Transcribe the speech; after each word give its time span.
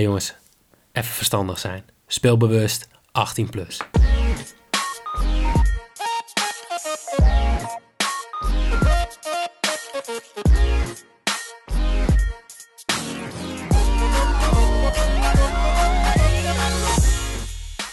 hey 0.00 0.08
jongens, 0.08 0.34
even 0.92 1.10
verstandig 1.10 1.58
zijn. 1.58 1.82
Speelbewust, 2.06 2.88
18 3.12 3.50
plus. 3.50 3.80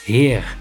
Heer, 0.03 0.57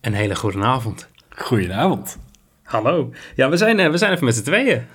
een 0.00 0.14
hele 0.14 0.36
goede 0.36 0.62
avond. 0.62 1.08
Goedenavond. 1.28 2.18
Hallo. 2.62 3.12
Ja, 3.34 3.48
we 3.48 3.56
zijn, 3.56 3.80
eh, 3.80 3.90
we 3.90 3.98
zijn 3.98 4.12
even 4.12 4.24
met 4.24 4.34
z'n 4.34 4.42
tweeën. 4.42 4.86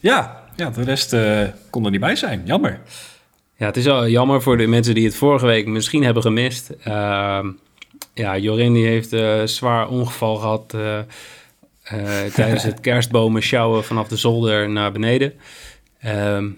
Ja, 0.00 0.44
ja 0.56 0.70
de 0.70 0.82
rest 0.82 1.12
eh, 1.12 1.48
kon 1.70 1.84
er 1.84 1.90
niet 1.90 2.00
bij 2.00 2.16
zijn. 2.16 2.42
Jammer. 2.44 2.80
Ja, 3.62 3.68
het 3.68 3.76
is 3.76 3.84
wel 3.84 4.08
jammer 4.08 4.42
voor 4.42 4.56
de 4.56 4.66
mensen 4.66 4.94
die 4.94 5.04
het 5.04 5.16
vorige 5.16 5.46
week 5.46 5.66
misschien 5.66 6.04
hebben 6.04 6.22
gemist. 6.22 6.70
Ehm, 6.70 7.50
ja, 8.14 8.38
Jorin 8.38 8.72
die 8.72 8.86
heeft 8.86 9.12
een 9.12 9.40
uh, 9.40 9.46
zwaar 9.46 9.88
ongeval 9.88 10.36
gehad 10.36 10.74
eh, 10.74 10.98
eh, 10.98 12.32
tijdens 12.34 12.62
het 12.62 12.80
kerstbomen 12.80 13.42
sjouwen 13.42 13.84
vanaf 13.84 14.08
de 14.08 14.16
zolder 14.16 14.70
naar 14.70 14.92
beneden. 14.92 15.32
Ehm, 16.00 16.48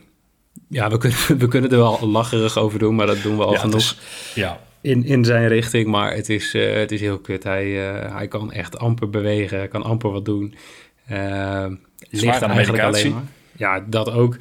ja, 0.69 0.91
we 0.91 0.99
kunnen, 0.99 1.19
we 1.43 1.49
kunnen 1.49 1.71
er 1.71 1.77
wel 1.77 2.09
lacherig 2.09 2.59
over 2.59 2.79
doen, 2.79 2.95
maar 2.95 3.07
dat 3.07 3.23
doen 3.23 3.37
we 3.37 3.45
al 3.45 3.53
ja, 3.53 3.59
genoeg 3.59 3.81
is- 3.81 3.99
ja, 4.35 4.61
in, 4.81 5.05
in 5.05 5.25
zijn 5.25 5.49
richting. 5.49 5.87
Maar 5.87 6.15
het 6.15 6.29
is, 6.29 6.53
het 6.53 6.93
is 6.93 7.01
heel 7.01 7.19
kut. 7.19 7.43
Hij, 7.43 7.67
hij 8.13 8.29
kan 8.29 8.53
echt 8.53 8.79
amper 8.79 9.11
bewegen, 9.11 9.69
kan 9.69 9.83
amper 9.83 10.11
wat 10.11 10.25
doen. 10.25 10.55
Ehm 11.09 11.75
ligt 12.11 12.43
aan 12.43 12.51
eigenlijk 12.51 12.83
medicatie. 12.83 13.05
alleen 13.05 13.13
maar. 13.13 13.33
Ja, 13.57 13.85
dat 13.89 14.11
ook. 14.11 14.37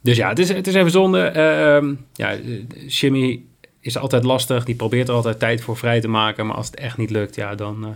Dus 0.00 0.16
ja, 0.16 0.28
het 0.28 0.38
is, 0.38 0.48
het 0.48 0.66
is 0.66 0.74
even 0.74 0.90
zonde. 0.90 1.20
Ehm, 1.20 1.94
ja, 2.12 2.32
eh, 2.32 2.40
Jimmy 2.86 3.42
is 3.80 3.98
altijd 3.98 4.24
lastig. 4.24 4.64
Die 4.64 4.74
probeert 4.74 5.08
er 5.08 5.14
altijd 5.14 5.38
tijd 5.38 5.60
voor 5.60 5.76
vrij 5.76 6.00
te 6.00 6.08
maken. 6.08 6.46
Maar 6.46 6.56
als 6.56 6.66
het 6.66 6.76
echt 6.76 6.96
niet 6.96 7.10
lukt, 7.10 7.34
ja, 7.34 7.54
dan 7.54 7.84
eh, 7.84 7.90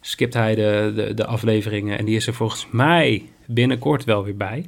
skipt 0.00 0.34
hij 0.34 0.54
de, 0.54 0.92
de, 0.94 1.14
de 1.14 1.26
afleveringen. 1.26 1.98
En 1.98 2.04
die 2.04 2.16
is 2.16 2.26
er 2.26 2.34
volgens 2.34 2.66
mij 2.70 3.30
binnenkort 3.46 4.04
wel 4.04 4.24
weer 4.24 4.36
bij. 4.36 4.66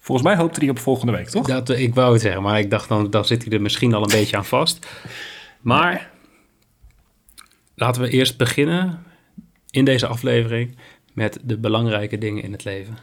volgens 0.00 0.26
mij 0.26 0.36
hoopte 0.36 0.60
hij 0.60 0.68
op 0.68 0.78
volgende 0.78 1.12
week, 1.12 1.28
toch? 1.28 1.46
Dat, 1.46 1.68
ik 1.68 1.94
wou 1.94 2.12
het 2.12 2.22
zeggen, 2.22 2.42
maar 2.42 2.58
ik 2.58 2.70
dacht 2.70 2.88
dan, 2.88 3.10
dan 3.10 3.24
zit 3.24 3.44
hij 3.44 3.52
er 3.52 3.60
misschien 3.60 3.94
al 3.94 4.02
een 4.02 4.18
beetje 4.18 4.36
aan 4.36 4.44
vast. 4.44 4.86
Maar 5.60 6.10
laten 7.74 8.02
we 8.02 8.10
eerst 8.10 8.36
beginnen 8.36 9.02
in 9.70 9.84
deze 9.84 10.06
aflevering 10.06 10.76
met 11.12 11.38
de 11.42 11.56
belangrijke 11.56 12.18
dingen 12.18 12.42
in 12.42 12.52
het 12.52 12.64
leven. 12.64 12.98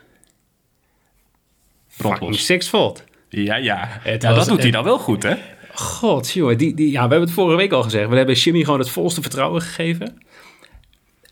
Brandlos. 1.98 2.20
Fucking 2.20 2.36
Sixfold. 2.36 3.04
Ja, 3.30 3.56
ja. 3.56 3.88
Het 3.90 4.22
ja 4.22 4.30
was- 4.30 4.38
dat 4.38 4.48
doet 4.48 4.58
hij 4.58 4.66
het- 4.66 4.76
dan 4.76 4.84
wel 4.84 5.00
goed, 5.00 5.24
hè? 5.24 5.36
God, 5.74 6.32
jongen, 6.32 6.58
die, 6.58 6.74
die, 6.74 6.88
ja, 6.92 6.94
we 6.94 7.00
hebben 7.00 7.22
het 7.22 7.32
vorige 7.32 7.58
week 7.58 7.72
al 7.72 7.84
gezegd. 7.84 8.10
We 8.10 8.16
hebben 8.16 8.36
Jimmy 8.36 8.64
gewoon 8.64 8.80
het 8.80 8.90
volste 8.90 9.22
vertrouwen 9.22 9.62
gegeven. 9.62 10.18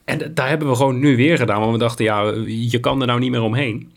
En 0.05 0.33
daar 0.33 0.47
hebben 0.49 0.67
we 0.69 0.75
gewoon 0.75 0.99
nu 0.99 1.15
weer 1.15 1.37
gedaan. 1.37 1.59
Want 1.59 1.71
we 1.71 1.77
dachten, 1.77 2.05
ja, 2.05 2.21
je 2.47 2.79
kan 2.79 3.01
er 3.01 3.07
nou 3.07 3.19
niet 3.19 3.31
meer 3.31 3.41
omheen. 3.41 3.91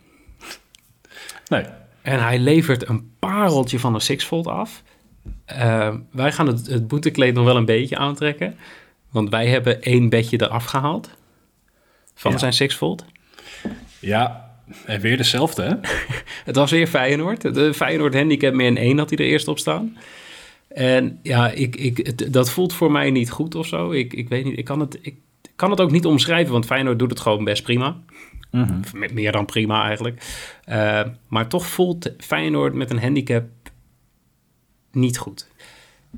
Nee. 1.48 1.64
En 2.02 2.22
hij 2.22 2.38
levert 2.38 2.88
een 2.88 3.10
pareltje 3.18 3.78
van 3.78 3.94
een 3.94 4.00
Sixfold 4.00 4.46
af. 4.46 4.82
Eh, 5.44 5.94
wij 6.12 6.32
gaan 6.32 6.46
het, 6.46 6.66
het 6.66 6.88
boetekleed 6.88 7.34
nog 7.34 7.44
wel 7.44 7.56
een 7.56 7.64
beetje 7.64 7.96
aantrekken. 7.96 8.56
Want 9.10 9.30
wij 9.30 9.46
hebben 9.46 9.82
één 9.82 10.08
bedje 10.08 10.42
eraf 10.42 10.64
gehaald. 10.64 11.10
Van 12.14 12.32
Ja. 12.32 12.38
zijn 12.38 12.52
Sixfold. 12.52 13.04
Ja, 13.98 14.47
en 14.86 15.00
weer 15.00 15.16
dezelfde, 15.16 15.62
hè? 15.62 15.74
Het 16.44 16.56
was 16.56 16.70
weer 16.70 16.86
Feyenoord. 16.86 17.54
De 17.54 17.74
Feyenoord 17.74 18.14
handicap 18.14 18.54
meer 18.54 18.66
een 18.66 18.76
1 18.76 18.98
had 18.98 19.10
hij 19.10 19.18
er 19.18 19.24
eerst 19.24 19.48
op 19.48 19.58
staan. 19.58 19.96
En 20.68 21.18
ja, 21.22 21.50
ik, 21.50 21.76
ik, 21.76 21.96
het- 22.06 22.32
dat 22.32 22.50
voelt 22.50 22.72
voor 22.72 22.92
mij 22.92 23.10
niet 23.10 23.30
goed 23.30 23.54
of 23.54 23.66
zo. 23.66 23.90
Ik, 23.90 24.12
ik 24.12 24.28
weet 24.28 24.44
niet, 24.44 24.58
ik 24.58 24.64
kan, 24.64 24.80
het, 24.80 24.98
ik 25.02 25.14
kan 25.56 25.70
het 25.70 25.80
ook 25.80 25.90
niet 25.90 26.06
omschrijven, 26.06 26.52
want 26.52 26.66
Feyenoord 26.66 26.98
doet 26.98 27.10
het 27.10 27.20
gewoon 27.20 27.44
best 27.44 27.62
prima. 27.62 27.96
Me- 28.94 29.08
Meer 29.12 29.32
dan 29.32 29.44
prima 29.44 29.84
eigenlijk. 29.84 30.22
Eh, 30.64 31.00
maar 31.28 31.48
toch 31.48 31.66
voelt 31.66 32.10
Feyenoord 32.18 32.74
met 32.74 32.90
een 32.90 33.00
handicap 33.00 33.44
niet 34.92 35.18
goed. 35.18 35.46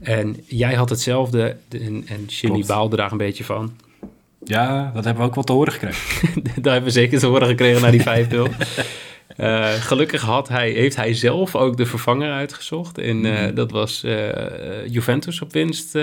En 0.00 0.37
jij 0.47 0.75
had 0.75 0.89
hetzelfde 0.91 1.56
de- 1.69 1.78
en, 1.78 2.05
en 2.06 2.25
Jimmy 2.27 2.55
Klopt. 2.56 2.66
baalde 2.66 2.97
daar 2.97 3.12
een 3.12 3.19
beetje 3.19 3.44
van. 3.44 3.72
Ja, 4.45 4.91
dat 4.95 5.05
hebben 5.05 5.23
we 5.23 5.28
ook 5.28 5.34
wel 5.34 5.45
te 5.45 5.53
horen 5.53 5.73
gekregen. 5.73 6.43
Daar 6.62 6.73
hebben 6.73 6.93
we 6.93 6.99
zeker 6.99 7.19
te 7.19 7.27
horen 7.27 7.49
gekregen 7.49 7.83
na 7.83 7.91
die 7.91 8.27
5-0. 8.28 8.56
Eh, 9.37 9.73
gelukkig 9.73 10.23
had 10.23 10.49
hij, 10.49 10.71
heeft 10.71 10.97
hij 10.97 11.15
zelf 11.15 11.56
ook 11.56 11.77
de 11.77 11.87
vervanger 11.87 12.33
uitgezocht. 12.33 12.99
En 12.99 13.25
eh, 13.25 13.55
dat 13.55 13.71
was 13.71 14.03
eh, 14.03 14.87
Juventus 14.87 15.41
op 15.41 15.53
winst 15.53 15.99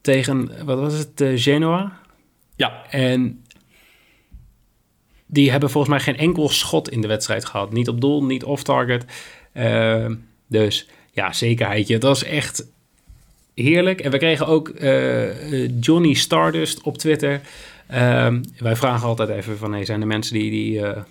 tegen, 0.00 0.64
wat 0.64 0.78
was 0.78 0.98
het, 0.98 1.40
Genoa. 1.40 2.00
Ja, 2.56 2.82
En 2.90 3.44
die 5.26 5.50
hebben 5.50 5.70
volgens 5.70 5.94
mij 5.94 6.02
geen 6.02 6.16
enkel 6.16 6.48
schot 6.48 6.90
in 6.90 7.00
de 7.00 7.08
wedstrijd 7.08 7.44
gehad. 7.44 7.72
Niet 7.72 7.88
op 7.88 8.00
doel, 8.00 8.24
niet 8.24 8.44
off-target. 8.44 9.04
Dus 10.48 10.88
ja, 11.12 11.32
zekerheidje. 11.32 11.98
Dat 11.98 12.10
was 12.10 12.24
echt 12.24 12.66
heerlijk. 13.54 14.00
En 14.00 14.10
we 14.10 14.18
kregen 14.18 14.46
ook 14.46 14.68
eh, 14.68 15.62
eh, 15.64 15.70
Johnny 15.80 16.14
Stardust 16.14 16.82
op 16.82 16.98
Twitter. 16.98 17.40
Ehm, 17.86 18.42
wij 18.58 18.76
vragen 18.76 19.08
altijd 19.08 19.28
even 19.28 19.58
van... 19.58 19.72
Hey, 19.72 19.84
zijn 19.84 20.00
er 20.00 20.06
mensen 20.06 20.34
die, 20.34 20.50
die 20.50 20.86
eh, 20.86 21.02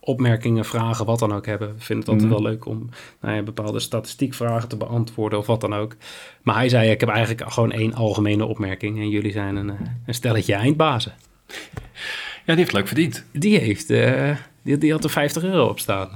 opmerkingen, 0.00 0.64
vragen, 0.64 1.06
wat 1.06 1.18
dan 1.18 1.32
ook 1.34 1.46
hebben? 1.46 1.68
We 1.68 1.80
vinden 1.82 2.04
het 2.04 2.08
altijd 2.14 2.30
Mhm. 2.30 2.42
wel 2.42 2.50
leuk 2.52 2.66
om 2.66 2.88
nou 3.20 3.34
ja, 3.34 3.42
bepaalde 3.42 3.80
statistiekvragen 3.80 4.68
te 4.68 4.76
beantwoorden... 4.76 5.38
of 5.38 5.46
wat 5.46 5.60
dan 5.60 5.74
ook. 5.74 5.96
Maar 6.42 6.54
hij 6.54 6.68
zei, 6.68 6.90
ik 6.90 7.00
heb 7.00 7.08
eigenlijk 7.08 7.52
gewoon 7.52 7.72
één 7.72 7.94
algemene 7.94 8.44
opmerking... 8.44 8.98
en 8.98 9.08
jullie 9.08 9.32
zijn 9.32 9.56
een, 9.56 9.72
een 10.06 10.14
stelletje 10.14 10.54
eindbazen. 10.54 11.12
ja 11.48 11.56
die 12.44 12.56
heeft 12.56 12.72
leuk 12.72 12.86
verdiend. 12.86 13.24
Die 13.32 13.58
heeft, 13.58 13.88
die, 14.62 14.78
die 14.78 14.92
had 14.92 15.04
er 15.04 15.10
50 15.10 15.42
euro 15.42 15.66
op 15.66 15.78
staan. 15.78 16.10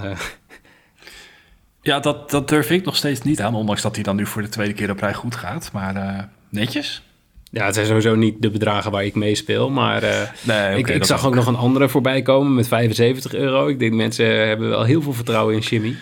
Ja, 1.83 2.01
dat, 2.01 2.31
dat 2.31 2.49
durf 2.49 2.71
ik 2.71 2.85
nog 2.85 2.97
steeds 2.97 3.23
niet 3.23 3.41
aan, 3.41 3.55
ondanks 3.55 3.83
dat 3.83 3.95
hij 3.95 4.05
dan 4.05 4.17
nu 4.17 4.27
voor 4.27 4.43
de 4.43 4.49
tweede 4.49 4.75
keer 4.75 4.91
op 4.91 5.01
rij 5.01 5.15
goed 5.15 5.35
gaat. 5.35 5.71
Maar 5.73 5.97
eh, 5.97 6.23
netjes. 6.49 7.03
ja, 7.51 7.65
het 7.65 7.75
zijn 7.75 7.87
sowieso 7.87 8.15
niet 8.15 8.43
de 8.43 8.51
bedragen 8.51 8.91
waar 8.91 9.05
ik 9.05 9.15
mee 9.15 9.35
speel, 9.35 9.71
maar 9.71 10.03
eh, 10.03 10.21
Nee, 10.43 10.79
ik, 10.79 10.89
ik 10.89 11.05
zag 11.05 11.27
ook 11.27 11.35
nog 11.35 11.47
een 11.47 11.57
andere 11.57 11.89
voorbij 11.89 12.23
komen 12.23 12.55
met 12.55 12.69
75 12.69 13.35
euro. 13.35 13.69
Ik 13.69 13.79
denk 13.79 13.93
mensen 13.93 14.49
hebben 14.49 14.69
wel 14.69 14.85
heel 14.85 15.03
veel 15.03 15.13
vertrouwen 15.13 15.55
in 15.55 15.61
Jimmy. 15.61 15.97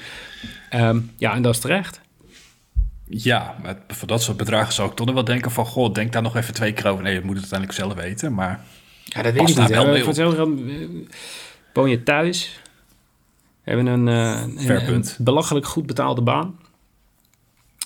Ehm, 0.70 1.00
ja, 1.16 1.34
en 1.34 1.42
dat 1.42 1.54
is 1.54 1.60
terecht. 1.60 2.00
Ja, 3.04 3.56
maar 3.62 3.76
voor 3.88 4.08
dat 4.08 4.22
soort 4.22 4.36
bedragen 4.36 4.72
zou 4.72 4.88
ik 4.88 4.96
toch 4.96 5.06
nog 5.06 5.14
wel 5.14 5.24
denken 5.24 5.50
van... 5.50 5.66
Goh, 5.66 5.92
denk 5.92 6.12
daar 6.12 6.22
nog 6.22 6.36
even 6.36 6.54
twee 6.54 6.72
keer 6.72 6.86
over. 6.86 7.02
Nee, 7.02 7.14
je 7.14 7.20
moet 7.20 7.36
het 7.36 7.52
uiteindelijk 7.52 7.78
zelf 7.78 7.94
weten, 7.94 8.34
maar... 8.34 8.60
Ja, 9.04 9.22
dat 9.22 9.32
weet 9.32 9.48
ik 9.48 9.56
niet. 9.56 9.68
wel 9.68 9.84
Voor 9.84 10.06
hetzelfde 10.06 10.42
eh, 10.42 10.88
woon 11.72 11.90
je 11.90 12.02
thuis, 12.02 12.60
hebben 13.68 13.86
een, 13.86 14.08
eh, 14.08 14.88
een, 14.88 15.04
belachelijk 15.18 15.66
goed 15.66 15.86
betaalde 15.86 16.22
baan. 16.22 16.58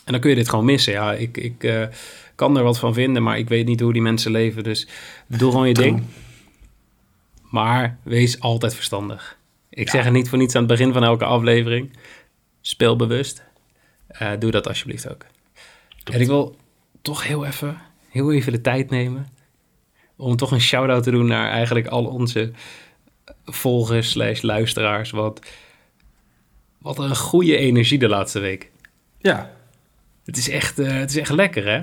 En 0.05 0.13
dan 0.13 0.21
kun 0.21 0.31
je 0.31 0.37
dit 0.37 0.49
gewoon 0.49 0.65
missen. 0.65 0.93
Ja, 0.93 1.13
ik, 1.13 1.37
ik 1.37 1.65
eh, 1.65 1.87
kan 2.35 2.57
er 2.57 2.63
wat 2.63 2.79
van 2.79 2.95
vinden, 2.95 3.23
maar 3.23 3.39
ik 3.39 3.49
weet 3.49 3.67
niet 3.67 3.81
hoe 3.81 3.93
die 3.93 4.03
mensen 4.03 4.31
leven. 4.31 4.65
Dus 4.65 4.87
doe 5.27 5.51
gewoon 5.51 5.69
je 5.69 5.75
True. 5.75 5.87
ding. 5.87 6.03
Maar 7.51 7.99
wees 8.03 8.41
altijd 8.41 8.75
verstandig. 8.75 9.37
Ik 9.69 9.91
zeg 9.91 10.05
het 10.05 10.13
niet 10.13 10.29
voor 10.29 10.39
niets 10.39 10.55
aan 10.55 10.63
het 10.63 10.71
begin 10.71 10.93
van 10.93 11.05
elke 11.05 11.25
aflevering. 11.25 11.97
Speel 12.61 12.97
bewust. 12.97 13.45
Eh, 14.07 14.31
doe 14.39 14.51
dat 14.51 14.69
alsjeblieft 14.69 15.11
ook. 15.11 15.27
En 16.05 16.21
ik 16.21 16.27
wil 16.27 16.57
toch 17.03 17.27
heel 17.27 17.47
even, 17.47 17.79
heel 18.09 18.33
even 18.33 18.53
de 18.53 18.61
tijd 18.61 18.91
nemen 18.91 19.27
om 20.17 20.37
toch 20.37 20.51
een 20.51 20.61
shout-out 20.61 21.03
te 21.03 21.11
doen 21.11 21.27
naar 21.27 21.51
eigenlijk 21.51 21.87
al 21.87 22.05
onze 22.05 22.51
volgers 23.45 24.11
slash 24.11 24.41
luisteraars. 24.41 25.11
Wat, 25.11 25.47
wat 26.83 26.99
een 26.99 27.17
goede 27.17 27.57
energie 27.57 27.99
de 27.99 28.09
laatste 28.09 28.39
week. 28.39 28.71
Ja, 29.19 29.51
Het 30.25 30.37
is 30.37 30.49
echt, 30.51 30.79
eh, 30.79 30.93
het 30.93 31.11
is 31.11 31.17
echt 31.17 31.31
lekker, 31.31 31.67
hè? 31.67 31.83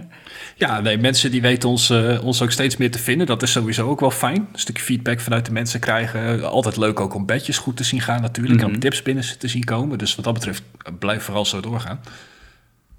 Ja, 0.56 0.80
nee, 0.80 0.98
mensen 0.98 1.32
die 1.32 1.42
weten 1.42 1.70
ons, 1.70 1.90
eh, 1.90 2.24
ons 2.24 2.42
ook 2.42 2.52
steeds 2.52 2.78
meer 2.78 2.92
te 2.92 3.00
vinden. 3.00 3.28
Dat 3.28 3.42
is 3.44 3.52
sowieso 3.52 3.90
ook 3.90 4.00
wel 4.00 4.12
fijn. 4.12 4.48
Een 4.54 4.60
stukje 4.60 4.84
feedback 4.84 5.20
vanuit 5.20 5.46
de 5.46 5.52
mensen 5.52 5.80
krijgen. 5.80 6.50
Altijd 6.50 6.78
leuk 6.78 7.00
ook 7.00 7.14
om 7.14 7.26
bedjes 7.26 7.58
goed 7.58 7.78
te 7.78 7.84
zien 7.84 8.02
gaan 8.02 8.22
natuurlijk. 8.22 8.56
Mhm. 8.56 8.66
En 8.68 8.74
om 8.74 8.80
tips 8.80 9.02
binnen 9.02 9.38
te 9.38 9.48
zien 9.48 9.64
komen. 9.64 9.98
Dus 9.98 10.16
wat 10.16 10.26
dat 10.26 10.34
betreft, 10.34 10.64
blijf 11.00 11.24
vooral 11.24 11.46
zo 11.46 11.60
doorgaan. 11.62 12.00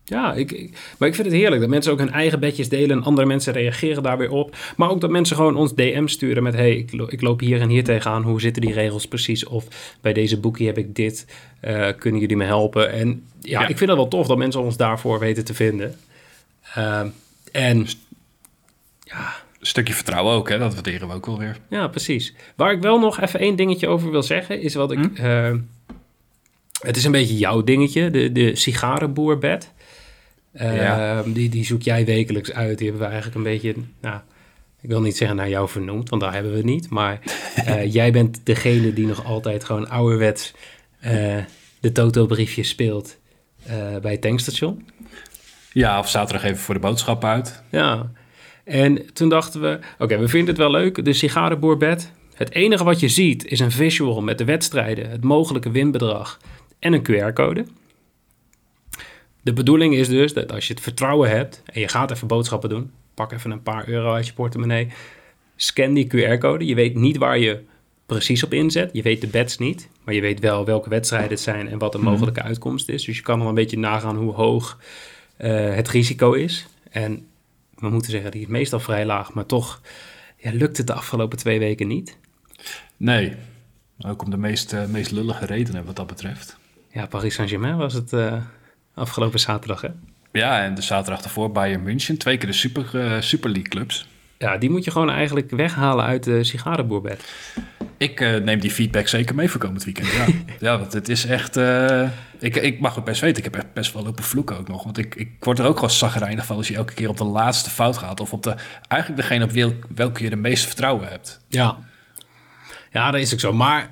Ja, 0.05 0.35
ik, 0.35 0.53
ik- 0.53 0.95
maar 0.99 1.09
ik 1.09 1.15
vind 1.15 1.27
het 1.27 1.37
heerlijk 1.37 1.61
dat 1.61 1.71
mensen 1.71 1.93
ook 1.93 1.99
hun 1.99 2.11
eigen 2.13 2.41
bedjes 2.41 2.69
delen 2.69 2.91
en 2.99 3.03
andere 3.05 3.27
mensen 3.27 3.53
reageren 3.53 4.03
daar 4.03 4.19
weer 4.19 4.31
op. 4.31 4.57
Maar 4.77 4.91
ook 4.91 5.01
dat 5.01 5.11
mensen 5.11 5.37
gewoon 5.37 5.57
ons 5.57 5.75
DM 5.75 6.07
sturen 6.07 6.43
met: 6.43 6.55
hey, 6.55 6.77
ik, 6.77 6.93
lo- 6.93 7.07
ik 7.11 7.21
loop 7.21 7.41
hier 7.41 7.61
en 7.61 7.69
hier 7.69 7.85
tegenaan. 7.85 8.23
Hoe 8.23 8.41
zitten 8.41 8.63
die 8.63 8.73
regels 8.73 9.07
precies? 9.09 9.47
Of 9.47 9.97
bij 10.01 10.13
deze 10.13 10.41
boekie 10.41 10.67
heb 10.67 10.79
ik 10.79 10.95
dit. 10.95 11.27
Eh, 11.61 11.89
kunnen 11.99 12.21
jullie 12.21 12.37
me 12.37 12.45
helpen? 12.45 12.93
En 12.93 13.09
ja, 13.41 13.61
Ja. 13.61 13.69
ik 13.69 13.77
vind 13.79 13.91
het 13.91 13.99
wel 13.99 14.09
tof 14.09 14.27
dat 14.27 14.39
mensen 14.39 14.61
ons 14.61 14.77
daarvoor 14.77 15.19
weten 15.19 15.45
te 15.45 15.55
vinden. 15.55 15.97
Ehm, 16.75 17.09
en 17.53 17.87
ja, 19.05 19.35
Een 19.61 19.67
stukje 19.67 19.95
vertrouwen 19.95 20.35
ook, 20.35 20.49
hè? 20.49 20.59
dat 20.59 20.75
waarderen 20.75 21.09
we 21.09 21.15
ook 21.15 21.27
wel 21.27 21.39
weer. 21.39 21.57
Ja, 21.69 21.89
precies. 21.89 22.35
Waar 22.57 22.73
ik 22.73 22.81
wel 22.83 22.99
nog 22.99 23.21
even 23.21 23.41
één 23.41 23.57
dingetje 23.57 23.89
over 23.89 24.11
wil 24.11 24.23
zeggen, 24.23 24.61
is 24.63 24.75
wat 24.75 24.93
ik. 24.93 24.99
Hm? 24.99 25.25
eh, 25.25 25.53
het 26.83 26.97
is 26.97 27.05
een 27.05 27.13
beetje 27.13 27.37
jouw 27.37 27.65
dingetje, 27.65 28.11
de, 28.11 28.33
de 28.33 28.57
sigarenboerbed. 28.57 29.73
Uh, 30.53 31.21
die, 31.27 31.49
die 31.49 31.65
zoek 31.65 31.83
jij 31.83 32.05
wekelijks 32.05 32.53
uit. 32.53 32.79
Die 32.79 32.89
hebben 32.89 33.07
we 33.07 33.13
eigenlijk 33.13 33.37
een 33.37 33.53
beetje, 33.53 33.75
nou, 34.01 34.21
ik 34.81 34.89
wil 34.89 35.01
niet 35.01 35.17
zeggen 35.17 35.37
naar 35.37 35.49
jou 35.49 35.69
vernoemd, 35.69 36.09
want 36.09 36.23
daar 36.23 36.33
hebben 36.33 36.51
we 36.51 36.57
het 36.57 36.67
niet. 36.67 36.91
Maar 36.91 37.21
uh, 37.67 37.93
jij 37.93 38.13
bent 38.13 38.41
degene 38.45 38.93
die 38.93 39.07
nog 39.07 39.25
altijd 39.25 39.65
gewoon 39.65 39.89
ouderwets 39.89 40.53
uh, 41.05 41.37
de 41.81 41.93
Toto-briefjes 41.93 42.69
speelt 42.69 43.19
bij 44.03 44.13
het 44.13 44.21
tankstation. 44.21 44.89
Ja, 45.73 45.99
of 45.99 46.09
zaterdag 46.09 46.45
even 46.45 46.59
voor 46.59 46.75
de 46.75 46.81
boodschappen 46.81 47.29
uit. 47.29 47.63
Ja, 47.71 48.11
en 48.65 49.13
toen 49.13 49.29
dachten 49.29 49.61
we, 49.61 49.79
oké, 49.99 50.19
we 50.19 50.29
vinden 50.29 50.49
het 50.49 50.59
wel 50.59 50.71
leuk, 50.71 51.05
de 51.05 51.13
sigarenboerbed. 51.13 52.11
Het 52.35 52.53
enige 52.53 52.85
wat 52.85 53.01
je 53.01 53.09
ziet 53.09 53.47
is 53.47 53.61
een 53.61 53.71
visual 53.71 54.23
met 54.23 54.39
de 54.39 54.45
wedstrijden, 54.45 55.11
het 55.11 55.25
mogelijke 55.25 55.71
winbedrag 55.71 56.39
en 56.79 56.93
een 56.93 57.03
QR-code. 57.03 57.65
De 59.43 59.53
bedoeling 59.53 59.95
is 59.95 60.09
dus 60.09 60.33
dat 60.33 60.53
als 60.53 60.67
je 60.67 60.73
het 60.73 60.83
vertrouwen 60.83 61.31
hebt 61.31 61.63
en 61.67 61.81
je 61.81 61.89
gaat 61.89 62.11
even 62.11 62.27
boodschappen 62.27 62.69
doen, 62.69 62.91
pak 63.15 63.33
even 63.33 63.51
een 63.51 63.63
paar 63.63 63.89
euro 63.89 64.13
uit 64.13 64.27
je 64.27 64.33
portemonnee, 64.33 64.89
scan 65.57 65.95
die 65.95 66.07
QR-code. 66.07 66.67
Je 66.67 66.75
weet 66.75 66.95
niet 66.95 67.17
waar 67.17 67.39
je 67.39 67.63
precies 68.07 68.45
op 68.45 68.53
inzet. 68.53 68.91
Je 68.93 69.03
weet 69.03 69.21
de 69.21 69.27
bets 69.27 69.59
niet, 69.59 69.89
maar 70.05 70.15
je 70.15 70.21
weet 70.21 70.41
wel 70.41 70.65
welke 70.65 70.89
wedstrijden 70.89 71.31
het 71.31 71.41
zijn 71.41 71.69
en 71.69 71.79
wat 71.79 71.93
de 71.93 71.99
mhm. 71.99 72.07
mogelijke 72.11 72.43
uitkomst 72.43 72.89
is. 72.89 73.05
Dus 73.05 73.17
je 73.17 73.23
kan 73.23 73.39
wel 73.39 73.49
een 73.49 73.55
beetje 73.55 73.79
nagaan 73.79 74.17
hoe 74.17 74.33
hoog 74.33 74.79
uh, 75.39 75.75
het 75.75 75.89
risico 75.89 76.33
is. 76.33 76.67
En 76.91 77.27
we 77.75 77.89
moeten 77.89 78.11
zeggen, 78.11 78.31
die 78.31 78.41
is 78.41 78.47
meestal 78.47 78.81
vrij 78.81 79.07
laag, 79.07 79.33
maar 79.33 79.47
toch 79.47 79.81
ja, 80.37 80.51
lukt 80.53 80.77
het 80.77 80.87
de 80.87 80.93
afgelopen 80.93 81.39
twee 81.39 81.59
weken 81.59 81.87
niet. 81.87 82.19
Nee, 82.97 83.37
ook 84.07 84.23
om 84.23 84.31
de 84.31 84.37
meest, 84.37 84.73
uh, 84.73 84.87
meest 84.87 85.11
lullige 85.11 85.47
redenen 85.47 85.85
wat 85.85 85.97
dat 85.97 86.07
betreft. 86.07 86.57
Ja, 86.93 87.07
Paris 87.07 87.35
Saint-Germain 87.35 87.77
was 87.77 87.93
het 87.93 88.13
uh, 88.13 88.43
afgelopen 88.95 89.41
zaterdag, 89.41 89.81
hè? 89.81 89.89
Ja, 90.33 90.63
en 90.63 90.75
de 90.75 90.83
zaterdag 90.83 91.25
ervoor 91.25 91.53
Bayern 91.53 91.83
München. 91.83 92.19
Twee 92.19 92.37
keer 92.37 92.49
de 92.49 92.55
Super, 92.55 92.91
uh, 92.95 93.21
Super 93.21 93.51
League 93.51 93.69
clubs. 93.69 94.09
Ja, 94.39 94.57
die 94.57 94.71
moet 94.71 94.85
je 94.85 94.91
gewoon 94.91 95.11
eigenlijk 95.11 95.51
weghalen 95.51 96.05
uit 96.05 96.25
de 96.25 96.45
sigarenboerbed. 96.45 97.33
Ik 97.97 98.21
uh, 98.21 98.37
neem 98.37 98.61
die 98.61 98.71
feedback 98.71 99.09
zeker 99.09 99.35
mee 99.35 99.51
voor 99.51 99.61
komend 99.61 99.85
weekend. 99.85 100.13
Ja, 100.13 100.27
ja 100.69 100.79
want 100.79 100.93
het 100.93 101.09
is 101.09 101.27
echt. 101.27 101.57
Uh, 101.57 102.09
ik, 102.39 102.57
ik 102.57 102.81
mag 102.81 102.95
het 102.95 103.05
best 103.05 103.21
weten. 103.21 103.45
Ik 103.45 103.55
heb 103.55 103.67
best 103.73 103.93
wel 103.93 104.03
lopen 104.03 104.25
vloeken 104.25 104.59
ook 104.59 104.69
nog. 104.69 104.85
Want 104.85 104.99
ik, 104.99 105.15
ik 105.15 105.31
word 105.41 105.59
er 105.59 105.67
ook 105.67 105.75
gewoon 105.75 105.91
zagrijnig 105.91 106.47
van 106.47 106.57
als 106.57 106.69
je 106.69 106.77
elke 106.77 106.95
keer 106.95 107.09
op 107.09 107.17
de 107.17 107.25
laatste 107.25 107.71
fout 107.71 107.99
gaat. 107.99 108.21
Of 108.21 108.33
op 108.33 108.43
de. 108.43 108.55
Eigenlijk 108.89 109.23
degene 109.23 109.45
op 109.45 109.51
wel, 109.51 109.75
welke 109.95 110.23
je 110.23 110.31
de 110.31 110.37
meeste 110.37 110.67
vertrouwen 110.67 111.09
hebt. 111.09 111.41
Ja. 111.49 111.79
Ja, 112.91 113.11
dat 113.11 113.21
is 113.21 113.33
ook 113.33 113.41
zo. 113.41 113.53
Maar 113.53 113.91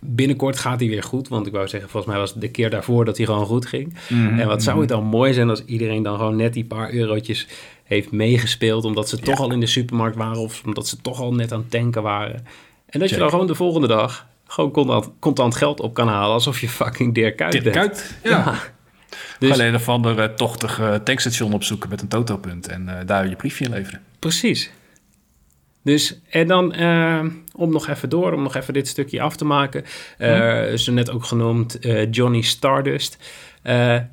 binnenkort 0.00 0.58
gaat 0.58 0.80
hij 0.80 0.88
weer 0.88 1.02
goed. 1.02 1.28
Want 1.28 1.46
ik 1.46 1.52
wou 1.52 1.68
zeggen, 1.68 1.90
volgens 1.90 2.12
mij 2.12 2.20
was 2.20 2.30
het 2.30 2.40
de 2.40 2.50
keer 2.50 2.70
daarvoor 2.70 3.04
dat 3.04 3.16
hij 3.16 3.26
gewoon 3.26 3.46
goed 3.46 3.66
ging. 3.66 3.94
Mm-hmm, 4.08 4.38
en 4.38 4.46
wat 4.46 4.62
zou 4.62 4.80
het 4.80 4.88
dan 4.88 5.04
mooi 5.04 5.32
zijn 5.32 5.50
als 5.50 5.64
iedereen 5.64 6.02
dan 6.02 6.16
gewoon 6.16 6.36
net 6.36 6.52
die 6.52 6.64
paar 6.64 6.92
eurotjes 6.92 7.46
heeft 7.84 8.10
meegespeeld. 8.10 8.84
Omdat 8.84 9.08
ze 9.08 9.18
toch 9.18 9.40
al 9.40 9.52
in 9.52 9.60
de 9.60 9.66
supermarkt 9.66 10.16
waren. 10.16 10.38
Of 10.38 10.62
omdat 10.64 10.88
ze 10.88 11.00
toch 11.00 11.20
al 11.20 11.34
net 11.34 11.52
aan 11.52 11.60
het 11.60 11.70
tanken 11.70 12.02
waren. 12.02 12.46
En 12.86 13.00
dat 13.00 13.10
je 13.10 13.16
dan 13.16 13.30
gewoon 13.30 13.46
de 13.46 13.54
volgende 13.54 13.86
dag 13.86 14.26
gewoon 14.46 14.70
contant, 14.70 15.10
contant 15.18 15.54
geld 15.54 15.80
op 15.80 15.94
kan 15.94 16.08
halen. 16.08 16.32
Alsof 16.32 16.60
je 16.60 16.68
fucking 16.68 17.14
Dirk 17.14 17.36
Kuyt 17.36 17.52
Dirk 17.52 17.64
bent. 17.64 17.76
Kuyt, 17.76 18.16
ja. 18.22 18.30
ja. 18.30 18.54
Dus, 19.38 19.50
Alleen 19.50 19.74
een 19.74 19.80
van 19.80 20.02
de 20.02 20.14
uh, 20.16 20.24
tochtige 20.24 21.00
tankstation 21.04 21.52
opzoeken 21.52 21.88
met 21.88 22.00
een 22.00 22.08
totopunt. 22.08 22.68
En 22.68 22.84
uh, 22.88 22.94
daar 23.06 23.28
je 23.28 23.36
briefje 23.36 23.64
in 23.64 23.70
leveren. 23.70 24.00
Precies. 24.18 24.70
Dus, 25.88 26.20
en 26.28 26.46
dan 26.46 26.74
uh, 26.80 27.24
om 27.54 27.72
nog 27.72 27.88
even 27.88 28.08
door, 28.08 28.32
om 28.32 28.42
nog 28.42 28.54
even 28.54 28.74
dit 28.74 28.88
stukje 28.88 29.20
af 29.20 29.36
te 29.36 29.44
maken. 29.44 29.84
Uh, 30.18 30.68
hm. 30.68 30.76
Ze 30.76 30.92
net 30.92 31.10
ook 31.10 31.24
genoemd 31.24 31.86
uh, 31.86 32.10
Johnny 32.10 32.40
Stardust. 32.40 33.18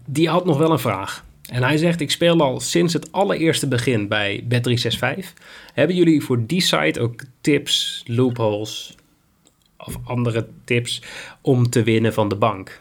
die 0.05 0.29
had 0.29 0.45
nog 0.45 0.57
wel 0.57 0.71
een 0.71 0.79
vraag. 0.79 1.25
En 1.51 1.63
hij 1.63 1.77
zegt, 1.77 2.01
ik 2.01 2.11
speel 2.11 2.39
al 2.39 2.59
sinds 2.59 2.93
het 2.93 3.11
allereerste 3.11 3.67
begin 3.67 4.07
bij 4.07 4.43
Bet365. 4.43 5.27
Hebben 5.73 5.95
jullie 5.95 6.21
voor 6.21 6.45
die 6.45 6.61
site 6.61 6.99
ook 6.99 7.23
tips, 7.41 8.03
loopholes 8.07 8.95
of 9.77 9.97
andere 10.03 10.47
tips 10.63 11.01
om 11.41 11.69
te 11.69 11.83
winnen 11.83 12.13
van 12.13 12.27
de 12.27 12.35
bank? 12.35 12.79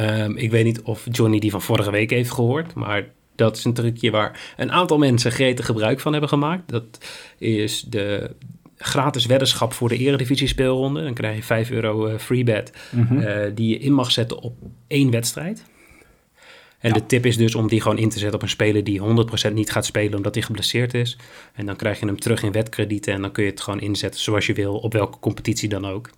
Um, 0.00 0.36
ik 0.36 0.50
weet 0.50 0.64
niet 0.64 0.82
of 0.82 1.06
Johnny 1.10 1.38
die 1.38 1.50
van 1.50 1.62
vorige 1.62 1.90
week 1.90 2.10
heeft 2.10 2.30
gehoord, 2.30 2.74
maar 2.74 3.04
dat 3.34 3.56
is 3.56 3.64
een 3.64 3.74
trucje 3.74 4.10
waar 4.10 4.54
een 4.56 4.72
aantal 4.72 4.98
mensen 4.98 5.32
gretig 5.32 5.66
gebruik 5.66 6.00
van 6.00 6.12
hebben 6.12 6.30
gemaakt. 6.30 6.68
Dat 6.68 6.98
is 7.38 7.82
de 7.82 8.30
gratis 8.76 9.26
weddenschap 9.26 9.72
voor 9.72 9.88
de 9.88 9.98
eredivisie 9.98 10.48
speelronde. 10.48 11.02
Dan 11.02 11.14
krijg 11.14 11.36
je 11.36 11.42
5 11.42 11.70
euro 11.70 12.08
uh, 12.08 12.18
free 12.18 12.44
bet 12.44 12.72
mm 12.90 13.18
uh, 13.18 13.36
die 13.54 13.68
je 13.68 13.78
in 13.78 13.92
mag 13.92 14.10
zetten 14.10 14.38
op 14.38 14.56
één 14.86 15.10
wedstrijd. 15.10 15.64
En 16.78 16.92
de 16.92 17.06
tip 17.06 17.26
is 17.26 17.36
dus 17.36 17.54
om 17.54 17.68
die 17.68 17.80
gewoon 17.80 17.98
in 17.98 18.08
te 18.08 18.18
zetten 18.18 18.34
op 18.36 18.42
een 18.42 18.48
speler 18.48 18.84
die 18.84 19.00
100% 19.50 19.52
niet 19.52 19.70
gaat 19.70 19.84
spelen 19.84 20.16
omdat 20.16 20.34
hij 20.34 20.44
geblesseerd 20.44 20.94
is. 20.94 21.16
En 21.54 21.66
dan 21.66 21.76
krijg 21.76 22.00
je 22.00 22.06
hem 22.06 22.20
terug 22.20 22.42
in 22.42 22.52
wetkredieten 22.52 23.12
en 23.12 23.20
dan 23.20 23.32
kun 23.32 23.44
je 23.44 23.50
het 23.50 23.60
gewoon 23.60 23.80
inzetten 23.80 24.20
zoals 24.20 24.46
je 24.46 24.52
wil, 24.52 24.76
op 24.76 24.92
welke 24.92 25.18
competitie 25.18 25.68
dan 25.68 25.86
ook. 25.86 26.10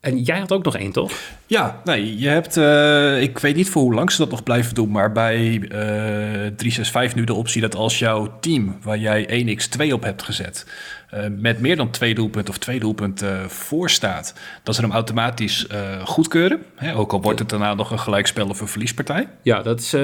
En 0.00 0.22
jij 0.22 0.38
had 0.38 0.52
ook 0.52 0.64
nog 0.64 0.76
één, 0.76 0.92
toch? 0.92 1.12
Ja, 1.46 1.80
nee, 1.84 2.18
je 2.18 2.28
hebt, 2.28 2.56
uh, 2.56 3.22
ik 3.22 3.38
weet 3.38 3.56
niet 3.56 3.70
voor 3.70 3.82
hoe 3.82 3.94
lang 3.94 4.12
ze 4.12 4.18
dat 4.18 4.30
nog 4.30 4.42
blijven 4.42 4.74
doen, 4.74 4.90
maar 4.90 5.12
bij 5.12 5.38
uh, 5.44 6.46
eh, 6.46 6.54
365 6.56 7.14
nu 7.14 7.24
de 7.24 7.34
optie 7.34 7.60
dat 7.60 7.74
als 7.74 7.98
jouw 7.98 8.38
team, 8.40 8.78
waar 8.82 8.98
jij 8.98 9.46
1x2 9.46 9.92
op 9.92 10.02
hebt 10.02 10.22
gezet, 10.22 10.66
uh, 11.14 11.24
met 11.38 11.60
meer 11.60 11.76
dan 11.76 11.90
twee 11.90 12.14
doelpunten 12.14 12.54
of 12.54 12.58
twee 12.58 12.78
doelpunten 12.78 13.50
voor 13.50 13.90
staat, 13.90 14.34
dat 14.62 14.74
ze 14.74 14.80
hem 14.80 14.92
automatisch 14.92 15.66
goedkeuren. 16.04 16.62
Hè? 16.74 16.96
Ook 16.96 17.12
al 17.12 17.22
wordt 17.22 17.38
het 17.38 17.48
daarna 17.48 17.74
nog 17.74 17.90
een 17.90 17.98
gelijkspel 17.98 18.48
of 18.48 18.60
een 18.60 18.68
verliespartij. 18.68 19.28
Ja, 19.42 19.62
dat 19.62 19.80
is 19.80 19.96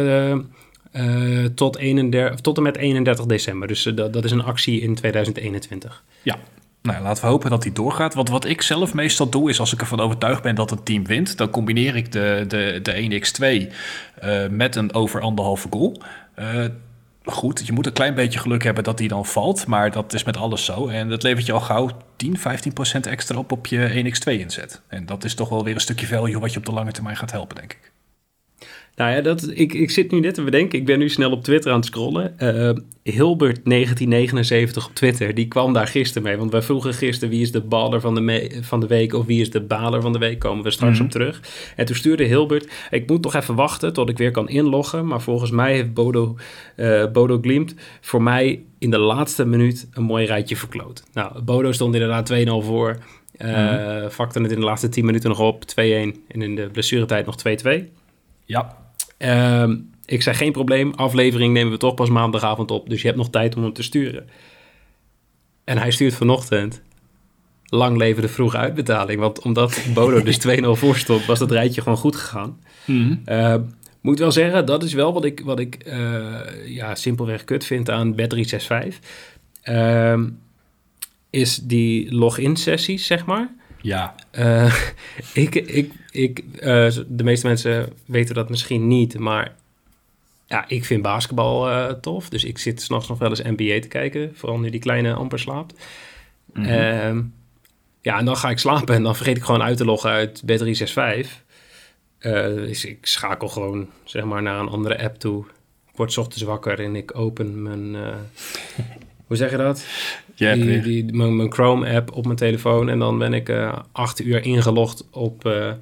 tot, 1.55 1.77
31, 1.77 2.41
tot 2.41 2.57
en 2.57 2.63
met 2.63 2.77
31 2.77 3.27
december. 3.27 3.69
Dus 3.69 3.83
dat, 3.83 4.13
dat 4.13 4.25
is 4.25 4.31
een 4.31 4.45
actie 4.45 4.81
in 4.81 4.95
2021. 4.95 6.03
Ja, 6.23 6.39
nou, 6.89 7.03
laten 7.03 7.25
we 7.25 7.31
hopen 7.31 7.51
dat 7.51 7.63
hij 7.63 7.73
doorgaat. 7.73 8.15
Want 8.15 8.29
wat 8.29 8.45
ik 8.45 8.63
zelf 8.63 8.95
meestal 8.95 9.29
doe, 9.29 9.51
is 9.51 9.61
als 9.61 9.73
ik 9.73 9.81
ervan 9.81 10.01
overtuigd 10.01 10.43
ben 10.43 10.55
dat 10.55 10.71
een 10.71 10.83
team 10.83 11.07
wint, 11.07 11.37
dan 11.37 11.51
combineer 11.51 11.97
ik 11.97 12.13
de, 12.13 12.45
de, 12.49 12.81
de 12.83 13.21
1x2 13.21 13.73
uh, 14.25 14.49
met 14.49 14.77
een 14.77 14.95
over 14.95 15.21
anderhalve 15.21 15.69
goal. 15.71 16.03
Uh, 16.39 16.65
goed, 17.25 17.67
je 17.67 17.73
moet 17.73 17.87
een 17.87 17.93
klein 17.93 18.15
beetje 18.15 18.39
geluk 18.39 18.63
hebben 18.63 18.85
dat 18.85 18.99
die 18.99 19.09
dan 19.09 19.27
valt, 19.27 19.67
maar 19.67 19.91
dat 19.91 20.13
is 20.13 20.25
met 20.25 20.37
alles 20.37 20.65
zo. 20.65 20.89
En 20.89 21.09
dat 21.09 21.23
levert 21.23 21.47
je 21.47 21.53
al 21.53 21.61
gauw 21.61 21.91
10, 22.17 22.39
15 22.39 22.73
procent 22.73 23.07
extra 23.07 23.39
op 23.39 23.53
op 23.53 23.67
je 23.67 24.05
1x2 24.05 24.33
inzet. 24.33 24.81
En 24.89 25.07
dat 25.07 25.25
is 25.25 25.35
toch 25.35 25.49
wel 25.49 25.65
weer 25.65 25.75
een 25.75 25.81
stukje 25.81 26.07
value 26.07 26.39
wat 26.39 26.53
je 26.53 26.59
op 26.59 26.67
de 26.67 26.73
lange 26.73 26.93
termijn 26.93 27.17
gaat 27.17 27.33
helpen, 27.33 27.57
denk 27.57 27.73
ik. 27.73 27.94
Nou 28.97 29.11
ja, 29.11 29.21
dat, 29.21 29.51
ik, 29.55 29.73
ik 29.75 29.91
zit 29.91 30.11
nu 30.11 30.21
net 30.21 30.35
te 30.35 30.43
bedenken. 30.43 30.79
Ik 30.79 30.85
ben 30.85 30.99
nu 30.99 31.09
snel 31.09 31.31
op 31.31 31.43
Twitter 31.43 31.71
aan 31.71 31.77
het 31.77 31.87
scrollen. 31.87 32.35
Uh, 32.39 32.71
Hilbert 33.03 33.61
1979 33.65 34.87
op 34.87 34.95
Twitter, 34.95 35.35
die 35.35 35.49
kwam 35.49 35.73
daar 35.73 35.87
gisteren 35.87 36.23
mee. 36.23 36.37
Want 36.37 36.51
wij 36.51 36.63
vroegen 36.63 36.95
gisteren 36.95 37.31
wie 37.31 37.41
is 37.41 37.53
de 37.53 37.61
baller 37.61 38.01
van 38.01 38.15
de, 38.15 38.59
van 38.61 38.81
de 38.81 38.87
week 38.87 39.15
of 39.15 39.27
wie 39.27 39.41
is 39.41 39.51
de 39.51 39.61
baler 39.61 40.01
van 40.01 40.13
de 40.13 40.19
week. 40.19 40.39
Komen 40.39 40.65
we 40.65 40.71
straks 40.71 40.99
mm 40.99 41.05
op 41.05 41.11
terug. 41.11 41.41
En 41.77 41.87
toen 41.87 41.97
stuurde 41.97 42.25
Hilbert, 42.25 42.73
ik 42.91 43.09
moet 43.09 43.25
nog 43.25 43.35
even 43.35 43.55
wachten 43.55 43.93
tot 43.93 44.09
ik 44.09 44.19
weer 44.19 44.31
kan 44.31 44.49
inloggen. 44.49 45.07
Maar 45.07 45.21
volgens 45.21 45.51
mij 45.51 45.73
heeft 45.73 45.95
Bodo, 45.95 46.37
uh, 46.77 47.11
Bodo 47.11 47.39
Glimt 47.41 47.75
voor 48.01 48.23
mij 48.23 48.63
in 48.79 48.91
de 48.91 48.99
laatste 48.99 49.45
minuut 49.45 49.89
een 49.93 50.03
mooi 50.03 50.27
rijtje 50.27 50.57
verkloot. 50.57 51.03
Nou, 51.13 51.43
Bodo 51.43 51.73
stond 51.73 51.95
inderdaad 51.95 52.33
2-0 52.33 52.37
voor. 52.47 52.99
Uh, 53.39 54.09
Vakte 54.09 54.41
het 54.41 54.53
in 54.53 54.61
de 54.61 54.65
laatste 54.65 54.89
10 54.89 55.05
minuten 55.05 55.29
nog 55.29 55.41
op, 55.41 55.63
2-1. 55.63 55.75
En 55.75 56.17
in 56.29 56.55
de 56.55 56.69
blessuretijd 56.73 57.27
nog 57.27 57.37
2-2. 57.79 57.85
Ja. 58.45 58.84
Ehm, 59.25 59.77
ik 60.05 60.23
zei 60.23 60.37
geen 60.37 60.53
probleem, 60.53 60.93
aflevering 60.95 61.53
nemen 61.53 61.73
we 61.73 61.79
toch 61.79 61.95
pas 61.95 62.09
maandagavond 62.09 62.71
op. 62.71 62.89
Dus 62.89 63.01
je 63.01 63.07
hebt 63.07 63.19
nog 63.19 63.31
tijd 63.31 63.57
om 63.57 63.63
hem 63.63 63.73
te 63.73 63.83
sturen. 63.83 64.29
En 65.65 65.79
hij 65.79 65.91
stuurt 65.91 66.15
vanochtend 66.15 66.83
lang 67.65 67.97
leven 67.97 68.23
de 68.23 68.29
vroege 68.29 68.57
uitbetaling. 68.57 69.21
Want 69.21 69.43
omdat 69.43 69.85
Bodo 69.95 70.23
dus 70.23 70.39
2-0 70.47 70.71
voor 70.71 70.97
stond, 70.97 71.27
was 71.27 71.39
dat 71.39 71.51
rijtje 71.51 71.81
gewoon 71.81 71.99
goed 71.99 72.17
gegaan. 72.17 72.59
Mm 72.85 73.23
moet 74.05 74.19
wel 74.19 74.33
zeggen, 74.33 74.67
dat 74.67 74.83
is 74.83 74.93
wel 74.93 75.13
wat 75.13 75.25
ik, 75.25 75.41
wat 75.41 75.59
ik 75.59 75.85
uh, 75.87 76.41
ja, 76.67 76.95
simpelweg 76.95 77.45
kut 77.45 77.65
vind 77.65 77.91
aan 77.91 78.15
Bet365. 78.15 78.89
Uh, 79.65 80.23
is 81.31 81.57
die 81.57 82.15
login 82.15 82.57
sessies, 82.57 83.07
zeg 83.07 83.27
maar. 83.27 83.55
Ja. 83.85 84.15
Uh, 84.39 84.75
ik, 85.45 85.55
ik, 85.55 85.93
ik, 86.11 86.45
uh, 86.55 86.91
de 87.07 87.25
meeste 87.25 87.47
mensen 87.47 87.93
weten 88.07 88.35
dat 88.35 88.49
misschien 88.49 88.87
niet, 88.87 89.19
maar 89.19 89.55
ja, 90.47 90.65
ik 90.69 90.85
vind 90.85 91.03
basketbal 91.03 91.71
uh, 91.71 91.91
tof. 91.91 92.29
Dus 92.29 92.45
ik 92.45 92.59
zit 92.59 92.83
s'nachts 92.83 93.09
nog 93.09 93.19
wel 93.19 93.29
eens 93.29 93.43
NBA 93.43 93.81
te 93.81 93.89
kijken, 93.89 94.33
vooral 94.35 94.59
nu 94.59 94.71
die 94.71 94.81
kleine 94.81 95.13
amper 95.15 95.39
slaapt. 95.39 95.75
Mm 96.53 96.65
-hmm. 96.65 97.33
ja, 98.01 98.19
en 98.19 98.25
dan 98.25 98.37
ga 98.37 98.51
ik 98.51 98.59
slapen 98.59 98.95
en 98.95 99.03
dan 99.03 99.17
vergeet 99.17 99.37
ik 99.37 99.45
gewoon 99.45 99.63
uit 99.63 99.77
te 99.77 99.85
loggen 99.85 100.11
uit 100.11 100.43
B365. 100.43 101.29
dus 102.19 102.85
ik 102.85 103.07
schakel 103.07 103.49
gewoon 103.49 103.89
zeg 104.05 104.25
maar 104.25 104.43
naar 104.43 104.61
een 104.61 104.69
andere 104.69 105.03
app 105.03 105.19
toe. 105.19 105.45
Ik 105.91 105.97
word 105.97 106.19
ochtends 106.19 106.43
wakker 106.43 106.81
en 106.81 106.97
ik 106.97 107.19
open 107.19 107.63
mijn 107.63 107.97
hoe 109.27 109.37
zeg 109.37 109.51
je 109.51 109.57
dat? 109.57 109.87
Hebt 110.37 110.63
die, 110.63 110.81
die, 110.81 111.13
mijn, 111.13 111.37
mijn 111.37 111.53
Chrome-app 111.53 112.13
op 112.13 112.25
mijn 112.25 112.37
telefoon. 112.37 112.89
En 112.89 112.99
dan 112.99 113.19
ben 113.19 113.33
ik 113.33 113.49
eh 113.49 113.79
acht 113.93 114.21
uur 114.21 114.45
ingelogd 114.45 115.09
op 115.11 115.47
eh 115.47 115.73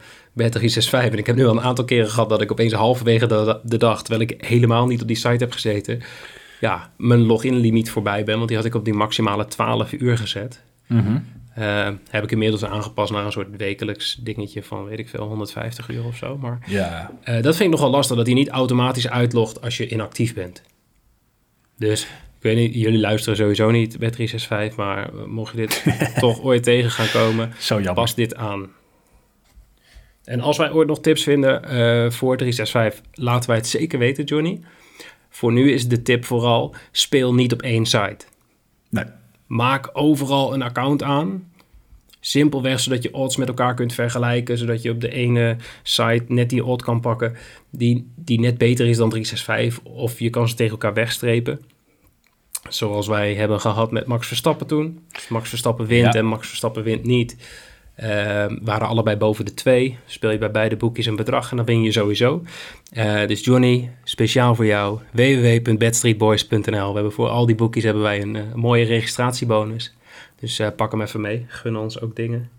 Bet365. 0.41 0.91
En 0.91 1.19
ik 1.19 1.27
heb 1.27 1.37
nu 1.37 1.47
al 1.47 1.57
een 1.57 1.63
aantal 1.63 1.85
keren 1.85 2.11
gehad 2.11 2.29
dat 2.29 2.41
ik 2.41 2.53
opeens 2.53 2.73
halverwege 2.73 3.27
de, 3.27 3.61
de 3.63 3.77
dag... 3.77 4.03
terwijl 4.03 4.31
ik 4.31 4.45
helemaal 4.45 4.87
niet 4.87 5.03
op 5.03 5.07
die 5.07 5.17
site 5.17 5.45
heb 5.45 5.53
gezeten... 5.53 6.01
ja, 6.61 6.91
mijn 6.97 7.21
login-limiet 7.21 7.91
voorbij 7.91 8.25
ben. 8.25 8.37
Want 8.37 8.49
die 8.49 8.57
had 8.57 8.67
ik 8.67 8.75
op 8.75 8.85
die 8.85 8.95
maximale 8.95 9.47
12 9.47 9.93
uur 9.93 10.19
gezet. 10.19 10.63
Mhm. 10.87 11.19
Eh, 11.55 11.89
heb 12.09 12.25
ik 12.25 12.31
inmiddels 12.31 12.65
aangepast 12.65 13.13
naar 13.13 13.25
een 13.25 13.33
soort 13.33 13.57
wekelijks 13.57 14.15
dingetje 14.15 14.63
van, 14.63 14.85
weet 14.85 14.99
ik 14.99 15.09
veel, 15.09 15.27
150 15.27 15.89
uur 15.89 16.05
of 16.05 16.17
zo. 16.17 16.39
Maar 16.39 16.59
Ja, 16.67 17.13
eh, 17.23 17.43
dat 17.43 17.57
vind 17.57 17.73
ik 17.73 17.79
nogal 17.79 17.91
lastig, 17.91 18.17
dat 18.17 18.27
hij 18.27 18.35
niet 18.35 18.49
automatisch 18.49 19.09
uitlogt 19.09 19.63
als 19.63 19.77
je 19.77 19.89
inactief 19.89 20.35
bent. 20.35 20.63
Dus, 21.77 22.07
ik 22.43 22.49
weet 22.49 22.57
niet, 22.57 22.75
jullie 22.75 23.01
luisteren 23.01 23.37
sowieso 23.37 23.71
niet 23.71 23.99
bij 23.99 24.11
365, 24.11 24.77
maar 24.77 25.09
eh, 25.09 25.25
mocht 25.25 25.57
je 25.57 25.59
dit 25.59 25.83
toch 26.21 26.43
ooit 26.43 26.63
tegen 26.63 26.91
gaan 26.91 27.23
komen, 27.23 27.53
zo 27.59 27.75
jammer. 27.75 27.95
pas 27.95 28.15
dit 28.15 28.35
aan. 28.35 28.71
En 30.25 30.41
als 30.41 30.57
wij 30.57 30.73
ooit 30.73 30.89
nog 30.89 31.01
tips 31.01 31.23
vinden 31.23 31.65
eh, 31.65 32.11
voor 32.11 32.37
365, 32.37 33.05
laten 33.15 33.49
wij 33.49 33.59
het 33.59 33.67
zeker 33.67 33.99
weten, 33.99 34.25
Johnny. 34.25 34.61
Voor 35.29 35.53
nu 35.53 35.73
is 35.73 35.89
de 35.89 36.03
tip 36.03 36.25
vooral, 36.25 36.75
speel 36.93 37.35
niet 37.35 37.53
op 37.53 37.63
één 37.63 37.87
site. 37.87 38.25
Nee. 38.91 39.05
Maak 39.47 39.91
overal 39.93 40.55
een 40.55 40.63
account 40.63 41.03
aan. 41.03 41.51
Simpelweg 42.21 42.81
zodat 42.81 43.03
je 43.03 43.15
odds 43.15 43.37
met 43.37 43.49
elkaar 43.49 43.75
kunt 43.75 43.95
vergelijken. 43.95 44.59
Zodat 44.59 44.83
je 44.83 44.91
op 44.91 45.01
de 45.01 45.11
ene 45.11 45.57
site 45.83 46.25
net 46.29 46.51
die 46.51 46.65
odd 46.65 46.83
kan 46.83 47.01
pakken 47.01 47.37
die, 47.71 48.11
die 48.17 48.41
net 48.41 48.59
beter 48.59 48.87
is 48.87 48.97
dan 48.97 49.11
365. 49.11 49.93
Of 49.93 50.19
je 50.19 50.31
kan 50.31 50.49
ze 50.49 50.55
tegen 50.55 50.73
elkaar 50.73 50.95
wegstrepen. 50.95 51.61
Zoals 52.69 53.07
wij 53.07 53.35
hebben 53.35 53.61
gehad 53.61 53.91
met 53.91 54.07
Max 54.07 54.27
Verstappen 54.27 54.67
toen. 54.67 55.05
Als 55.13 55.29
Max 55.29 55.49
Verstappen 55.49 55.87
wint 55.87 56.13
Ja. 56.13 56.19
en 56.21 56.27
Max 56.27 56.49
Verstappen 56.49 56.83
wint 56.83 57.05
niet. 57.05 57.37
eh, 57.95 58.45
waren 58.63 58.89
allebei 58.89 59.17
boven 59.17 59.45
de 59.45 59.55
twee. 59.55 59.99
Speel 60.07 60.31
je 60.31 60.39
bij 60.39 60.51
beide 60.51 60.77
boekjes 60.77 61.07
een 61.07 61.17
bedrag 61.17 61.51
en 61.51 61.57
dan 61.57 61.67
win 61.67 61.83
je 61.83 61.93
sowieso. 61.93 62.43
Eh, 62.93 63.27
dus 63.27 63.45
Johnny, 63.45 63.91
speciaal 64.05 64.55
voor 64.55 64.67
jou, 64.67 64.99
www.bedstreetboys.nl. 65.13 66.89
We 66.89 66.95
hebben 66.95 67.13
voor 67.13 67.29
al 67.29 67.47
die 67.47 67.55
boekjes 67.55 67.85
hebben 67.85 68.03
wij 68.03 68.23
een 68.23 68.37
eh, 68.37 68.43
mooie 68.55 68.85
registratiebonus. 68.85 69.95
Dus 70.41 70.59
eh, 70.59 70.69
pak 70.77 70.91
hem 70.91 71.01
even 71.01 71.21
mee. 71.21 71.45
Gun 71.49 71.77
ons 71.77 72.01
ook 72.01 72.17
dingen. 72.17 72.51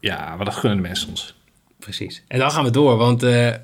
Ja, 0.00 0.36
maar 0.36 0.44
dat 0.44 0.54
gunnen 0.54 0.82
de 0.82 0.88
mensen 0.88 1.08
ons. 1.08 1.34
Precies. 1.78 2.22
En 2.28 2.38
dan 2.38 2.50
gaan 2.50 2.64
we 2.64 2.70
door, 2.70 2.96
want 2.96 3.20
de 3.20 3.60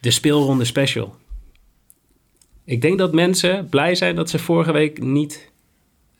speelronde 0.00 0.64
special. 0.64 1.16
Ik 2.64 2.80
denk 2.82 2.98
dat 2.98 3.12
mensen 3.12 3.68
blij 3.68 3.94
zijn 3.94 4.16
dat 4.16 4.30
ze 4.30 4.38
vorige 4.38 4.72
week 4.72 5.02
niet 5.02 5.50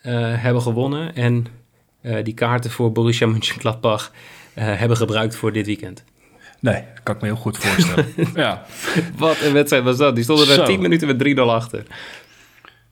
eh, 0.00 0.12
hebben 0.42 0.62
gewonnen. 0.62 1.14
En 1.14 1.46
eh, 2.00 2.24
die 2.24 2.34
kaarten 2.34 2.70
voor 2.70 2.92
Borussia 2.92 3.26
Mönchengladbach 3.26 4.12
eh 4.54 4.78
hebben 4.78 4.96
gebruikt 4.96 5.36
voor 5.36 5.52
dit 5.52 5.66
weekend. 5.66 6.04
Nee, 6.60 6.82
dat 6.94 7.02
kan 7.02 7.14
ik 7.14 7.20
me 7.20 7.26
heel 7.26 7.36
goed 7.36 7.58
voorstellen. 7.58 8.06
ja. 8.34 8.64
Wat 9.16 9.40
een 9.40 9.52
wedstrijd 9.52 9.84
was 9.84 9.96
dat. 9.96 10.14
Die 10.14 10.24
stonden 10.24 10.48
er 10.48 10.54
Zo. 10.54 10.64
10 10.64 10.80
minuten 10.80 11.06
met 11.06 11.36
3-0 11.36 11.40
achter. 11.40 11.82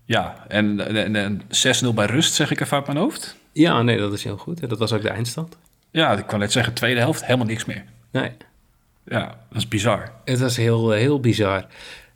ja, 0.04 0.44
en, 0.48 0.96
en, 0.96 1.16
en 1.16 1.42
6-0 1.84 1.94
bij 1.94 2.06
rust 2.06 2.34
zeg 2.34 2.50
ik 2.50 2.60
even 2.60 2.76
uit 2.76 2.86
mijn 2.86 2.98
hoofd. 2.98 3.36
Ja, 3.52 3.82
nee, 3.82 3.98
dat 3.98 4.12
is 4.12 4.24
heel 4.24 4.36
goed. 4.36 4.60
En 4.60 4.68
dat 4.68 4.78
was 4.78 4.92
ook 4.92 5.02
de 5.02 5.08
eindstand. 5.08 5.56
Ja, 5.90 6.12
ik 6.12 6.26
kan 6.26 6.38
net 6.38 6.52
zeggen, 6.52 6.72
tweede 6.72 7.00
helft 7.00 7.24
helemaal 7.24 7.46
niks 7.46 7.64
meer. 7.64 7.84
Nee, 8.10 8.30
Ja, 9.04 9.26
dat 9.48 9.58
is 9.58 9.68
bizar. 9.68 10.12
het 10.24 10.40
was 10.40 10.56
heel, 10.56 10.90
heel 10.90 11.20
bizar. 11.20 11.66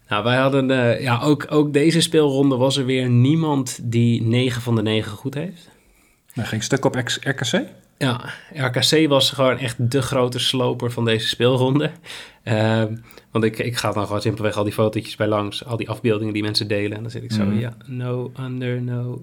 Nou, 0.09 0.25
wij 0.25 0.37
hadden, 0.37 0.71
eh, 0.71 1.01
ja, 1.03 1.21
ook, 1.21 1.47
ook 1.49 1.73
deze 1.73 2.01
speelronde 2.01 2.57
was 2.57 2.77
er 2.77 2.85
weer 2.85 3.09
niemand 3.09 3.79
die 3.83 4.23
9 4.23 4.63
van 4.63 4.75
de 4.75 4.83
9 4.83 5.13
goed 5.13 5.35
heeft. 5.35 5.71
Dan 6.35 6.47
ging 6.47 6.63
stuk 6.63 6.85
op 6.85 6.95
RKC. 6.95 7.63
Ja, 7.99 8.21
RKC 8.55 9.09
was 9.09 9.31
gewoon 9.31 9.59
echt 9.59 9.91
de 9.91 10.03
grote 10.03 10.39
sloper 10.39 10.91
van 10.93 11.05
deze 11.05 11.29
speelronde. 11.29 11.91
Ehm, 12.43 12.97
want 13.31 13.45
ik, 13.45 13.59
ik 13.59 13.77
ga 13.77 13.93
dan 13.93 14.07
gewoon 14.07 14.21
simpelweg 14.21 14.57
al 14.57 14.65
die 14.65 14.73
fotootjes 14.73 15.17
bij 15.17 15.27
langs, 15.27 15.65
al 15.65 15.77
die 15.77 15.89
afbeeldingen 15.91 16.33
die 16.33 16.43
mensen 16.43 16.69
delen. 16.69 16.97
En 16.97 17.03
dan 17.03 17.11
zit 17.11 17.23
ik 17.23 17.33
zo, 17.33 17.45
Mhm. 17.45 17.59
ja, 17.59 17.77
no, 17.87 18.33
under, 18.41 18.83
no. 18.83 19.23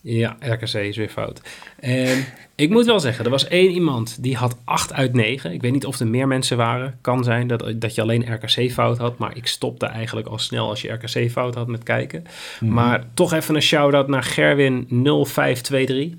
Ja, 0.00 0.36
RKC 0.40 0.74
is 0.74 0.96
weer 0.96 1.08
fout. 1.08 1.40
En 1.80 2.24
ik 2.54 2.70
moet 2.70 2.86
wel 2.86 3.00
zeggen, 3.00 3.24
er 3.24 3.30
was 3.30 3.48
één 3.48 3.70
iemand 3.70 4.22
die 4.22 4.36
had 4.36 4.56
8 4.64 4.92
uit 4.92 5.12
9. 5.12 5.52
Ik 5.52 5.60
weet 5.60 5.72
niet 5.72 5.86
of 5.86 6.00
er 6.00 6.06
meer 6.06 6.26
mensen 6.26 6.56
waren. 6.56 6.98
Kan 7.00 7.24
zijn 7.24 7.46
dat, 7.46 7.72
dat 7.74 7.94
je 7.94 8.02
alleen 8.02 8.34
RKC 8.34 8.72
fout 8.72 8.98
had. 8.98 9.18
Maar 9.18 9.36
ik 9.36 9.46
stopte 9.46 9.86
eigenlijk 9.86 10.26
al 10.26 10.38
snel 10.38 10.68
als 10.68 10.82
je 10.82 10.92
RKC 10.92 11.30
fout 11.30 11.54
had 11.54 11.66
met 11.66 11.82
kijken. 11.82 12.24
Maar 12.60 13.04
toch 13.14 13.32
even 13.32 13.54
een 13.54 13.62
shout-out 13.62 14.08
naar 14.08 14.22
Gerwin 14.22 14.86
0523. 14.88 16.18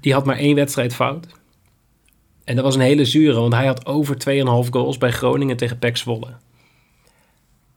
Die 0.00 0.12
had 0.12 0.24
maar 0.24 0.36
één 0.36 0.54
wedstrijd 0.54 0.94
fout. 0.94 1.26
En 2.44 2.54
dat 2.54 2.64
was 2.64 2.74
een 2.74 2.80
hele 2.80 3.04
zure, 3.04 3.40
want 3.40 3.54
hij 3.54 3.66
had 3.66 3.86
over 3.86 4.16
2,5 4.64 4.70
goals 4.70 4.98
bij 4.98 5.10
Groningen 5.10 5.56
tegen 5.56 5.78
PEC 5.78 5.96
Zwolle. 5.96 6.28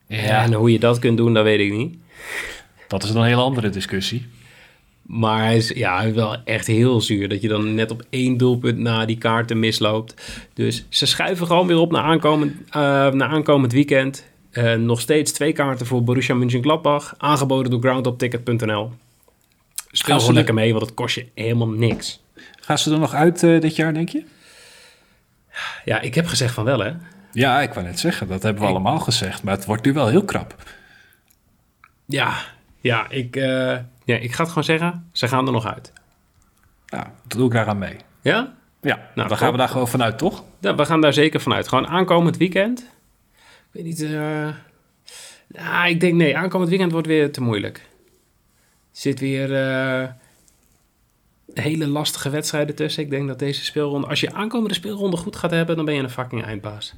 Ja, 0.08 0.44
En 0.44 0.54
hoe 0.54 0.72
je 0.72 0.80
dat 0.80 1.00
kunt 1.00 1.18
doen, 1.18 1.34
dat 1.34 1.44
weet 1.44 1.60
ik 1.60 1.72
niet. 1.72 1.98
Dat 2.88 3.04
is 3.04 3.12
dan 3.12 3.22
een 3.22 3.28
hele 3.28 3.42
andere 3.42 3.70
discussie. 3.70 4.28
Maar 5.02 5.44
hij 5.44 5.58
is, 5.58 5.70
ja, 5.70 5.98
hij 5.98 6.08
is 6.10 6.14
wel 6.16 6.38
echt 6.44 6.68
heel 6.68 7.02
zuur 7.02 7.30
dat 7.30 7.42
je 7.42 7.48
dan 7.48 7.76
net 7.76 7.92
op 7.92 8.04
één 8.10 8.38
doelpunt 8.38 8.78
na 8.78 9.06
die 9.06 9.18
kaarten 9.18 9.60
misloopt. 9.60 10.14
Dus 10.54 10.86
ze 10.90 11.06
schuiven 11.06 11.48
gewoon 11.48 11.68
weer 11.68 11.78
op 11.78 11.92
naar 11.92 12.04
aankomend, 12.04 12.54
eh, 12.70 12.72
naar 13.12 13.28
aankomend 13.30 13.72
weekend. 13.72 14.26
Eh, 14.52 14.74
nog 14.74 15.02
steeds 15.02 15.32
twee 15.32 15.52
kaarten 15.54 15.86
voor 15.86 16.04
Borussia 16.04 16.36
Mönchengladbach, 16.36 17.14
aangeboden 17.18 17.72
door 17.72 17.82
groundopticket.nl. 17.82 18.58
Speel 18.58 18.94
ze 19.92 20.04
gewoon 20.04 20.28
er- 20.28 20.34
lekker 20.34 20.54
mee, 20.54 20.72
want 20.74 20.86
het 20.86 20.94
kost 20.94 21.16
je 21.16 21.28
helemaal 21.34 21.68
niks. 21.70 22.24
Gaan 22.62 22.78
ze 22.78 22.92
er 22.92 23.00
nog 23.00 23.14
uit 23.14 23.44
eh, 23.44 23.62
dit 23.62 23.76
jaar, 23.76 23.94
denk 23.94 24.10
je? 24.10 24.24
Ja, 25.86 26.00
ik 26.02 26.16
heb 26.16 26.28
gezegd 26.28 26.54
van 26.54 26.64
wel, 26.64 26.80
hè. 26.80 26.92
Ja, 27.32 27.62
ik 27.62 27.74
wou 27.74 27.86
net 27.86 28.00
zeggen, 28.00 28.28
dat 28.28 28.44
hebben 28.44 28.62
we 28.62 28.68
Ik- 28.68 28.74
allemaal 28.76 29.00
gezegd. 29.00 29.44
Maar 29.44 29.56
het 29.56 29.66
wordt 29.66 29.86
nu 29.86 29.94
wel 29.94 30.08
heel 30.08 30.24
krap. 30.26 30.56
Ja, 32.06 32.34
ja, 32.86 33.10
ik, 33.10 33.36
eh, 33.36 33.78
ja, 34.04 34.16
ik 34.16 34.32
ga 34.32 34.40
het 34.42 34.50
gewoon 34.50 34.64
zeggen. 34.64 35.10
Ze 35.12 35.28
gaan 35.28 35.46
er 35.46 35.52
nog 35.52 35.66
uit. 35.66 35.94
Nou, 36.88 37.06
dat 37.28 37.38
doe 37.38 37.48
ik 37.48 37.54
daaraan 37.54 37.78
mee. 37.78 37.98
Ja? 38.22 38.54
Ja, 38.82 39.10
dan 39.16 39.28
top. 39.28 39.38
gaan 39.38 39.52
we 39.52 39.58
daar 39.58 39.70
gewoon 39.70 39.88
vanuit, 39.88 40.18
toch? 40.18 40.44
Ja, 40.60 40.76
we 40.76 40.86
gaan 40.86 41.02
daar 41.02 41.14
zeker 41.14 41.42
vanuit. 41.42 41.68
Gewoon 41.68 41.88
aankomend 41.88 42.38
weekend. 42.38 42.80
Ik 43.40 43.70
weet 43.72 43.84
niet. 43.84 44.02
eh 44.02 44.48
nou, 45.48 45.90
ik 45.90 46.00
denk 46.00 46.14
nee, 46.14 46.38
aankomend 46.38 46.70
weekend 46.70 46.92
wordt 46.92 47.08
weer 47.08 47.32
te 47.32 47.42
moeilijk. 47.42 47.78
Er 47.78 49.02
zit 49.02 49.20
weer 49.20 49.56
eh, 49.56 50.10
hele 51.54 51.88
lastige 51.88 52.30
wedstrijden 52.30 52.76
tussen. 52.76 53.04
Ik 53.04 53.10
denk 53.10 53.28
dat 53.28 53.40
deze 53.40 53.64
speelronde, 53.64 54.08
als 54.08 54.20
je 54.20 54.34
aankomende 54.34 54.74
speelronde 54.74 55.18
goed 55.18 55.36
gaat 55.36 55.52
hebben, 55.52 55.76
dan 55.76 55.86
ben 55.86 55.94
je 55.94 56.02
een 56.02 56.10
fucking 56.10 56.44
eindbaas. 56.44 56.96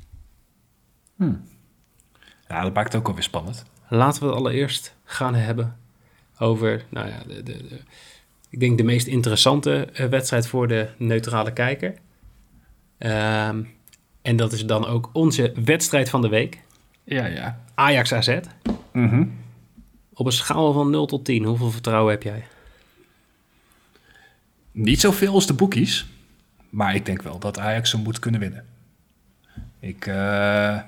Ja, 2.47 2.61
dat 2.61 2.73
maakt 2.73 2.91
het 2.93 3.01
ook 3.01 3.07
alweer 3.07 3.23
spannend. 3.23 3.65
Laten 3.89 4.21
we 4.21 4.27
het 4.27 4.37
allereerst 4.37 4.95
gaan 5.03 5.35
hebben 5.35 5.77
over, 6.39 6.85
nou 6.89 7.07
ja, 7.07 7.23
de, 7.27 7.43
de, 7.43 7.67
de- 7.67 7.79
ik 8.49 8.59
denk 8.59 8.77
de 8.77 8.83
meest 8.83 9.07
interessante 9.07 9.85
eh, 9.93 10.05
wedstrijd 10.05 10.47
voor 10.47 10.67
de 10.67 10.89
neutrale 10.97 11.53
kijker. 11.53 11.93
Ehm, 12.97 13.63
en 14.21 14.35
dat 14.35 14.51
is 14.53 14.65
dan 14.65 14.85
ook 14.85 15.09
onze 15.13 15.53
wedstrijd 15.63 16.09
van 16.09 16.21
de 16.21 16.27
week. 16.29 16.61
Ja, 17.03 17.25
ja. 17.25 17.63
Ajax 17.75 18.13
AZ. 18.13 18.39
Mhm. 18.93 19.25
Op 20.13 20.25
een 20.25 20.31
schaal 20.31 20.73
van 20.73 20.89
0 20.89 21.05
tot 21.05 21.25
10, 21.25 21.43
hoeveel 21.43 21.71
vertrouwen 21.71 22.11
heb 22.13 22.23
jij? 22.23 22.43
Niet 24.71 24.99
zoveel 24.99 25.33
als 25.33 25.47
de 25.47 25.53
boekies. 25.53 26.05
Maar 26.69 26.95
ik 26.95 27.05
denk 27.05 27.21
wel 27.21 27.39
dat 27.39 27.59
Ajax 27.59 27.91
hem 27.91 28.01
moet 28.01 28.19
kunnen 28.19 28.39
winnen. 28.39 28.65
Ik, 29.79 30.05
eh, 30.07 30.79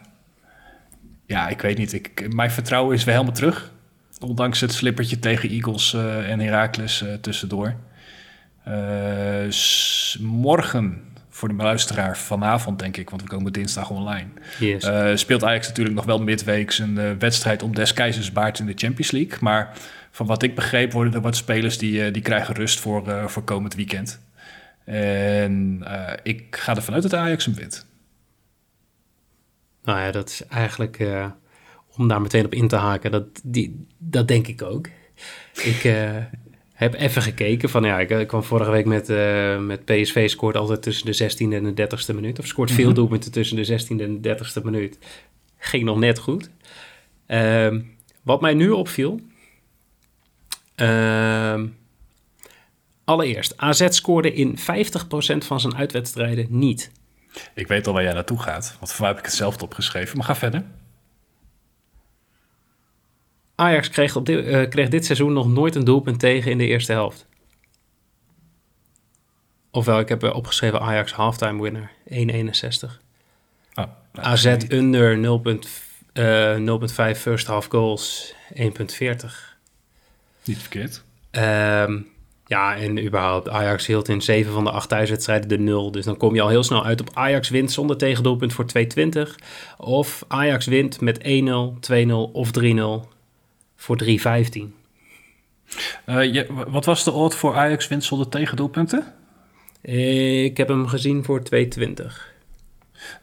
ja, 1.29 1.47
ik 1.47 1.61
weet 1.61 1.77
niet. 1.77 1.93
Ik, 1.93 2.33
mijn 2.33 2.51
vertrouwen 2.51 2.95
is 2.95 3.03
weer 3.03 3.13
helemaal 3.13 3.35
terug. 3.35 3.71
Ondanks 4.19 4.59
het 4.59 4.73
slippertje 4.73 5.19
tegen 5.19 5.49
Eagles 5.49 5.93
eh, 5.93 6.29
en 6.29 6.39
Heracles 6.39 7.01
eh, 7.01 7.13
tussendoor. 7.13 7.75
Eh, 8.63 8.73
morgen, 10.19 11.01
voor 11.29 11.47
de 11.47 11.53
luisteraar 11.55 12.17
vanavond 12.17 12.79
denk 12.79 12.97
ik, 12.97 13.09
want 13.09 13.21
we 13.21 13.27
komen 13.27 13.53
dinsdag 13.53 13.89
online. 13.89 14.27
Yes. 14.59 15.19
Speelt 15.21 15.43
Ajax 15.43 15.67
natuurlijk 15.67 15.95
nog 15.95 16.05
wel 16.05 16.19
midweeks 16.21 16.79
een 16.79 17.19
wedstrijd 17.19 17.63
om 17.63 17.75
des 17.75 17.93
keizers 17.93 18.31
baard 18.31 18.59
in 18.59 18.65
de 18.65 18.73
Champions 18.75 19.11
League. 19.11 19.37
Maar 19.41 19.73
van 20.11 20.25
wat 20.25 20.43
ik 20.43 20.55
begreep 20.55 20.91
worden 20.91 21.13
er 21.13 21.21
wat 21.21 21.35
spelers 21.35 21.77
die, 21.77 22.11
die 22.11 22.21
krijgen 22.21 22.55
rust 22.55 22.79
voor, 22.79 23.29
voor 23.29 23.43
komend 23.43 23.75
weekend. 23.75 24.19
En 24.85 25.83
ik 26.23 26.55
ga 26.55 26.75
ervan 26.75 26.93
uit 26.93 27.03
dat 27.03 27.13
Ajax 27.13 27.45
hem 27.45 27.55
wint. 27.55 27.87
Nou 29.89 30.01
ja, 30.01 30.11
dat 30.11 30.29
is 30.29 30.45
eigenlijk, 30.45 30.99
eh, 30.99 31.25
om 31.97 32.07
daar 32.07 32.21
meteen 32.21 32.45
op 32.45 32.53
in 32.53 32.67
te 32.67 32.75
haken, 32.75 33.11
dat, 33.11 33.25
die, 33.43 33.85
dat 33.97 34.27
denk 34.27 34.47
ik 34.47 34.61
ook. 34.61 34.87
Ik 35.63 35.83
eh, 35.83 36.15
heb 36.73 36.93
even 36.93 37.21
gekeken 37.21 37.69
van, 37.69 37.83
ja, 37.83 37.99
ik, 37.99 38.09
ik 38.09 38.27
kwam 38.27 38.43
vorige 38.43 38.71
week 38.71 38.85
met, 38.85 39.09
eh, 39.09 39.59
met 39.59 39.85
PSV 39.85 40.29
scoort 40.29 40.55
altijd 40.55 40.81
tussen 40.81 41.05
de 41.05 41.13
16e 41.13 41.53
en 41.55 41.63
de 41.73 41.73
30ste 41.73 42.15
minuut. 42.15 42.39
Of 42.39 42.45
scoort 42.45 42.71
veel 42.71 42.85
Mhm. 42.85 42.95
doelpunten 42.95 43.31
tussen 43.31 43.55
de 43.55 43.63
16e 43.65 44.03
en 44.03 44.21
de 44.21 44.29
30ste 44.29 44.61
minuut. 44.63 44.97
Ging 45.57 45.83
nog 45.83 45.97
net 45.97 46.19
goed. 46.19 46.49
Ehm, 47.25 47.79
wat 48.23 48.41
mij 48.41 48.53
nu 48.53 48.69
opviel, 48.69 49.19
Ehm, 50.75 51.67
allereerst, 53.03 53.57
AZ 53.57 53.87
scoorde 53.89 54.33
in 54.33 54.57
50% 54.57 55.45
van 55.45 55.59
zijn 55.59 55.75
uitwedstrijden 55.75 56.47
niet. 56.49 56.91
Ik 57.53 57.67
weet 57.67 57.87
al 57.87 57.93
waar 57.93 58.03
jij 58.03 58.13
naartoe 58.13 58.39
gaat, 58.39 58.75
want 58.79 58.91
voor 58.91 59.01
mij 59.01 59.09
heb 59.09 59.19
ik 59.19 59.25
het 59.25 59.33
zelf 59.33 59.61
opgeschreven. 59.61 60.17
Maar 60.17 60.25
ga 60.25 60.35
verder. 60.35 60.63
Ajax 63.55 63.89
kreeg, 63.89 64.15
op 64.15 64.25
dit, 64.25 64.45
eh, 64.45 64.69
kreeg 64.69 64.89
dit 64.89 65.05
seizoen 65.05 65.33
nog 65.33 65.47
nooit 65.47 65.75
een 65.75 65.83
doelpunt 65.83 66.19
tegen 66.19 66.51
in 66.51 66.57
de 66.57 66.65
eerste 66.65 66.91
helft. 66.91 67.27
Ofwel, 69.71 69.99
ik 69.99 70.09
heb 70.09 70.23
er 70.23 70.33
opgeschreven 70.33 70.81
Ajax 70.81 71.11
halftime 71.11 71.61
winner, 71.61 71.91
1,61. 72.05 73.01
Oh, 73.73 73.85
nou, 74.13 74.27
AZ 74.27 74.55
under 74.69 75.15
0,5 75.15 77.19
first 77.19 77.47
half 77.47 77.65
goals, 77.65 78.33
1,40. 78.53 79.57
Niet 80.43 80.57
verkeerd. 80.57 81.03
Ehm, 81.31 82.01
ja, 82.49 82.75
en 82.75 83.05
überhaupt, 83.05 83.49
Ajax 83.49 83.85
hield 83.85 84.07
in 84.07 84.21
7 84.21 84.53
van 84.53 84.63
de 84.63 84.71
8 84.71 84.89
thuiswedstrijden 84.89 85.49
de 85.49 85.57
0. 85.57 85.91
Dus 85.91 86.05
dan 86.05 86.17
kom 86.17 86.35
je 86.35 86.41
al 86.41 86.49
heel 86.49 86.63
snel 86.63 86.85
uit 86.85 87.01
op 87.01 87.09
Ajax 87.13 87.49
wint 87.49 87.71
zonder 87.71 87.97
tegendoelpunt 87.97 88.53
voor 88.53 88.65
2,20. 88.65 89.35
Of 89.77 90.23
Ajax 90.27 90.65
wint 90.65 91.01
met 91.01 91.19
1-0, 91.19 91.23
2-0 92.07 92.13
of 92.31 92.51
3-0 92.61 93.07
voor 93.75 93.97
3,15. 93.97 94.73
Eh, 96.05 96.41
wat 96.67 96.85
was 96.85 97.03
de 97.03 97.11
odd 97.11 97.35
voor 97.35 97.55
Ajax 97.55 97.87
wint 97.87 98.03
zonder 98.03 98.29
tegendoelpunten? 98.29 99.13
Ik 99.81 100.57
heb 100.57 100.67
hem 100.67 100.87
gezien 100.87 101.23
voor 101.23 101.41
2,20. 101.43 102.33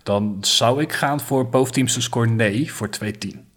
Dan 0.02 0.38
zou 0.40 0.80
ik 0.80 0.92
gaan 0.92 1.20
voor 1.20 1.48
boventeams 1.48 1.92
te 1.92 2.00
score 2.00 2.28
nee 2.28 2.72
voor 2.72 2.88
2-10. 2.88 3.55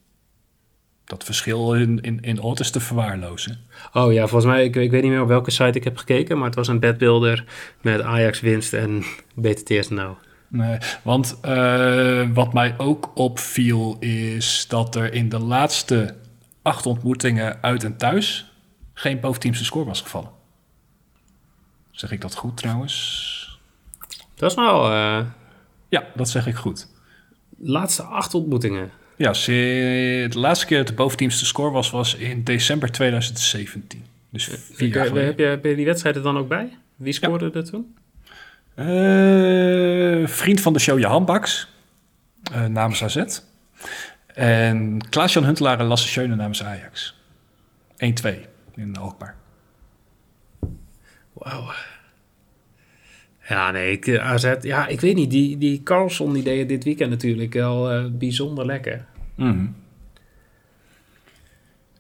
Dat 1.10 1.24
verschil 1.24 1.74
in, 1.74 2.02
in, 2.02 2.20
in 2.22 2.42
is 2.56 2.72
te 2.72 2.80
verwaarlozen. 2.80 3.60
Oh 3.94 4.14
ja, 4.14 4.28
volgens 4.28 4.52
mij, 4.52 4.64
ik, 4.64 4.76
ik 4.76 4.92
weet 4.92 5.02
niet 5.02 5.12
meer 5.12 5.22
op 5.22 5.28
welke 5.28 5.52
site 5.52 5.78
ik 5.78 5.84
heb 5.84 5.98
gekeken, 5.98 6.38
maar 6.38 6.46
het 6.46 6.56
was 6.56 6.68
een 6.68 6.80
bedbuilder 6.80 7.46
met 7.82 8.02
Ajax 8.02 8.40
winst 8.40 8.74
en 8.74 9.04
BTTS 9.42 9.90
nou. 9.90 10.16
Nee, 10.48 10.78
want 11.04 11.38
eh, 11.42 12.30
wat 12.34 12.54
mij 12.54 12.76
ook 12.78 13.12
opviel 13.14 13.98
is 14.00 14.66
dat 14.68 14.96
er 14.96 15.14
in 15.14 15.30
de 15.30 15.40
laatste 15.40 16.16
acht 16.62 16.86
ontmoetingen 16.86 17.58
uit 17.62 17.84
en 17.84 17.98
thuis 17.98 18.52
geen 18.94 19.20
boventeamse 19.20 19.66
score 19.66 19.86
was 19.86 20.02
gevallen. 20.02 20.32
Zeg 21.92 22.12
ik 22.12 22.22
dat 22.22 22.36
goed 22.36 22.58
trouwens? 22.58 23.60
Dat 24.36 24.50
is 24.50 24.56
wel 24.56 24.92
eh 24.92 25.26
Ja, 25.90 26.04
dat 26.16 26.30
zeg 26.30 26.48
ik 26.48 26.56
goed. 26.56 26.88
laatste 27.58 28.04
acht 28.04 28.34
ontmoetingen. 28.34 28.92
Ja, 29.20 29.32
de 29.32 30.30
laatste 30.40 30.66
keer 30.66 30.78
dat 30.78 30.88
de 30.88 30.94
boventeamse 30.94 31.46
score 31.46 31.72
was, 31.72 31.90
was 31.90 32.16
in 32.16 32.44
december 32.44 32.92
2017. 32.92 34.04
Dus 34.30 34.44
vier 34.44 34.88
jaar 34.88 35.04
Heb 35.04 35.04
je, 35.04 35.08
geleden. 35.10 35.26
heb, 35.26 35.40
je, 35.40 35.46
heb 35.46 35.64
je 35.64 35.76
die 35.76 35.86
wedstrijd 35.86 36.16
er 36.16 36.22
dan 36.22 36.38
ook 36.38 36.48
bij? 36.48 36.78
Wie 36.96 37.14
scoorde 37.14 37.52
er 37.54 37.66
toen? 37.70 37.96
Eh, 38.76 40.28
vriend 40.28 40.62
van 40.62 40.74
de 40.74 40.80
show 40.80 41.00
Johan 41.00 41.26
Baks, 41.26 41.68
eh, 42.52 42.66
namens 42.66 43.04
AZ. 43.04 43.40
En 44.34 45.02
Klaas-Jan 45.10 45.44
Huntelaar 45.46 45.80
en 45.80 45.86
Lasse 45.86 46.08
Schöne 46.08 46.36
namens 46.36 46.64
Ajax. 46.64 47.16
1-2 47.98 48.46
in 48.76 48.98
Alkmaar. 48.98 49.36
Wauw. 51.34 51.72
Ja, 53.50 53.72
nee, 53.72 53.92
ik, 53.92 54.08
eh, 54.08 54.32
AZ, 54.32 54.54
ja, 54.62 54.88
ik 54.88 55.02
weet 55.02 55.16
niet, 55.16 55.32
die, 55.32 55.58
die 55.58 55.84
Carlson 55.84 56.34
die 56.34 56.44
deed 56.44 56.60
het 56.60 56.70
dit 56.70 56.84
weekend 56.84 57.10
natuurlijk 57.10 57.54
wel 57.54 57.92
eh, 57.92 58.06
bijzonder 58.12 58.66
lekker. 58.66 59.06
Mhm. 59.36 59.66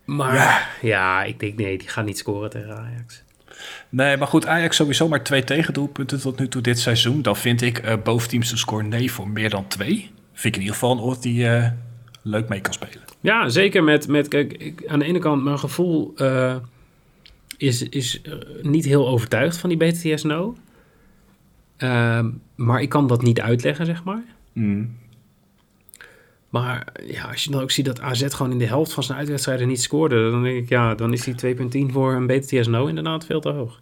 Maar 0.06 0.78
ja. 0.82 1.24
ik 1.24 1.40
denk 1.40 1.58
nee, 1.58 1.78
die 1.78 1.88
gaan 1.88 2.06
niet 2.06 2.18
scoren 2.18 2.50
tegen 2.50 2.78
Ajax. 2.78 3.24
Nee, 3.90 4.18
maar 4.18 4.28
goed, 4.28 4.46
Ajax 4.46 4.76
sowieso 4.76 5.08
maar 5.08 5.24
twee 5.24 5.44
tegendoelpunten 5.44 6.20
tot 6.20 6.40
nu 6.40 6.48
toe 6.48 6.62
dit 6.62 6.80
seizoen. 6.80 7.22
Dan 7.22 7.36
vind 7.36 7.62
ik 7.62 7.78
eh 7.78 7.96
boventeams 8.04 8.50
te 8.50 8.58
score 8.58 8.84
nee 8.84 9.12
voor 9.12 9.30
meer 9.30 9.50
dan 9.50 9.68
twee. 9.68 10.12
Vind 10.34 10.46
ik 10.46 10.56
in 10.56 10.62
ieder 10.62 10.74
geval 10.74 10.92
een 10.92 11.00
oord 11.00 11.22
die 11.22 11.48
leuk 12.22 12.50
mee 12.50 12.62
kan 12.62 12.74
spelen. 12.74 13.04
Ja, 13.20 13.50
zeker 13.50 13.84
met, 13.84 14.08
met 14.08 14.28
kijk, 14.28 14.54
ik, 14.54 14.88
aan 14.88 15.00
de 15.00 15.06
ene 15.06 15.20
kant, 15.20 15.44
mijn 15.44 15.60
gevoel 15.60 16.14
is, 17.58 17.90
is 17.90 18.22
niet 18.62 18.86
heel 18.86 19.08
overtuigd 19.08 19.58
van 19.58 19.70
die 19.70 19.78
BTS 19.78 20.24
No. 20.24 20.56
Ehm, 21.80 22.30
maar 22.56 22.82
ik 22.82 22.90
kan 22.90 23.08
dat 23.08 23.22
niet 23.22 23.42
uitleggen, 23.42 23.86
zeg 23.86 24.04
maar. 24.04 24.24
Mhm. 24.54 24.86
Maar 26.50 26.88
ja, 27.06 27.24
als 27.24 27.44
je 27.44 27.52
dan 27.52 27.62
ook 27.62 27.72
ziet 27.72 27.86
dat 27.86 28.02
AZ 28.02 28.26
gewoon 28.30 28.52
in 28.52 28.58
de 28.58 28.66
helft 28.68 28.94
van 28.94 29.04
zijn 29.04 29.18
uitwedstrijden 29.18 29.68
niet 29.68 29.82
scoorde, 29.82 30.32
dan 30.32 30.44
denk 30.44 30.58
ik, 30.58 30.70
ja, 30.70 30.96
dan 30.96 31.14
is 31.14 31.24
die 31.24 31.36
2.10 31.36 31.92
voor 31.92 32.14
een 32.14 32.28
BTS 32.28 32.68
No 32.68 32.88
inderdaad 32.88 33.26
veel 33.26 33.40
te 33.40 33.50
hoog. 33.50 33.82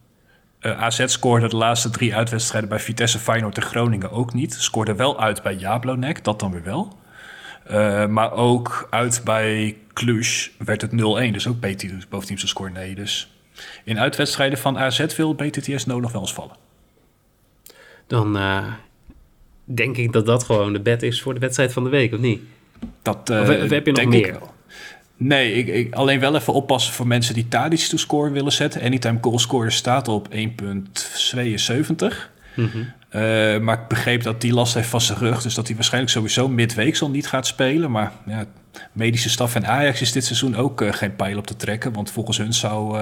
Eh, 0.60 0.82
AZ 0.82 1.06
scoorde 1.06 1.48
de 1.48 1.56
laatste 1.56 1.90
drie 1.90 2.16
uitwedstrijden 2.16 2.70
bij 2.70 2.80
Vitesse, 2.80 3.20
Feyenoord 3.20 3.58
en 3.58 3.64
Groningen 3.64 4.12
ook 4.12 4.34
niet. 4.34 4.54
Scoorde 4.54 4.96
wel 4.96 5.20
uit 5.20 5.44
bij 5.44 5.56
Jablonec, 5.56 6.24
dat 6.24 6.40
dan 6.40 6.52
weer 6.52 6.64
wel. 6.64 6.98
Eh, 7.64 8.06
maar 8.06 8.32
ook 8.32 8.88
uit 8.90 9.22
bij 9.24 9.78
Cluj 9.94 10.26
werd 10.58 10.82
het 10.82 10.92
0-1. 10.92 11.34
Dus 11.34 11.48
ook 11.48 11.60
BT, 11.60 12.10
boventeamse 12.10 12.48
score 12.48 12.70
nee. 12.70 12.96
Dus 12.96 13.32
in 13.84 14.00
uitwedstrijden 14.00 14.58
van 14.58 14.78
AZ 14.78 15.16
wil 15.16 15.36
BTTS 15.36 15.86
no 15.86 16.00
nog 16.00 16.12
wel 16.12 16.22
eens 16.22 16.34
vallen. 16.34 16.67
Dan 18.08 18.38
eh, 18.38 18.64
denk 19.64 19.98
ik 19.98 20.12
dat 20.12 20.26
dat 20.26 20.44
gewoon 20.44 20.74
de 20.74 20.80
bet 20.80 21.04
is 21.04 21.22
voor 21.22 21.34
de 21.34 21.40
wedstrijd 21.40 21.74
van 21.74 21.84
de 21.84 21.90
week, 21.90 22.14
of 22.14 22.20
niet? 22.20 22.42
Dat, 23.02 23.30
Of, 23.30 23.50
of 23.50 23.70
heb 23.70 23.86
je 23.86 23.92
nog 23.92 24.02
ik 24.02 24.08
meer? 24.08 24.40
Nee, 25.18 25.54
ik, 25.54 25.68
ik, 25.68 25.94
alleen 25.94 26.20
wel 26.20 26.36
even 26.36 26.54
oppassen 26.54 26.94
voor 26.94 27.08
mensen 27.08 27.34
die 27.34 27.48
Tadic 27.48 27.80
to 27.80 27.98
score 27.98 28.32
willen 28.32 28.52
zetten. 28.52 28.82
Anytime 28.82 29.18
goal 29.22 29.40
scorer 29.40 29.72
staat 29.72 30.08
op 30.08 30.28
1,72. 30.30 30.36
Mhm. 32.56 32.78
Eh, 33.10 33.60
maar 33.60 33.80
ik 33.82 33.88
begreep 33.88 34.24
dat 34.24 34.42
die 34.42 34.54
last 34.54 34.74
heeft 34.74 34.90
van 34.90 35.02
zijn 35.02 35.18
rug. 35.18 35.42
Dus 35.42 35.54
dat 35.54 35.68
hij 35.68 35.76
waarschijnlijk 35.76 36.14
sowieso 36.14 36.48
midweek 36.48 37.00
al 37.00 37.10
niet 37.10 37.28
gaat 37.28 37.48
spelen. 37.48 37.92
Maar 37.92 38.12
ja, 38.26 38.46
medische 38.92 39.30
staf 39.30 39.56
en 39.56 39.68
Ajax 39.68 40.02
is 40.02 40.12
dit 40.12 40.26
seizoen 40.26 40.56
ook 40.56 40.82
eh, 40.82 40.94
geen 40.94 41.16
pijl 41.16 41.38
op 41.38 41.48
te 41.48 41.56
trekken. 41.56 41.94
Want 41.94 42.12
volgens 42.12 42.38
hun 42.38 42.54
zou 42.54 43.00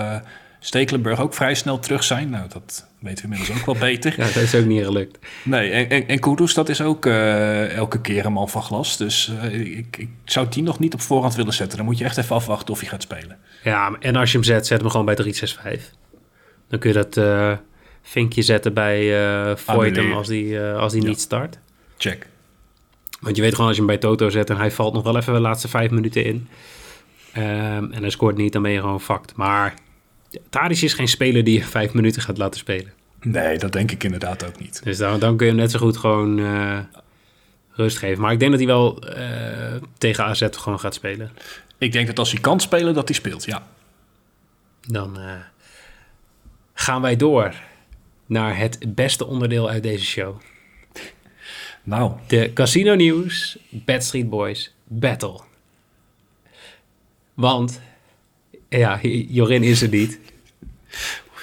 Stekelenburg 0.65 1.19
ook 1.19 1.33
vrij 1.33 1.53
snel 1.55 1.79
terug 1.79 2.03
zijn. 2.03 2.29
Nou, 2.29 2.47
dat 2.49 2.87
weten 2.99 3.29
we 3.29 3.33
inmiddels 3.35 3.59
ook 3.59 3.65
wel 3.65 3.75
beter. 3.75 4.13
Ja, 4.17 4.23
dat 4.25 4.35
is 4.35 4.55
ook 4.55 4.65
niet 4.65 4.83
gelukt. 4.83 5.17
Nee, 5.43 5.69
en, 5.71 5.89
en, 5.89 6.07
en 6.07 6.19
Kudus, 6.19 6.53
dat 6.53 6.69
is 6.69 6.81
ook 6.81 7.05
eh, 7.05 7.75
elke 7.75 8.01
keer 8.01 8.25
een 8.25 8.33
man 8.33 8.49
van 8.49 8.61
glas. 8.63 8.97
Dus 8.97 9.31
eh, 9.41 9.53
ik, 9.77 9.97
ik 9.97 10.09
zou 10.23 10.47
die 10.49 10.63
nog 10.63 10.79
niet 10.79 10.93
op 10.93 11.01
voorhand 11.01 11.35
willen 11.35 11.53
zetten. 11.53 11.77
Dan 11.77 11.85
moet 11.85 11.97
je 11.97 12.03
echt 12.03 12.17
even 12.17 12.35
afwachten 12.35 12.73
of 12.73 12.79
hij 12.79 12.89
gaat 12.89 13.01
spelen. 13.01 13.37
Ja, 13.63 13.95
en 13.99 14.15
als 14.15 14.31
je 14.31 14.37
hem 14.37 14.45
zet, 14.45 14.67
zet 14.67 14.81
hem 14.81 14.89
gewoon 14.89 15.05
bij 15.05 15.15
365. 15.15 15.93
Dan 16.69 16.79
kun 16.79 16.89
je 16.89 16.95
dat 16.95 17.17
eh, 17.17 17.51
vinkje 18.01 18.41
zetten 18.41 18.73
bij 18.73 19.23
eh 19.49 19.55
Voitem 19.55 20.13
als 20.13 20.27
die, 20.27 20.59
eh, 20.59 20.77
als 20.77 20.93
die 20.93 21.01
Ja. 21.01 21.07
niet 21.07 21.19
start. 21.19 21.57
Check. 21.97 22.27
Want 23.19 23.35
je 23.35 23.41
weet 23.41 23.51
gewoon 23.51 23.67
als 23.67 23.75
je 23.77 23.81
hem 23.83 23.91
bij 23.91 24.01
Toto 24.01 24.29
zet 24.29 24.49
en 24.49 24.57
hij 24.57 24.71
valt 24.71 24.93
nog 24.93 25.03
wel 25.03 25.17
even 25.17 25.33
de 25.33 25.39
laatste 25.39 25.67
vijf 25.67 25.91
minuten 25.91 26.23
in. 26.25 26.47
ehm, 27.33 27.91
en 27.91 28.01
hij 28.01 28.09
scoort 28.09 28.37
niet, 28.37 28.53
dan 28.53 28.61
ben 28.61 28.71
je 28.71 28.79
gewoon 28.79 29.01
fucked. 29.01 29.35
Maar 29.35 29.73
Tadic 30.49 30.81
is 30.81 30.93
geen 30.93 31.07
speler 31.07 31.43
die 31.43 31.57
je 31.59 31.65
vijf 31.65 31.93
minuten 31.93 32.21
gaat 32.21 32.37
laten 32.37 32.59
spelen. 32.59 32.93
Nee, 33.21 33.57
dat 33.57 33.71
denk 33.71 33.91
ik 33.91 34.03
inderdaad 34.03 34.45
ook 34.45 34.59
niet. 34.59 34.83
Dus 34.83 34.97
dan, 34.97 35.19
dan 35.19 35.37
kun 35.37 35.45
je 35.45 35.51
hem 35.51 35.61
net 35.61 35.71
zo 35.71 35.79
goed 35.79 35.97
gewoon 35.97 36.39
eh, 36.39 36.79
rust 37.71 37.97
geven. 37.97 38.21
Maar 38.21 38.31
ik 38.31 38.39
denk 38.39 38.51
dat 38.51 38.59
hij 38.59 38.69
wel 38.69 38.99
eh, 39.01 39.81
tegen 39.97 40.23
AZ 40.23 40.47
gewoon 40.51 40.79
gaat 40.79 40.93
spelen. 40.93 41.31
Ik 41.77 41.91
denk 41.91 42.07
dat 42.07 42.19
als 42.19 42.31
hij 42.31 42.41
kan 42.41 42.59
spelen, 42.59 42.93
dat 42.93 43.07
hij 43.07 43.17
speelt, 43.17 43.45
ja. 43.45 43.67
Dan 44.87 45.19
eh, 45.19 45.33
gaan 46.73 47.01
wij 47.01 47.15
door 47.15 47.53
naar 48.25 48.57
het 48.57 48.95
beste 48.95 49.25
onderdeel 49.25 49.69
uit 49.69 49.83
deze 49.83 50.05
show. 50.05 50.35
Nou, 51.83 52.13
De 52.27 52.53
Casino 52.53 52.95
Nieuws, 52.95 53.57
Bad 53.69 54.03
Street 54.03 54.29
Boys, 54.29 54.73
Battle. 54.83 55.39
Want, 57.33 57.81
ja, 58.77 58.99
Jorin 59.29 59.63
is 59.63 59.81
er 59.81 59.89
niet, 59.89 60.19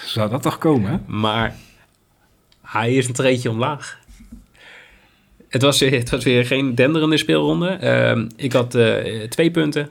zou 0.04 0.30
dat 0.30 0.42
toch 0.42 0.58
komen, 0.58 1.04
maar 1.06 1.56
hij 2.62 2.94
is 2.94 3.06
een 3.06 3.12
treetje 3.14 3.50
omlaag. 3.50 4.00
Het 5.48 5.62
was, 5.62 5.80
weer- 5.80 5.92
het 5.98 6.10
was 6.10 6.24
weer 6.24 6.46
geen 6.46 6.74
denderende 6.74 7.16
speelronde. 7.16 7.68
Ehm, 7.68 8.28
ik 8.36 8.52
had 8.52 8.74
eh, 8.74 9.22
twee 9.28 9.50
punten 9.50 9.90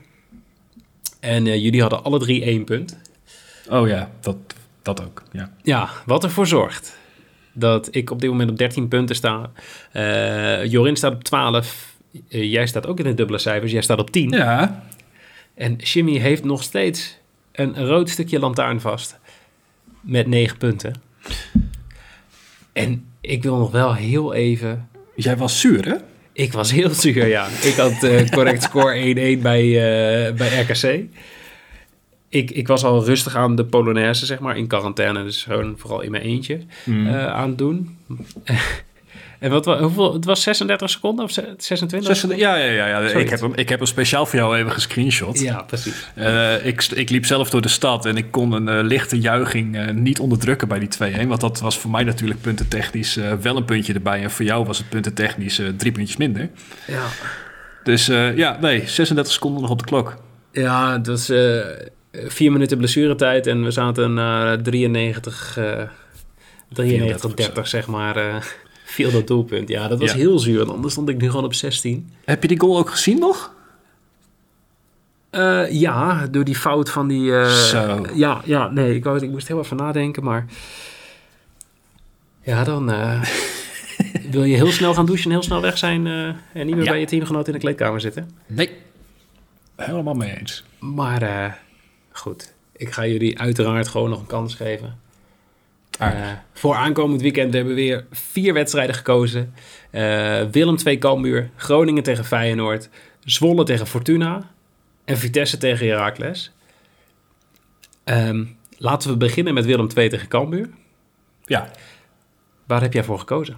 en 1.19 1.47
eh, 1.47 1.63
jullie 1.63 1.81
hadden 1.81 2.03
alle 2.03 2.19
drie 2.19 2.43
één 2.43 2.63
punt. 2.63 2.97
Oh 3.69 3.87
ja, 3.87 4.11
dat, 4.19 4.37
dat 4.81 5.03
ook, 5.03 5.23
ja. 5.31 5.51
Ja, 5.63 5.89
wat 6.05 6.23
ervoor 6.23 6.47
zorgt 6.47 6.97
dat 7.53 7.95
ik 7.95 8.09
op 8.09 8.21
dit 8.21 8.29
moment 8.29 8.49
op 8.49 8.57
13 8.57 8.87
punten 8.87 9.15
sta. 9.15 9.51
Eh, 9.91 10.65
Jorin 10.65 10.95
staat 10.95 11.13
op 11.13 11.23
12. 11.23 11.95
Eh, 12.29 12.51
jij 12.51 12.67
staat 12.67 12.87
ook 12.87 12.97
in 12.97 13.03
de 13.05 13.13
dubbele 13.13 13.37
cijfers. 13.39 13.71
Jij 13.71 13.81
staat 13.81 13.99
op 13.99 14.09
10. 14.11 14.29
Ja, 14.29 14.83
En 15.55 15.75
Jimmy 15.75 16.17
heeft 16.17 16.43
nog 16.43 16.63
steeds 16.63 17.17
een 17.51 17.85
rood 17.85 18.09
stukje 18.09 18.39
lantaarn 18.39 18.81
vast. 18.81 19.19
Met 20.01 20.27
9 20.27 20.57
punten. 20.57 20.93
En 22.73 23.05
ik 23.21 23.43
wil 23.43 23.57
nog 23.57 23.71
wel 23.71 23.93
heel 23.95 24.33
even... 24.33 24.89
jij 25.15 25.37
was 25.37 25.59
zuur, 25.59 25.85
hè? 25.85 25.95
Ik 26.33 26.53
was 26.53 26.71
heel 26.71 26.89
zuur, 26.89 27.27
ja. 27.27 27.47
Ik 27.61 27.73
had 27.75 28.03
eh, 28.03 28.29
correct 28.29 28.63
score 28.63 29.13
1-1 29.37 29.41
bij, 29.41 29.63
eh, 29.65 30.33
bij 30.35 30.61
RKC. 30.61 31.03
ik, 32.29 32.51
ik 32.51 32.67
was 32.67 32.83
al 32.83 33.05
rustig 33.05 33.35
aan 33.35 33.55
de 33.55 33.65
Polonaise, 33.65 34.25
zeg 34.25 34.39
maar, 34.39 34.57
in 34.57 34.67
quarantaine. 34.67 35.23
Dus 35.23 35.43
gewoon 35.43 35.73
vooral 35.77 36.01
in 36.01 36.11
mijn 36.11 36.23
eentje 36.23 36.59
Mm. 36.85 37.07
eh, 37.07 37.25
aan 37.27 37.49
het 37.49 37.57
doen. 37.57 37.97
En 39.41 39.49
wat, 39.51 39.65
wa- 39.65 39.79
hoeveel, 39.79 40.13
het 40.13 40.25
was 40.25 40.41
36 40.43 40.89
seconden 40.89 41.25
of 41.25 41.31
ze- 41.31 41.53
26? 41.57 42.15
Zes- 42.17 42.37
ja, 42.37 42.55
ja, 42.55 42.71
ja. 42.71 42.87
ja. 42.87 42.99
Ik, 42.99 43.29
heb 43.29 43.39
hem, 43.39 43.53
ik 43.55 43.69
heb 43.69 43.79
hem 43.79 43.87
speciaal 43.87 44.25
voor 44.25 44.39
jou 44.39 44.57
even 44.57 44.71
gescreenshot. 44.71 45.39
Ja, 45.39 45.61
precies. 45.63 46.07
Eh, 46.15 46.65
ik, 46.65 46.83
ik 46.83 47.09
liep 47.09 47.25
zelf 47.25 47.49
door 47.49 47.61
de 47.61 47.67
stad 47.69 48.05
en 48.05 48.17
ik 48.17 48.31
kon 48.31 48.51
een 48.51 48.67
eh, 48.69 48.83
lichte 48.83 49.19
juiching 49.19 49.77
eh, 49.77 49.89
niet 49.93 50.19
onderdrukken 50.19 50.67
bij 50.67 50.79
die 50.79 50.89
2-1. 51.23 51.27
Want 51.27 51.41
dat 51.41 51.59
was 51.59 51.77
voor 51.77 51.91
mij 51.91 52.03
natuurlijk 52.03 52.41
puntentechnisch 52.41 53.19
wel 53.41 53.57
een 53.57 53.65
puntje 53.65 53.93
erbij. 53.93 54.23
En 54.23 54.31
voor 54.31 54.45
jou 54.45 54.65
was 54.65 54.77
het 54.77 54.89
puntentechnisch 54.89 55.61
drie 55.77 55.91
puntjes 55.91 56.17
minder. 56.17 56.49
Ja, 56.87 57.03
Dus 57.83 58.05
ja, 58.35 58.57
nee, 58.61 58.87
36 58.87 59.33
seconden 59.33 59.61
nog 59.61 59.71
op 59.71 59.79
de 59.79 59.85
klok. 59.85 60.17
ja 60.51 61.01
eh, 61.03 62.27
vier 62.27 62.51
minuten 62.51 62.77
blessuretijd 62.77 63.47
en 63.47 63.63
we 63.63 63.71
zaten 63.71 64.13
na 64.13 64.61
93, 64.61 65.57
eh 65.57 65.81
93 66.69 67.33
30 67.33 67.67
zeg 67.67 67.87
maar, 67.87 68.15
viel 68.91 69.11
dat 69.11 69.27
doelpunt. 69.27 69.69
Ja, 69.69 69.87
dat 69.87 69.99
was 69.99 70.11
Ja. 70.11 70.17
heel 70.17 70.39
zuur, 70.39 70.57
want 70.57 70.69
anders 70.71 70.93
stond 70.93 71.09
ik 71.09 71.17
nu 71.21 71.29
gewoon 71.29 71.45
op 71.45 71.53
16. 71.53 72.11
Heb 72.25 72.41
je 72.41 72.47
die 72.47 72.59
goal 72.59 72.77
ook 72.77 72.89
gezien 72.89 73.19
nog? 73.19 73.53
Eh, 75.29 75.71
ja, 75.71 76.27
door 76.27 76.43
die 76.43 76.55
fout 76.55 76.89
van 76.89 77.07
die... 77.07 77.35
eh, 77.35 77.51
Zo. 77.51 78.05
Ja, 78.13 78.41
ja, 78.45 78.69
nee, 78.69 78.95
ik, 78.95 79.03
wou, 79.03 79.23
ik 79.23 79.29
moest 79.29 79.47
heel 79.47 79.59
even 79.59 79.77
nadenken, 79.77 80.23
maar... 80.23 80.45
Ja, 82.43 82.63
dan 82.63 82.91
eh, 82.91 83.23
wil 84.31 84.43
je 84.43 84.55
heel 84.55 84.71
snel 84.71 84.93
gaan 84.93 85.05
douchen 85.05 85.25
en 85.25 85.31
heel 85.31 85.43
snel 85.43 85.61
weg 85.61 85.77
zijn... 85.77 86.07
en 86.07 86.35
niet 86.65 86.75
meer 86.75 86.83
Ja. 86.83 86.91
bij 86.91 86.99
je 86.99 87.05
teamgenoot 87.05 87.47
in 87.47 87.53
de 87.53 87.59
kleedkamer 87.59 88.01
zitten. 88.01 88.29
Nee. 88.47 88.69
Helemaal 89.75 90.13
mee 90.13 90.37
eens. 90.39 90.63
Maar 90.79 91.59
goed, 92.11 92.53
ik 92.75 92.91
ga 92.91 93.05
jullie 93.07 93.39
uiteraard 93.39 93.87
gewoon 93.87 94.09
nog 94.09 94.19
een 94.19 94.25
kans 94.25 94.55
geven. 94.55 94.99
Voor 96.53 96.75
aankomend 96.75 97.21
weekend 97.21 97.53
hebben 97.53 97.75
we 97.75 97.81
weer 97.81 98.05
vier 98.11 98.53
wedstrijden 98.53 98.95
gekozen. 98.95 99.53
Eh, 99.89 100.41
Willem 100.51 100.75
2 100.75 100.97
Cambuur, 100.97 101.49
Groningen 101.55 102.03
tegen 102.03 102.25
Feyenoord, 102.25 102.89
Zwolle 103.23 103.63
tegen 103.63 103.87
Fortuna 103.87 104.49
en 105.05 105.17
Vitesse 105.17 105.57
tegen 105.57 105.87
Heracles. 105.87 106.51
Ehm, 108.03 108.43
laten 108.77 109.09
we 109.09 109.17
beginnen 109.17 109.53
met 109.53 109.65
Willem 109.65 109.87
2 109.87 110.09
tegen 110.09 110.27
Cambuur. 110.27 110.69
Ja, 111.45 111.71
Waar 112.71 112.81
heb 112.81 112.93
jij 112.93 113.03
voor 113.03 113.19
gekozen? 113.19 113.57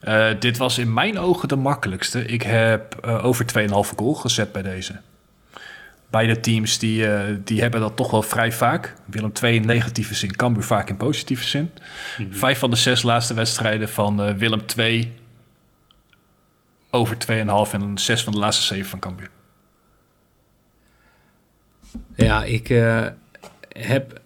Eh, 0.00 0.30
dit 0.38 0.56
was 0.56 0.78
in 0.78 0.92
mijn 0.92 1.18
ogen 1.18 1.48
de 1.48 1.56
makkelijkste. 1.56 2.24
Ik 2.24 2.42
heb 2.42 2.94
eh, 2.94 3.24
over 3.24 3.46
2,5 3.46 3.92
goal 3.96 4.14
gezet 4.14 4.52
bij 4.52 4.62
deze. 4.62 5.00
Beide 6.10 6.40
teams 6.40 6.78
die, 6.78 7.06
eh, 7.06 7.36
die 7.44 7.60
hebben 7.60 7.80
dat 7.80 7.96
toch 7.96 8.10
wel 8.10 8.22
vrij 8.22 8.52
vaak. 8.52 8.94
Willem 9.04 9.32
II 9.42 9.54
in 9.54 9.66
negatieve 9.66 10.14
zin, 10.14 10.36
Cambuur 10.36 10.64
vaak 10.64 10.88
in 10.88 10.96
positieve 10.96 11.44
zin. 11.44 11.70
Vijf 12.30 12.58
van 12.58 12.70
de 12.70 12.76
zes 12.76 13.02
laatste 13.02 13.34
wedstrijden 13.34 13.88
van 13.88 14.22
eh, 14.22 14.34
Willem 14.34 14.60
II 14.76 15.12
over 16.90 17.16
2,5 17.18 17.72
en 17.72 17.98
zes 17.98 18.22
van 18.22 18.32
de 18.32 18.38
laatste 18.38 18.64
zeven 18.64 18.90
van 18.90 18.98
Cambuur. 18.98 19.30
Ja, 22.16 22.44
ik 22.44 22.70
eh, 22.70 23.06
heb 23.68 24.20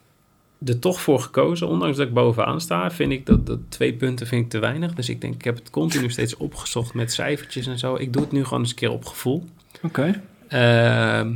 er 0.64 0.78
toch 0.78 1.00
voor 1.00 1.20
gekozen. 1.20 1.68
Ondanks 1.68 1.96
dat 1.96 2.06
ik 2.06 2.14
bovenaan 2.14 2.60
sta, 2.60 2.90
vind 2.90 3.12
ik 3.12 3.26
dat, 3.26 3.46
dat 3.46 3.58
twee 3.68 3.94
punten 3.94 4.26
vind 4.26 4.44
ik 4.44 4.50
te 4.50 4.58
weinig. 4.58 4.94
Dus 4.94 5.08
ik 5.08 5.20
denk, 5.20 5.34
ik 5.34 5.44
heb 5.44 5.54
het 5.54 5.70
continu 5.70 6.10
steeds 6.12 6.36
opgezocht 6.36 6.94
met 6.94 7.12
cijfertjes 7.12 7.66
en 7.66 7.78
zo. 7.78 7.94
Ik 7.94 8.12
doe 8.12 8.22
het 8.22 8.32
nu 8.32 8.44
gewoon 8.44 8.60
eens 8.60 8.70
een 8.70 8.76
keer 8.76 8.90
op 8.90 9.04
gevoel. 9.04 9.44
Oké. 9.82 10.22
Ehm, 10.48 11.34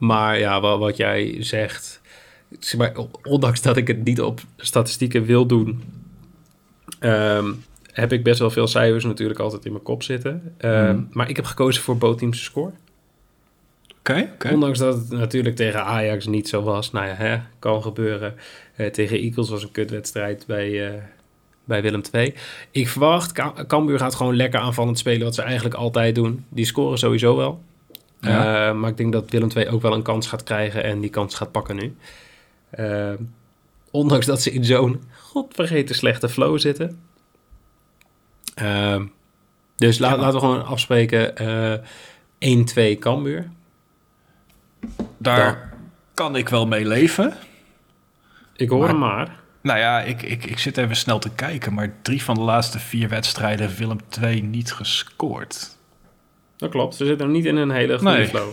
maar 0.00 0.38
ja, 0.38 0.60
wat, 0.60 0.78
wat 0.78 0.96
jij 0.96 1.36
zegt, 1.38 2.00
zeg 2.58 2.80
maar, 2.80 2.92
ondanks 3.22 3.62
dat 3.62 3.76
ik 3.76 3.86
het 3.86 4.04
niet 4.04 4.20
op 4.20 4.40
statistieken 4.56 5.24
wil 5.24 5.46
doen, 5.46 5.82
ehm, 6.98 7.52
heb 7.92 8.12
ik 8.12 8.22
best 8.24 8.38
wel 8.38 8.50
veel 8.50 8.66
cijfers 8.66 9.04
natuurlijk 9.04 9.40
altijd 9.40 9.64
in 9.64 9.72
mijn 9.72 9.84
kop 9.84 10.02
zitten. 10.02 10.54
Ehm, 10.58 10.94
Mhm. 10.94 11.02
Maar 11.10 11.28
ik 11.28 11.36
heb 11.36 11.44
gekozen 11.44 11.82
voor 11.82 11.96
bootteamse 11.98 12.42
score. 12.42 12.72
Oké. 13.98 14.28
Ondanks 14.52 14.78
dat 14.78 14.94
het 14.94 15.10
natuurlijk 15.10 15.56
tegen 15.56 15.84
Ajax 15.84 16.26
niet 16.26 16.48
zo 16.48 16.62
was. 16.62 16.90
Nou 16.92 17.06
ja, 17.06 17.14
hè, 17.14 17.38
kan 17.58 17.82
gebeuren. 17.82 18.34
Eh, 18.76 18.86
tegen 18.86 19.18
Eagles 19.18 19.48
was 19.48 19.62
een 19.62 19.70
kutwedstrijd 19.72 20.44
bij, 20.46 20.88
eh, 20.88 21.02
bij 21.64 21.82
Willem 21.82 22.02
II. 22.12 22.34
Ik 22.70 22.88
verwacht, 22.88 23.32
Cambuur 23.66 23.98
gaat 23.98 24.14
gewoon 24.14 24.36
lekker 24.36 24.60
aanvallend 24.60 24.98
spelen... 24.98 25.24
wat 25.24 25.34
ze 25.34 25.42
eigenlijk 25.42 25.74
altijd 25.74 26.14
doen. 26.14 26.44
Die 26.48 26.64
scoren 26.64 26.98
sowieso 26.98 27.36
wel. 27.36 27.62
Ja. 28.20 28.68
Eh, 28.68 28.74
maar 28.74 28.90
ik 28.90 28.96
denk 28.96 29.12
dat 29.12 29.30
Willem 29.30 29.48
II 29.56 29.68
ook 29.68 29.82
wel 29.82 29.94
een 29.94 30.02
kans 30.02 30.26
gaat 30.26 30.42
krijgen... 30.42 30.84
en 30.84 31.00
die 31.00 31.10
kans 31.10 31.34
gaat 31.34 31.52
pakken 31.52 31.76
nu. 31.76 31.96
Eh, 32.70 33.12
ondanks 33.90 34.26
dat 34.26 34.42
ze 34.42 34.50
in 34.50 34.64
zo'n 34.64 35.02
godvergeten 35.20 35.94
slechte 35.94 36.28
flow 36.28 36.58
zitten. 36.58 37.00
Eh, 38.54 39.02
dus 39.76 39.98
la- 39.98 40.08
Ja. 40.10 40.16
laten 40.16 40.32
we 40.34 40.38
gewoon 40.46 40.64
afspreken... 40.66 41.36
eh 41.36 41.78
1-2 42.94 42.98
Cambuur. 42.98 43.50
Daar 45.18 45.72
kan 46.14 46.36
ik 46.36 46.48
wel 46.48 46.66
mee 46.66 46.86
leven. 46.86 47.34
Ik 48.56 48.68
hoor 48.68 48.78
Maar- 48.80 48.88
hem 48.88 48.98
maar. 48.98 49.38
Nou 49.62 49.78
ja, 49.78 50.00
ik, 50.02 50.22
ik, 50.22 50.44
ik 50.44 50.58
zit 50.58 50.76
even 50.76 50.96
snel 50.96 51.18
te 51.18 51.30
kijken, 51.30 51.74
maar 51.74 51.94
drie 52.02 52.22
van 52.22 52.34
de 52.34 52.40
laatste 52.40 52.78
vier 52.78 53.08
wedstrijden 53.08 53.66
heeft 53.66 53.78
Willem 53.78 53.98
II 54.22 54.42
niet 54.42 54.72
gescoord. 54.72 55.76
Dat 56.60 56.70
klopt. 56.70 56.94
Ze 56.94 57.04
zitten 57.04 57.26
nog 57.26 57.36
niet 57.36 57.44
in 57.44 57.56
een 57.56 57.70
hele 57.70 57.98
goede 57.98 58.16
Nee. 58.16 58.26
flow. 58.26 58.48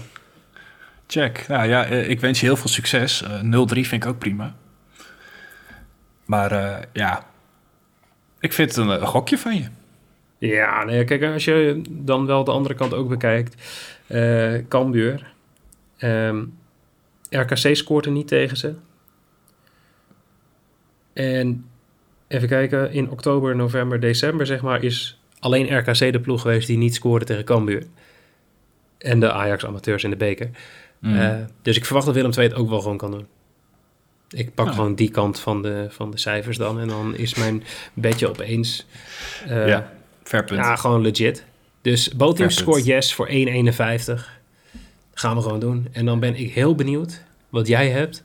Check. 1.07 1.45
Nou 1.47 1.67
ja, 1.67 1.85
eh, 1.85 2.09
ik 2.09 2.19
wens 2.19 2.39
je 2.39 2.45
heel 2.45 2.55
veel 2.55 2.69
succes. 2.69 3.21
Eh, 3.23 3.41
0-3 3.41 3.87
vind 3.87 4.03
ik 4.03 4.05
ook 4.09 4.17
prima. 4.19 4.55
Maar 6.25 6.51
eh, 6.51 6.83
ja, 6.93 7.25
ik 8.39 8.53
vind 8.53 8.75
het 8.75 8.87
een, 8.87 9.07
gokje 9.07 9.37
van 9.37 9.55
je. 9.55 9.65
Ja, 10.37 10.83
nee, 10.83 11.03
kijk, 11.03 11.23
als 11.23 11.45
je 11.45 11.81
dan 11.89 12.25
wel 12.25 12.43
de 12.43 12.51
andere 12.51 12.75
kant 12.75 12.93
ook 12.93 13.09
bekijkt. 13.09 13.55
eh 14.07 14.53
Cambuur. 14.67 15.31
Ehm, 15.97 16.43
RKC 17.29 17.75
scoort 17.75 18.05
er 18.05 18.11
niet 18.11 18.27
tegen 18.27 18.57
ze. 18.57 18.73
En 21.13 21.65
even 22.27 22.47
kijken, 22.47 22.91
in 22.91 23.09
oktober, 23.09 23.55
november, 23.55 23.99
december 23.99 24.45
zeg 24.45 24.61
maar... 24.61 24.83
is 24.83 25.19
alleen 25.47 25.77
RKC 25.77 26.11
de 26.11 26.19
ploeg 26.19 26.41
geweest 26.41 26.67
die 26.67 26.77
niet 26.77 26.95
scoorde 26.95 27.25
tegen 27.25 27.43
Cambuur. 27.43 27.83
En 28.97 29.19
de 29.19 29.31
Ajax-amateurs 29.31 30.03
in 30.03 30.09
de 30.09 30.15
beker. 30.15 30.49
Mm. 30.99 31.19
Eh, 31.19 31.35
dus 31.61 31.77
ik 31.77 31.85
verwacht 31.85 32.05
dat 32.05 32.15
Willem 32.15 32.31
II 32.37 32.47
het 32.47 32.55
ook 32.55 32.69
wel 32.69 32.81
gewoon 32.81 32.97
kan 32.97 33.11
doen. 33.11 33.27
Ik 34.29 34.53
pak 34.53 34.65
Ja. 34.65 34.71
gewoon 34.71 34.95
die 34.95 35.09
kant 35.09 35.39
van 35.39 35.61
de, 35.61 35.85
van 35.89 36.11
de 36.11 36.17
cijfers 36.17 36.57
dan. 36.57 36.79
En 36.79 36.87
dan 36.87 37.15
is 37.15 37.35
mijn 37.35 37.63
bedje 37.93 38.29
opeens 38.29 38.85
eh, 39.47 39.67
ja, 39.67 39.91
fair 40.23 40.43
punt. 40.43 40.59
ja, 40.59 40.75
gewoon 40.75 41.01
legit. 41.01 41.45
Dus 41.81 42.07
punt. 42.17 42.53
scoort 42.53 42.85
yes 42.85 43.13
voor 43.13 43.27
1,51. 43.27 43.33
Gaan 45.13 45.35
we 45.35 45.41
gewoon 45.41 45.59
doen. 45.59 45.87
En 45.91 46.05
dan 46.05 46.19
ben 46.19 46.35
ik 46.35 46.51
heel 46.51 46.75
benieuwd 46.75 47.21
wat 47.49 47.67
jij 47.67 47.89
hebt 47.89 48.23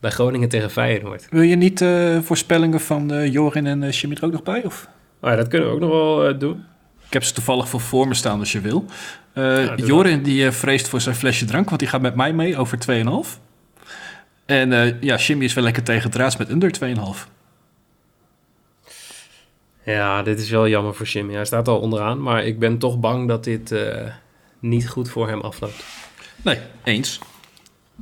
bij 0.00 0.10
Groningen 0.10 0.48
tegen 0.48 0.70
Feyenoord. 0.70 1.26
Wil 1.30 1.42
je 1.42 1.56
niet 1.56 1.80
eh, 1.80 2.18
voorspellingen 2.22 2.80
van 2.80 3.12
eh, 3.12 3.32
Jorin 3.32 3.66
en 3.66 3.82
uh, 3.82 4.02
er 4.02 4.24
ook 4.24 4.32
nog 4.32 4.42
bij? 4.42 4.64
Of? 4.64 4.88
Oh 5.20 5.30
ja, 5.30 5.36
dat 5.36 5.48
kunnen 5.48 5.68
we 5.68 5.74
ook 5.74 5.80
nog 5.80 5.90
wel 5.90 6.28
eh, 6.28 6.38
doen. 6.38 6.64
Ik 7.06 7.12
heb 7.12 7.24
ze 7.24 7.32
toevallig 7.32 7.68
voor 7.68 7.80
voor 7.80 8.08
me 8.08 8.14
staan 8.14 8.38
als 8.38 8.52
je 8.52 8.60
wil. 8.60 8.84
Eh, 9.32 9.64
Ja, 9.64 9.74
Jorin 9.76 10.22
die 10.22 10.46
eh, 10.46 10.52
vreest 10.52 10.88
voor 10.88 11.00
zijn 11.00 11.14
flesje 11.14 11.44
drank, 11.44 11.68
want 11.68 11.80
die 11.80 11.88
gaat 11.88 12.00
met 12.00 12.14
mij 12.14 12.32
mee 12.32 12.56
over 12.56 12.78
2,5. 12.78 13.38
En 14.46 14.72
eh, 14.72 15.00
ja, 15.00 15.16
Jimmy 15.16 15.44
is 15.44 15.54
wel 15.54 15.64
lekker 15.64 15.82
tegen 15.82 16.10
draads 16.10 16.36
met 16.36 16.50
under 16.50 16.70
2,5. 16.84 17.28
Ja, 19.84 20.22
dit 20.22 20.40
is 20.40 20.50
wel 20.50 20.68
jammer 20.68 20.94
voor 20.94 21.06
Jimmy. 21.06 21.34
Hij 21.34 21.44
staat 21.44 21.68
al 21.68 21.78
onderaan, 21.80 22.22
maar 22.22 22.44
ik 22.44 22.58
ben 22.58 22.78
toch 22.78 22.98
bang 23.00 23.28
dat 23.28 23.44
dit 23.44 23.72
eh, 23.72 24.06
niet 24.58 24.88
goed 24.88 25.10
voor 25.10 25.28
hem 25.28 25.40
afloopt. 25.40 25.84
Nee, 26.42 26.58
eens. 26.84 27.18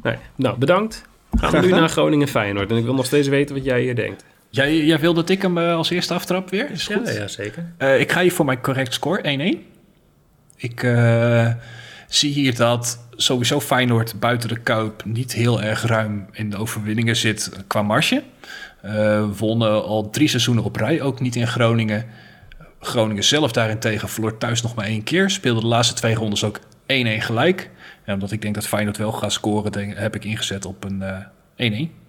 Nee. 0.03 0.17
Nou, 0.35 0.59
bedankt. 0.59 1.05
Gaan 1.31 1.51
we 1.51 1.67
nu 1.67 1.71
naar 1.71 1.89
Groningen 1.89 2.29
Feyenoord. 2.29 2.71
En 2.71 2.77
ik 2.77 2.85
wil 2.85 2.95
nog 2.95 3.07
steeds 3.07 3.29
weten 3.29 3.55
wat 3.55 3.65
jij 3.65 3.81
hier 3.81 3.95
denkt. 3.95 4.25
Jij, 4.57 4.85
jij 4.85 4.99
wil 4.99 5.15
dat 5.15 5.29
ik 5.29 5.43
hem 5.43 5.59
eh, 5.59 5.75
als 5.75 5.91
eerste 5.91 6.15
aftrap 6.15 6.51
weer? 6.51 6.71
Is 6.71 6.87
goed. 6.87 7.09
Ja, 7.09 7.13
ja, 7.13 7.29
zeker. 7.29 7.73
Eh, 7.77 8.01
ik 8.01 8.13
ga 8.13 8.21
hier 8.21 8.33
voor 8.33 8.45
mijn 8.45 8.61
correct 8.61 8.95
score 8.95 9.55
1-1. 9.55 9.59
Ik 10.57 10.83
eh, 10.83 11.53
zie 12.09 12.33
hier 12.33 12.57
dat 12.57 12.99
sowieso 13.11 13.61
Feyenoord 13.61 14.21
buiten 14.21 14.49
de 14.49 14.59
Kuip 14.59 15.05
niet 15.05 15.33
heel 15.33 15.63
erg 15.63 15.83
ruim 15.83 16.27
in 16.33 16.51
de 16.51 16.57
overwinningen 16.57 17.17
zit 17.17 17.51
qua 17.67 17.83
marge. 17.83 18.23
Eh 18.83 19.25
wonnen 19.39 19.85
al 19.85 20.11
drie 20.11 20.29
seizoenen 20.29 20.65
op 20.65 20.77
rij, 20.77 21.01
ook 21.01 21.21
niet 21.21 21.37
in 21.37 21.47
Groningen. 21.47 22.05
Groningen 22.81 23.25
zelf 23.25 23.53
daarentegen 23.53 24.09
verloor 24.09 24.39
thuis 24.39 24.63
nog 24.63 24.75
maar 24.75 24.87
één 24.87 25.03
keer. 25.03 25.31
Speelde 25.31 25.61
de 25.61 25.67
laatste 25.67 25.95
twee 25.95 26.15
rondes 26.15 26.45
ook 26.45 26.59
1-1 26.59 26.63
gelijk. 27.19 27.71
En 28.05 28.15
omdat 28.15 28.33
ik 28.33 28.43
denk 28.43 28.55
dat 28.55 28.67
Feyenoord 28.67 28.97
wel 28.97 29.13
gaat 29.13 29.33
scoren, 29.33 29.73
denk, 29.73 29.99
heb 29.99 30.15
ik 30.15 30.25
ingezet 30.25 30.65
op 30.65 30.85
een 30.85 31.03
eh 31.57 31.89
1-1. 31.89 32.06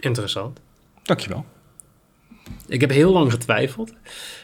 Interessant. 0.00 0.60
Dankjewel. 1.02 1.44
Ik 2.68 2.80
heb 2.80 2.90
heel 2.90 3.12
lang 3.12 3.30
getwijfeld 3.32 3.92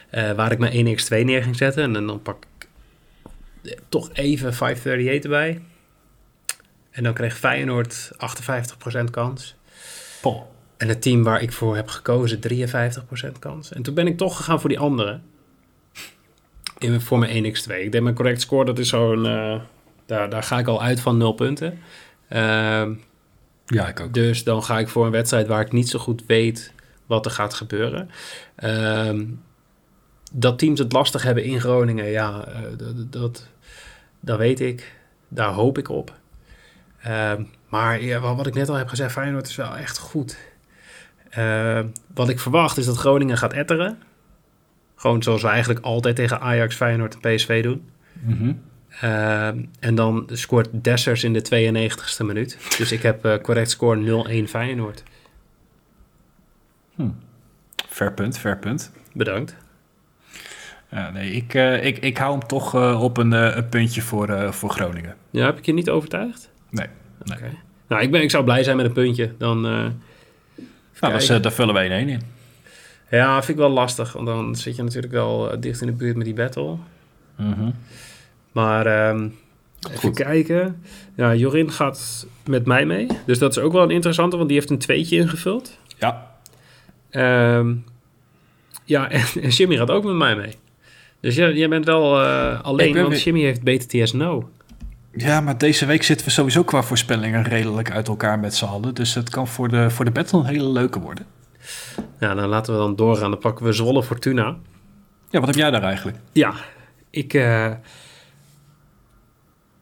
eh, 0.09 0.31
waar 0.31 0.51
ik 0.51 0.59
mijn 0.59 0.97
1x2 0.97 1.25
neer 1.25 1.43
ging 1.43 1.55
zetten. 1.55 1.95
En 1.95 2.07
dan 2.07 2.21
pak 2.21 2.45
ik 2.57 2.67
eh, 3.63 3.79
toch 3.89 4.09
even 4.13 4.53
538 4.53 5.23
erbij. 5.23 5.61
En 6.91 7.03
dan 7.03 7.13
kreeg 7.13 7.37
Feyenoord 7.37 8.11
58% 8.99 9.03
kans. 9.11 9.55
En 10.77 10.87
het 10.87 11.01
team 11.01 11.23
waar 11.23 11.41
ik 11.41 11.51
voor 11.51 11.75
heb 11.75 11.87
gekozen 11.87 12.39
53% 12.39 13.39
kans. 13.39 13.71
En 13.71 13.81
toen 13.81 13.93
ben 13.93 14.07
ik 14.07 14.17
toch 14.17 14.37
gegaan 14.37 14.59
voor 14.59 14.69
die 14.69 14.79
andere. 14.79 15.19
In, 16.77 17.01
voor 17.01 17.19
mijn 17.19 17.45
1x2. 17.45 17.73
Ik 17.75 17.91
denk 17.91 18.03
mijn 18.03 18.15
correct 18.15 18.41
score, 18.41 18.65
dat 18.65 18.79
is 18.79 18.89
zo'n... 18.89 19.25
eh, 19.25 19.61
daar, 20.05 20.29
daar 20.29 20.43
ga 20.43 20.59
ik 20.59 20.67
al 20.67 20.81
uit 20.81 20.99
van 20.99 21.17
0 21.17 21.33
punten. 21.33 21.79
Ehm, 22.27 22.93
Ja, 23.69 23.87
ik 23.87 23.99
ook. 23.99 24.13
dus 24.13 24.43
dan 24.43 24.63
ga 24.63 24.79
ik 24.79 24.87
voor 24.87 25.05
een 25.05 25.11
wedstrijd 25.11 25.47
waar 25.47 25.61
ik 25.61 25.71
niet 25.71 25.89
zo 25.89 25.99
goed 25.99 26.23
weet 26.25 26.73
wat 27.05 27.25
er 27.25 27.31
gaat 27.31 27.53
gebeuren. 27.53 28.09
Ehm, 28.55 29.25
dat 30.31 30.59
teams 30.59 30.79
het 30.79 30.91
lastig 30.91 31.23
hebben 31.23 31.43
in 31.43 31.59
Groningen, 31.59 32.05
ja, 32.05 32.45
eh, 32.45 32.61
dat, 32.77 33.11
dat, 33.11 33.47
dat 34.19 34.37
weet 34.37 34.59
ik. 34.59 34.95
Daar 35.27 35.51
hoop 35.51 35.77
ik 35.77 35.89
op. 35.89 36.13
Ehm, 37.01 37.43
maar 37.67 38.01
ja, 38.01 38.19
wat 38.19 38.47
ik 38.47 38.53
net 38.53 38.69
al 38.69 38.75
heb 38.75 38.87
gezegd, 38.87 39.11
Feyenoord 39.11 39.47
is 39.47 39.55
wel 39.55 39.75
echt 39.77 39.97
goed. 39.97 40.37
Ehm, 41.29 41.87
wat 42.13 42.29
ik 42.29 42.39
verwacht 42.39 42.77
is 42.77 42.85
dat 42.85 42.97
Groningen 42.97 43.37
gaat 43.37 43.53
etteren. 43.53 43.99
Gewoon 44.95 45.23
zoals 45.23 45.41
we 45.41 45.47
eigenlijk 45.47 45.85
altijd 45.85 46.15
tegen 46.15 46.41
Ajax, 46.41 46.75
Feyenoord 46.75 47.17
en 47.19 47.35
PSV 47.35 47.63
doen. 47.63 47.89
Mhm. 48.21 48.53
Ehm, 49.01 49.63
en 49.79 49.95
dan 49.95 50.29
scoort 50.31 50.69
Dessers 50.71 51.23
in 51.23 51.33
de 51.33 51.41
92ste 51.41 52.25
minuut. 52.25 52.57
Dus 52.77 52.91
ik 52.91 53.01
heb 53.01 53.25
eh, 53.25 53.37
correct 53.41 53.69
score 53.69 54.23
0-1 54.45 54.47
Feyenoord. 54.49 55.03
Fair 57.87 58.13
punt, 58.13 58.37
fair 58.39 58.57
punt. 58.57 58.91
Bedankt. 59.13 59.55
Ja, 60.91 61.09
nee, 61.09 61.31
ik, 61.31 61.53
eh, 61.53 61.85
ik, 61.85 61.97
ik 61.97 62.17
hou 62.17 62.31
hem 62.37 62.47
toch 62.47 62.75
eh, 62.75 63.01
op 63.03 63.17
een, 63.17 63.33
eh, 63.33 63.55
een 63.55 63.69
puntje 63.69 64.01
voor, 64.01 64.29
eh, 64.29 64.51
voor 64.51 64.69
Groningen. 64.69 65.15
Ja, 65.29 65.45
heb 65.45 65.57
ik 65.57 65.65
je 65.65 65.73
niet 65.73 65.89
overtuigd? 65.89 66.49
Nee. 66.69 66.87
nee. 67.23 67.37
Oké. 67.37 67.49
Nou, 67.87 68.01
ik, 68.01 68.11
ben, 68.11 68.21
ik 68.21 68.31
zou 68.31 68.43
blij 68.43 68.63
zijn 68.63 68.77
met 68.77 68.85
een 68.85 68.91
puntje. 68.93 69.33
Dan, 69.37 69.65
eh, 69.65 69.71
Nou, 70.99 71.13
dat 71.13 71.21
is, 71.21 71.29
eh, 71.29 71.41
daar 71.41 71.51
vullen 71.51 71.73
wij 71.73 71.85
een 71.85 71.91
1 71.91 72.09
in. 72.09 72.21
Ja, 73.09 73.35
vind 73.35 73.49
ik 73.49 73.63
wel 73.63 73.69
lastig. 73.69 74.13
Want 74.13 74.25
dan 74.25 74.55
zit 74.55 74.75
je 74.75 74.83
natuurlijk 74.83 75.13
wel 75.13 75.51
eh, 75.51 75.61
dicht 75.61 75.81
in 75.81 75.87
de 75.87 75.93
buurt 75.93 76.15
met 76.15 76.25
die 76.25 76.33
battle. 76.33 76.75
Mhm. 77.35 77.69
Maar 78.51 78.85
ehm, 78.85 79.27
even 79.87 79.99
Goed. 79.99 80.15
kijken. 80.15 80.83
Ja, 81.15 81.35
Jorin 81.35 81.71
gaat 81.71 82.27
met 82.45 82.65
mij 82.65 82.85
mee. 82.85 83.07
Dus 83.25 83.39
dat 83.39 83.51
is 83.51 83.59
ook 83.63 83.71
wel 83.73 83.83
een 83.83 83.89
interessante, 83.91 84.35
want 84.35 84.47
die 84.49 84.57
heeft 84.57 84.69
een 84.69 84.77
tweetje 84.77 85.15
ingevuld. 85.17 85.77
Ja, 85.97 86.27
Ehm, 87.09 87.73
ja, 88.85 89.09
en, 89.09 89.21
en 89.41 89.49
Jimmy 89.49 89.75
gaat 89.77 89.89
ook 89.91 90.03
met 90.03 90.15
mij 90.15 90.35
mee. 90.35 90.53
Dus 91.19 91.35
jij, 91.35 91.53
jij 91.53 91.69
bent 91.69 91.85
wel 91.85 92.21
eh, 92.23 92.61
alleen, 92.61 92.91
ben 92.93 93.01
want 93.01 93.13
weer- 93.13 93.23
Jimmy 93.23 93.41
heeft 93.41 93.63
BTTS 93.63 94.13
No. 94.13 94.49
Ja, 95.15 95.41
maar 95.41 95.57
deze 95.57 95.85
week 95.85 96.03
zitten 96.03 96.25
we 96.25 96.31
sowieso 96.31 96.63
qua 96.63 96.83
voorspellingen 96.83 97.43
redelijk 97.43 97.91
uit 97.91 98.07
elkaar 98.07 98.39
met 98.39 98.55
z'n 98.55 98.65
allen. 98.65 98.93
Dus 98.93 99.13
het 99.13 99.29
kan 99.29 99.47
voor 99.47 99.69
de, 99.69 99.89
voor 99.89 100.05
de 100.05 100.11
battle 100.11 100.39
een 100.39 100.45
hele 100.45 100.69
leuke 100.69 100.99
worden. 100.99 101.25
Ja, 102.19 102.33
dan 102.33 102.49
laten 102.49 102.73
we 102.73 102.79
dan 102.79 102.95
doorgaan. 102.95 103.31
Dan 103.31 103.39
pakken 103.39 103.65
we 103.65 103.71
Zwolle 103.73 104.03
Fortuna. 104.03 104.55
Ja, 105.29 105.39
wat 105.39 105.47
heb 105.47 105.55
jij 105.57 105.71
daar 105.71 105.83
eigenlijk? 105.83 106.17
Ja, 106.31 106.53
ik, 107.09 107.33
eh, 107.33 107.71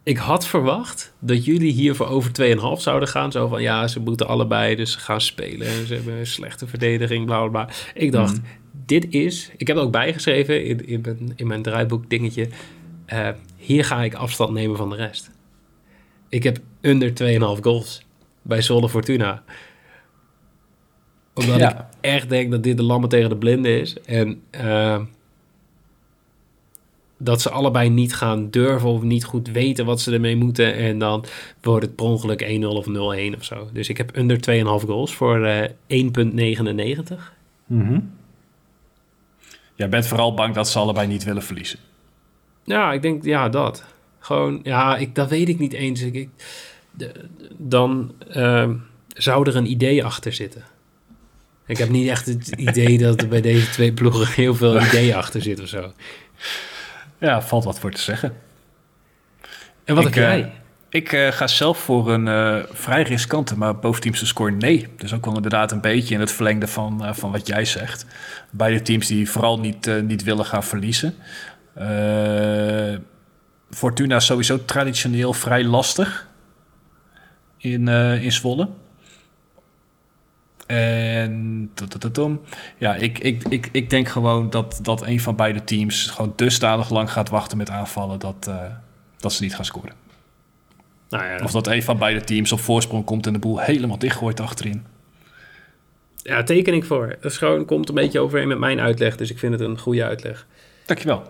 ik 0.08 0.18
had 0.18 0.48
verwacht 0.48 1.14
dat 1.20 1.46
jullie 1.46 1.72
hier 1.72 1.96
voor 1.96 2.08
over 2.08 2.32
2,5 2.78 2.82
zouden 2.82 3.08
gaan. 3.10 3.32
Zo 3.32 3.48
van, 3.48 3.62
ja, 3.62 3.88
ze 3.88 4.00
moeten 4.00 4.28
allebei, 4.28 4.76
dus 4.76 4.92
ze 4.92 5.00
gaan 5.00 5.22
spelen. 5.22 5.68
En 5.68 5.88
ze 5.88 5.94
hebben 5.94 6.14
een 6.14 6.28
slechte 6.28 6.68
verdediging, 6.68 7.26
bla, 7.26 7.40
bla, 7.40 7.50
bla. 7.66 7.74
Ik 7.94 8.12
dacht, 8.12 8.34
Mhm. 8.34 8.46
dit 8.86 9.06
is... 9.10 9.52
Ik 9.58 9.68
heb 9.68 9.78
ook 9.78 9.92
bijgeschreven 9.92 10.66
in, 10.66 10.88
in, 10.88 11.02
mijn, 11.02 11.34
in 11.36 11.48
mijn 11.48 11.62
draaiboek 11.62 12.10
dingetje. 12.10 12.48
eh, 13.06 13.30
hier 13.58 13.86
ga 13.86 14.04
ik 14.04 14.14
afstand 14.14 14.52
nemen 14.54 14.78
van 14.78 14.90
de 14.90 14.96
rest. 14.96 15.32
Ik 16.30 16.44
heb 16.44 16.58
onder 16.84 17.10
2,5 17.14 17.62
goals 17.62 18.06
bij 18.42 18.62
Zwolle 18.62 18.90
Fortuna. 18.90 19.44
Omdat 21.34 21.60
Ja. 21.60 21.72
ik 21.80 21.86
echt 22.02 22.30
denk 22.30 22.52
dat 22.52 22.64
dit 22.64 22.78
de 22.78 22.84
lammen 22.84 23.10
tegen 23.10 23.30
de 23.30 23.38
blinden 23.38 23.80
is. 23.82 24.00
En... 24.06 24.42
eh, 24.50 25.02
dat 27.28 27.42
ze 27.42 27.50
allebei 27.50 27.90
niet 27.90 28.16
gaan 28.16 28.50
durven 28.50 28.90
of 28.90 29.02
niet 29.02 29.24
goed 29.24 29.48
weten 29.48 29.86
wat 29.86 30.02
ze 30.02 30.12
ermee 30.12 30.36
moeten. 30.36 30.76
En 30.76 31.00
dan 31.00 31.26
wordt 31.62 31.86
het 31.86 31.96
per 31.96 32.06
ongeluk 32.06 32.42
1-0 32.42 32.66
of 32.66 32.86
0-1 32.86 32.90
of 33.38 33.44
zo. 33.44 33.70
Dus 33.74 33.90
ik 33.90 33.98
heb 33.98 34.18
onder 34.18 34.38
2,5 34.38 34.86
goals 34.86 35.16
voor 35.16 35.46
eh 35.46 35.70
1,99. 35.88 37.36
Jij 39.76 39.90
bent 39.90 40.08
vooral 40.08 40.34
bang 40.34 40.54
dat 40.54 40.70
ze 40.70 40.80
allebei 40.80 41.08
niet 41.08 41.24
willen 41.24 41.44
verliezen. 41.44 41.80
Ja, 42.64 42.94
ik 42.94 43.02
denk, 43.02 43.24
ja, 43.24 43.50
dat. 43.50 43.84
Gewoon, 44.20 44.60
ja, 44.64 44.98
ik, 44.98 45.16
dat 45.16 45.30
weet 45.30 45.50
ik 45.50 45.60
niet 45.60 45.74
eens. 45.74 46.02
Ik, 46.02 46.30
dan 47.58 48.14
ehm, 48.30 48.76
zou 49.08 49.50
er 49.50 49.56
een 49.56 49.72
idee 49.72 50.04
achter 50.04 50.34
zitten. 50.34 50.64
Ik 51.66 51.78
heb 51.78 51.90
niet 51.90 52.08
echt 52.08 52.26
het 52.26 52.48
idee 52.48 52.98
dat 52.98 53.22
er 53.22 53.28
bij 53.28 53.42
deze 53.42 53.70
twee 53.70 53.94
ploegen 53.94 54.28
heel 54.28 54.56
veel 54.56 54.82
idee 54.88 55.16
achter 55.16 55.42
zit 55.42 55.62
of 55.62 55.68
zo. 55.68 55.92
Ja, 57.18 57.42
valt 57.42 57.64
wat 57.64 57.80
voor 57.80 57.92
te 57.92 58.02
zeggen. 58.02 58.34
En 59.84 59.96
wat 59.96 60.06
Ik, 60.06 60.14
heb 60.14 60.24
eh, 60.24 60.30
jij? 60.30 60.52
Ik 60.90 61.12
eh, 61.12 61.32
ga 61.32 61.48
zelf 61.48 61.78
voor 61.78 62.14
een 62.14 62.28
eh, 62.28 62.64
vrij 62.72 63.04
riskante, 63.04 63.58
maar 63.58 63.80
boventeamse 63.80 64.26
score 64.26 64.52
nee. 64.52 64.88
Dus 64.98 65.14
ook 65.14 65.26
wel 65.26 65.36
inderdaad 65.36 65.72
een 65.72 65.82
beetje 65.82 66.14
in 66.14 66.20
het 66.20 66.32
verlengde 66.32 66.68
van, 66.68 67.16
van 67.16 67.32
wat 67.32 67.48
jij 67.48 67.66
zegt. 67.66 68.06
Beide 68.50 68.82
teams 68.82 69.08
die 69.08 69.30
vooral 69.30 69.60
niet, 69.60 70.02
niet 70.04 70.24
willen 70.24 70.46
gaan 70.46 70.64
verliezen. 70.64 71.16
Fortuna 73.70 74.16
is 74.16 74.26
sowieso 74.26 74.66
traditioneel 74.66 75.34
vrij 75.34 75.64
lastig 75.64 76.28
in, 77.58 77.88
in 77.88 78.32
Zwolle. 78.32 78.70
En 80.68 81.72
ja, 82.78 82.96
ik, 82.96 83.20
ik, 83.20 83.44
ik, 83.50 83.70
ik 83.72 83.90
denk 83.90 84.08
gewoon 84.08 84.50
dat, 84.50 84.80
dat 84.82 85.06
een 85.06 85.20
van 85.20 85.36
beide 85.36 85.64
teams 85.64 86.08
gewoon 86.08 86.34
dusdanig 86.36 86.90
lang 86.90 87.12
gaat 87.12 87.30
wachten 87.30 87.58
met 87.58 87.70
aanvallen 87.70 88.20
dat, 88.20 88.48
eh, 88.48 88.64
dat 89.18 89.34
ze 89.34 89.44
niet 89.44 89.56
gaan 89.56 89.66
scoren. 89.66 89.94
Nou 91.10 91.26
ja, 91.26 91.40
Of 91.44 91.52
dat 91.52 91.68
een 91.68 91.84
van 91.84 91.98
beide 91.98 92.22
teams 92.22 92.52
op 92.52 92.60
voorsprong 92.60 93.06
komt 93.06 93.28
en 93.28 93.34
de 93.34 93.40
boel 93.40 93.60
helemaal 93.60 94.00
dichtgooit 94.00 94.40
achterin. 94.40 94.86
ja, 96.16 96.44
teken 96.44 96.74
ik 96.74 96.86
voor. 96.86 97.08
Dat 97.22 97.32
is 97.32 97.38
gewoon, 97.38 97.66
komt 97.66 97.90
een 97.90 97.96
beetje 97.96 98.20
overeen 98.20 98.48
met 98.48 98.60
mijn 98.60 98.80
uitleg. 98.80 99.18
Dus 99.18 99.32
ik 99.32 99.40
vind 99.40 99.52
het 99.54 99.62
een 99.62 99.80
goede 99.80 100.04
uitleg. 100.04 100.48
Dankjewel. 100.86 101.24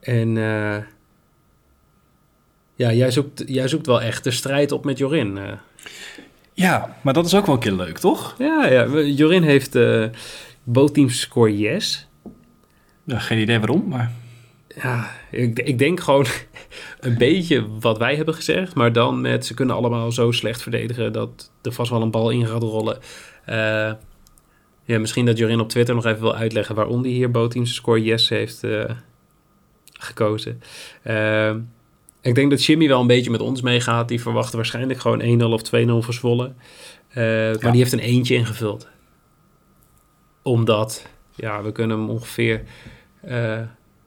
En 0.00 0.36
eh, 0.36 0.76
ja, 2.74 2.92
jij 2.92 3.10
zoekt, 3.10 3.42
jij 3.46 3.68
zoekt 3.68 3.86
wel 3.86 4.02
echt 4.02 4.24
de 4.24 4.30
strijd 4.30 4.72
op 4.72 4.84
met 4.84 4.98
Jorin. 4.98 5.38
eh. 5.38 5.52
Ja, 6.52 6.96
maar 7.02 7.14
dat 7.14 7.26
is 7.26 7.34
ook 7.34 7.46
wel 7.46 7.54
een 7.54 7.60
keer 7.60 7.72
leuk, 7.72 7.98
toch? 7.98 8.34
ja, 8.38 8.66
ja, 8.66 9.00
Jorin 9.00 9.42
heeft 9.42 9.78
both 10.64 10.94
teams 10.94 11.20
score 11.20 11.58
yes. 11.58 12.08
Ja, 13.04 13.18
geen 13.18 13.38
idee 13.38 13.58
waarom, 13.58 13.88
maar... 13.88 14.12
Ja, 14.82 15.10
ik, 15.30 15.58
ik 15.58 15.78
denk 15.78 16.00
gewoon 16.00 16.26
een 17.00 17.18
beetje 17.18 17.78
wat 17.80 17.98
wij 17.98 18.16
hebben 18.16 18.34
gezegd. 18.34 18.74
Maar 18.74 18.92
dan 18.92 19.20
met 19.20 19.46
ze 19.46 19.54
kunnen 19.54 19.76
allemaal 19.76 20.12
zo 20.12 20.30
slecht 20.30 20.62
verdedigen 20.62 21.12
dat 21.12 21.50
er 21.62 21.72
vast 21.72 21.90
wel 21.90 22.02
een 22.02 22.10
bal 22.10 22.30
in 22.30 22.46
gaat 22.46 22.62
rollen. 22.62 22.98
Eh, 23.44 23.92
ja, 24.84 24.98
misschien 24.98 25.26
dat 25.26 25.38
Jorin 25.38 25.60
op 25.60 25.68
Twitter 25.68 25.94
nog 25.94 26.06
even 26.06 26.20
wil 26.20 26.36
uitleggen 26.36 26.74
waarom 26.74 27.02
hij 27.02 27.10
hier 27.10 27.30
both 27.30 27.50
teams 27.50 27.74
score 27.74 28.02
yes 28.02 28.28
heeft 28.28 28.64
eh, 28.64 28.90
gekozen. 29.92 30.62
Eh, 31.02 31.54
ik 32.22 32.34
denk 32.34 32.50
dat 32.50 32.64
Jimmy 32.64 32.88
wel 32.88 33.00
een 33.00 33.06
beetje 33.06 33.30
met 33.30 33.40
ons 33.40 33.60
meegaat. 33.60 34.08
Die 34.08 34.20
verwacht 34.20 34.52
waarschijnlijk 34.52 35.00
gewoon 35.00 35.40
1-0 35.40 35.44
of 35.44 35.62
2-0 35.62 36.04
voor 36.04 36.14
Zwolle. 36.14 36.52
Eh, 37.08 37.22
maar 37.60 37.72
die 37.72 37.80
heeft 37.80 37.92
een 37.92 37.98
eentje 37.98 38.34
ingevuld. 38.34 38.88
Omdat, 40.42 41.06
ja, 41.34 41.62
we 41.62 41.72
kunnen 41.72 41.98
hem 41.98 42.10
ongeveer... 42.10 42.62
eh, 43.20 43.30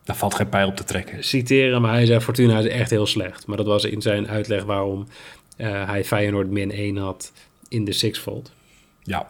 Daar 0.04 0.16
valt 0.16 0.36
geen 0.36 0.50
pijl 0.50 0.68
op 0.68 0.76
te 0.76 0.84
trekken. 0.84 1.24
citeren, 1.24 1.82
maar 1.82 1.92
hij 1.94 2.06
zei 2.06 2.20
Fortuna 2.20 2.60
is 2.60 2.68
echt 2.68 2.90
heel 2.90 3.06
slecht. 3.06 3.48
Maar 3.48 3.58
dat 3.58 3.66
was 3.66 3.84
in 3.84 4.02
zijn 4.02 4.28
uitleg 4.28 4.64
waarom 4.64 5.08
eh, 5.58 5.88
hij 5.90 6.04
Feyenoord 6.04 6.50
min 6.50 6.72
1 6.72 6.98
had 6.98 7.32
in 7.68 7.86
de 7.86 7.92
Sixfold. 7.92 8.54
Ja. 9.04 9.28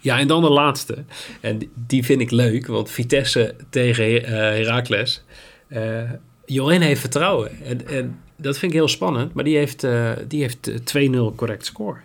Ja, 0.00 0.18
en 0.18 0.26
dan 0.26 0.42
de 0.42 0.50
laatste. 0.50 1.04
En 1.40 1.58
die- 1.86 2.04
vind 2.04 2.20
ik 2.20 2.30
leuk, 2.30 2.66
want 2.66 2.90
Vitesse 2.90 3.54
tegen 3.70 4.04
Heracles. 4.24 5.24
Eh 6.52 6.58
Jorin 6.58 6.80
heeft 6.80 7.00
vertrouwen. 7.00 7.50
En, 7.64 7.86
en 7.88 8.20
dat 8.36 8.58
vind 8.58 8.72
ik 8.72 8.78
heel 8.78 8.88
spannend, 8.88 9.34
maar 9.34 9.44
die 9.44 9.56
heeft, 9.56 9.84
eh, 9.84 10.10
die 10.28 10.40
heeft 10.40 10.68
eh, 10.68 11.30
2-0 11.32 11.34
correct 11.36 11.66
score. 11.66 11.96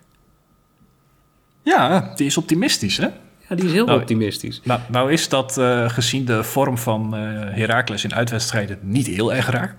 Ja, 1.64 2.12
die 2.16 2.26
is 2.26 2.38
optimistisch, 2.38 2.98
hè? 2.98 3.08
Ja, 3.50 3.56
die 3.56 3.66
is 3.66 3.72
heel 3.72 3.86
Nou, 3.86 4.00
optimistisch. 4.00 4.62
Nou, 4.64 4.80
nou 4.90 5.12
is 5.12 5.30
dat 5.30 5.58
eh, 5.58 5.90
gezien 5.90 6.26
de 6.26 6.44
vorm 6.44 6.78
van 6.78 7.16
eh 7.16 7.22
Heracles 7.54 8.04
in 8.04 8.14
uitwedstrijden 8.14 8.80
niet 8.82 9.08
heel 9.08 9.34
erg 9.34 9.50
raar. 9.50 9.76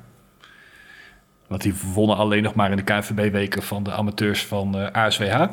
Want 1.46 1.62
die 1.62 1.74
wonnen 1.94 2.16
alleen 2.16 2.42
nog 2.42 2.54
maar 2.54 2.70
in 2.70 2.76
de 2.76 2.82
KNVB-weken 2.82 3.62
van 3.62 3.82
de 3.82 3.92
amateurs 3.92 4.44
van 4.44 4.78
eh, 4.78 5.04
ASWH. 5.04 5.44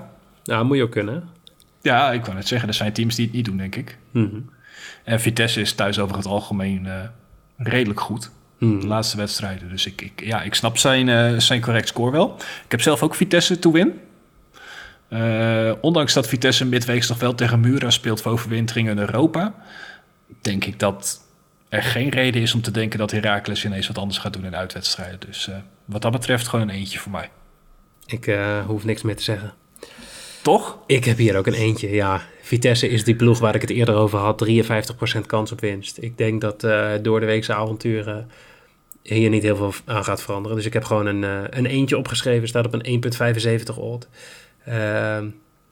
Nou, 0.44 0.66
moet 0.66 0.78
je 0.78 0.84
ook 0.84 0.92
kunnen. 0.92 1.24
Ja, 1.82 2.12
ik 2.12 2.22
kan 2.22 2.36
het 2.36 2.48
zeggen, 2.48 2.68
er 2.68 2.74
zijn 2.74 2.94
teams 2.94 3.16
die 3.16 3.26
het 3.26 3.34
niet 3.36 3.46
doen, 3.46 3.58
denk 3.58 3.76
ik. 3.76 3.98
Mhm. 4.12 4.40
En 5.04 5.20
Vitesse 5.20 5.62
is 5.62 5.74
thuis 5.74 6.00
over 6.00 6.18
het 6.18 6.26
algemeen 6.26 6.86
eh, 6.86 6.94
redelijk 7.58 8.00
goed. 8.00 8.32
Hmm. 8.58 8.80
De 8.80 8.88
laatste 8.88 9.18
wedstrijden. 9.18 9.70
Dus 9.70 9.86
ik, 9.86 10.02
ik, 10.02 10.24
ja, 10.24 10.42
ik 10.42 10.56
snap 10.56 10.78
zijn, 10.78 11.10
eh, 11.10 11.40
zijn 11.40 11.62
correct 11.62 11.88
score 11.88 12.12
wel. 12.12 12.36
Ik 12.38 12.72
heb 12.72 12.82
zelf 12.82 13.04
ook 13.04 13.16
Vitesse 13.16 13.60
to 13.60 13.72
win. 13.72 14.00
Eh, 15.08 15.72
ondanks 15.82 16.14
dat 16.14 16.28
Vitesse 16.28 16.66
midweeks 16.66 17.08
nog 17.08 17.20
wel 17.20 17.36
tegen 17.36 17.60
Mura 17.60 17.90
speelt 17.90 18.22
voor 18.22 18.32
overwintering 18.32 18.90
in 18.90 18.98
Europa, 18.98 19.56
denk 20.42 20.66
ik 20.66 20.80
dat 20.80 21.22
er 21.70 21.84
geen 21.84 22.10
reden 22.10 22.42
is 22.42 22.54
om 22.54 22.62
te 22.62 22.72
denken 22.72 23.00
dat 23.00 23.12
Heracles 23.12 23.66
ineens 23.66 23.88
wat 23.88 23.98
anders 23.98 24.18
gaat 24.18 24.34
doen 24.34 24.46
in 24.46 24.56
uitwedstrijden. 24.56 25.20
Dus 25.20 25.48
eh, 25.48 25.56
wat 25.86 26.02
dat 26.02 26.12
betreft 26.12 26.48
gewoon 26.48 26.70
een 26.70 26.76
eentje 26.76 27.00
voor 27.00 27.12
mij. 27.12 27.30
Ik 28.06 28.36
hoef 28.66 28.84
niks 28.84 29.02
meer 29.02 29.16
te 29.16 29.24
zeggen. 29.24 29.54
Toch? 30.46 30.78
Ik 30.86 31.06
heb 31.06 31.18
hier 31.18 31.38
ook 31.38 31.48
een 31.48 31.54
eentje, 31.54 31.90
ja. 31.90 32.22
Vitesse 32.42 32.90
is 32.90 33.04
die 33.04 33.16
ploeg 33.16 33.40
waar 33.40 33.56
ik 33.56 33.62
het 33.62 33.70
eerder 33.70 33.96
over 33.96 34.20
had. 34.20 34.46
53% 35.18 35.26
kans 35.26 35.52
op 35.52 35.60
winst. 35.60 35.98
Ik 36.02 36.18
denk 36.18 36.42
dat 36.42 36.64
eh, 36.64 36.92
door 37.02 37.20
de 37.20 37.26
weekse 37.26 37.54
avonturen 37.54 38.30
hier 39.02 39.30
niet 39.30 39.44
heel 39.44 39.56
veel 39.56 39.74
aan 39.86 40.04
gaat 40.04 40.22
veranderen. 40.22 40.58
Dus 40.58 40.66
ik 40.66 40.74
heb 40.74 40.84
gewoon 40.84 41.06
een, 41.06 41.24
eh, 41.24 41.44
een 41.50 41.66
eentje 41.66 41.98
opgeschreven. 41.98 42.48
Staat 42.48 42.66
op 42.66 42.74
een 42.74 42.86
1,75 42.86 43.78
odd. 43.78 44.08
Ehm, 44.66 45.28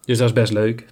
dus 0.05 0.17
dat 0.17 0.27
is 0.27 0.33
best 0.33 0.51
leuk. 0.53 0.85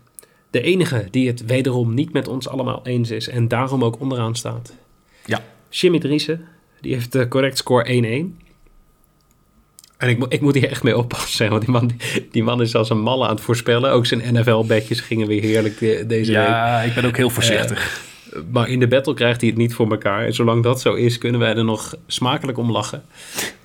De 0.50 0.62
enige 0.62 1.08
die 1.12 1.28
het 1.28 1.46
wederom 1.46 1.94
niet 1.94 2.14
met 2.14 2.28
ons 2.28 2.48
allemaal 2.48 2.80
eens 2.84 3.12
is 3.12 3.28
en 3.28 3.48
daarom 3.48 3.84
ook 3.84 4.00
onderaan 4.00 4.36
staat. 4.36 4.74
Ja. 5.26 5.44
Jimmy 5.70 6.00
Driessen. 6.00 6.48
Die 6.82 6.94
heeft 6.94 7.12
de 7.12 7.28
correct 7.28 7.58
score 7.58 7.86
1-1. 7.88 8.40
En 10.02 10.10
ik, 10.10 10.26
ik 10.28 10.42
moet 10.42 10.54
hier 10.56 10.70
echt 10.70 10.84
mee 10.84 10.98
oppassen, 10.98 11.50
want 11.50 11.62
die 11.62 11.72
man, 11.72 11.92
die 12.32 12.44
man 12.44 12.62
is 12.62 12.76
als 12.76 12.90
een 12.90 13.00
malle 13.02 13.24
aan 13.28 13.36
het 13.36 13.44
voorspellen. 13.44 13.92
Ook 13.92 14.06
zijn 14.06 14.34
NFL-bedjes 14.34 15.00
gingen 15.02 15.28
weer 15.28 15.42
heerlijk 15.42 15.80
de- 15.80 16.04
deze 16.08 16.32
week. 16.32 16.42
Ja, 16.48 16.82
ik 16.82 16.94
ben 16.94 17.06
ook 17.06 17.18
heel 17.18 17.30
voorzichtig. 17.30 18.02
Maar 18.52 18.68
in 18.70 18.80
de 18.80 18.88
battle 18.88 19.14
krijgt 19.14 19.42
hij 19.42 19.50
het 19.50 19.58
niet 19.60 19.74
voor 19.74 19.92
elkaar. 19.92 20.26
En 20.26 20.34
zolang 20.34 20.64
dat 20.64 20.82
zo 20.82 20.94
is, 20.94 21.18
kunnen 21.18 21.40
wij 21.40 21.56
er 21.56 21.64
nog 21.64 21.96
smakelijk 22.08 22.58
om 22.58 22.72
lachen. 22.72 23.04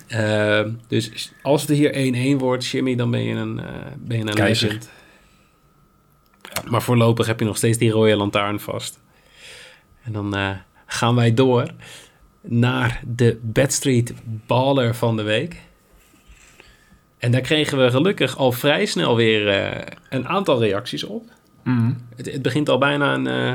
Ehm, 0.07 0.71
dus 0.89 1.33
als 1.43 1.61
het 1.61 1.71
hier 1.71 1.93
1-1 1.95 2.39
wordt, 2.39 2.67
Jimmy, 2.67 2.95
dan 2.95 3.11
ben 3.11 3.23
je 3.23 3.35
een, 3.35 3.59
eh, 3.61 3.67
ben 3.99 4.17
je 4.19 4.23
een 4.27 4.35
Keizer. 4.35 4.67
legend. 4.69 4.91
Maar 6.71 6.83
voorlopig 6.83 7.27
heb 7.27 7.39
je 7.41 7.47
nog 7.47 7.57
steeds 7.57 7.79
die 7.79 7.91
rode 7.91 8.17
lantaarn 8.17 8.61
vast. 8.61 8.99
En 10.05 10.13
dan 10.13 10.37
eh, 10.37 10.51
gaan 10.87 11.15
wij 11.15 11.35
door 11.35 11.67
naar 12.43 13.01
de 13.07 13.39
Badstreet 13.43 14.15
Baller 14.47 14.95
van 14.95 15.17
de 15.17 15.23
week. 15.23 15.57
En 17.19 17.31
daar 17.31 17.41
kregen 17.41 17.85
we 17.85 17.91
gelukkig 17.91 18.37
al 18.37 18.53
vrij 18.53 18.87
snel 18.87 19.17
weer 19.17 19.49
eh, 19.49 19.87
een 20.11 20.29
aantal 20.29 20.61
reacties 20.61 21.05
op. 21.05 21.25
Mhm. 21.63 21.93
Het, 22.17 22.33
het 22.33 22.43
begint 22.43 22.69
al 22.69 22.79
bijna 22.79 23.15
een... 23.15 23.27
eh, 23.27 23.53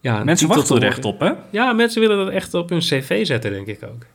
ja, 0.00 0.18
een 0.18 0.24
Mensen 0.24 0.48
wachten 0.48 0.76
er 0.76 0.82
echt 0.82 1.04
op, 1.04 1.20
hè? 1.20 1.32
Ja, 1.50 1.72
mensen 1.72 2.00
willen 2.00 2.16
dat 2.16 2.28
echt 2.28 2.54
op 2.54 2.68
hun 2.68 2.78
cv 2.78 3.26
zetten, 3.26 3.50
denk 3.50 3.66
ik 3.66 3.82
ook. 3.82 4.06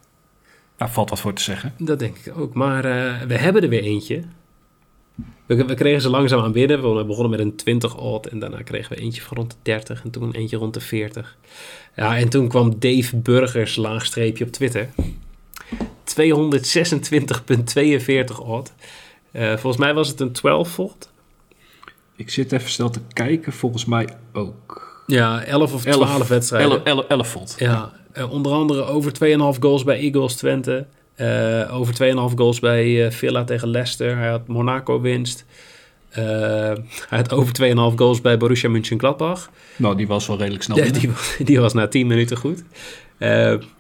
Daar 0.77 0.91
valt 0.91 1.09
wat 1.09 1.19
voor 1.19 1.33
te 1.33 1.41
zeggen. 1.43 1.73
Dat 1.77 1.99
denk 1.99 2.17
ik 2.17 2.38
ook. 2.38 2.53
Maar 2.53 2.86
eh, 2.86 3.21
we 3.27 3.38
hebben 3.38 3.62
er 3.63 3.69
weer 3.69 3.83
eentje. 3.83 4.21
We, 5.45 5.65
we 5.65 5.73
kregen 5.73 6.01
ze 6.01 6.09
langzaam 6.09 6.43
aan 6.43 6.51
binnen. 6.51 6.95
We 6.97 7.05
begonnen 7.05 7.29
met 7.29 7.39
een 7.39 7.55
20 7.55 7.97
odd 7.97 8.27
en 8.27 8.39
daarna 8.39 8.62
kregen 8.62 8.95
we 8.95 9.01
eentje 9.01 9.21
van 9.21 9.38
rond 9.38 9.51
de 9.51 9.57
30 9.62 10.03
en 10.03 10.09
toen 10.12 10.31
eentje 10.31 10.57
rond 10.57 10.73
de 10.73 10.79
40. 10.79 11.38
Ja, 11.95 12.17
en 12.17 12.29
toen 12.29 12.47
kwam 12.47 12.79
Dave 12.79 13.15
Burgers 13.17 13.75
laagstreepje 13.75 14.45
op 14.45 14.51
Twitter. 14.51 14.89
226,42 16.19 18.39
odd. 18.45 18.73
Eh, 19.32 19.47
volgens 19.49 19.78
mij 19.78 19.93
was 19.93 20.08
het 20.08 20.19
een 20.19 20.32
12 20.32 20.69
volt. 20.69 21.10
Ik 22.15 22.30
zit 22.30 22.52
even 22.52 22.69
snel 22.69 22.89
te 22.89 22.99
kijken, 23.13 23.54
volgens 23.54 23.86
mij 23.86 24.08
ook. 24.34 25.04
Ja, 25.08 25.43
11 25.43 25.73
of 25.73 25.86
11 25.86 26.06
12 26.06 26.28
wedstrijden. 26.28 26.86
11, 26.86 27.06
11 27.08 27.28
volt. 27.28 27.56
Ja, 27.58 27.91
eh, 28.12 28.32
onder 28.32 28.52
andere 28.52 28.84
over 28.84 29.13
2,5 29.13 29.58
goals 29.60 29.84
bij 29.84 29.99
Eagles 29.99 30.36
Twente. 30.36 30.86
Eh, 31.15 31.76
over 31.80 31.93
2,5 31.93 32.34
goals 32.36 32.60
bij 32.60 33.12
Villa 33.12 33.43
tegen 33.43 33.67
Leicester. 33.67 34.17
Hij 34.17 34.30
had 34.30 34.47
Monaco 34.47 35.02
winst. 35.02 35.45
Eh, 36.10 36.23
hij 37.10 37.10
had 37.10 37.34
over 37.34 37.54
2,5 37.54 37.95
goals 37.95 38.21
bij 38.21 38.38
Borussia 38.38 38.69
Mönchengladbach. 38.69 39.49
Nou, 39.76 39.95
die 39.95 40.08
was 40.08 40.28
wel 40.28 40.38
redelijk 40.38 40.63
snel 40.63 40.78
Ja, 40.78 40.89
die, 40.91 41.10
was- 41.12 41.36
die 41.45 41.60
was 41.60 41.73
na 41.73 41.88
10 41.88 42.08
minuten 42.08 42.38
goed. 42.38 42.63
Eh, 43.17 43.30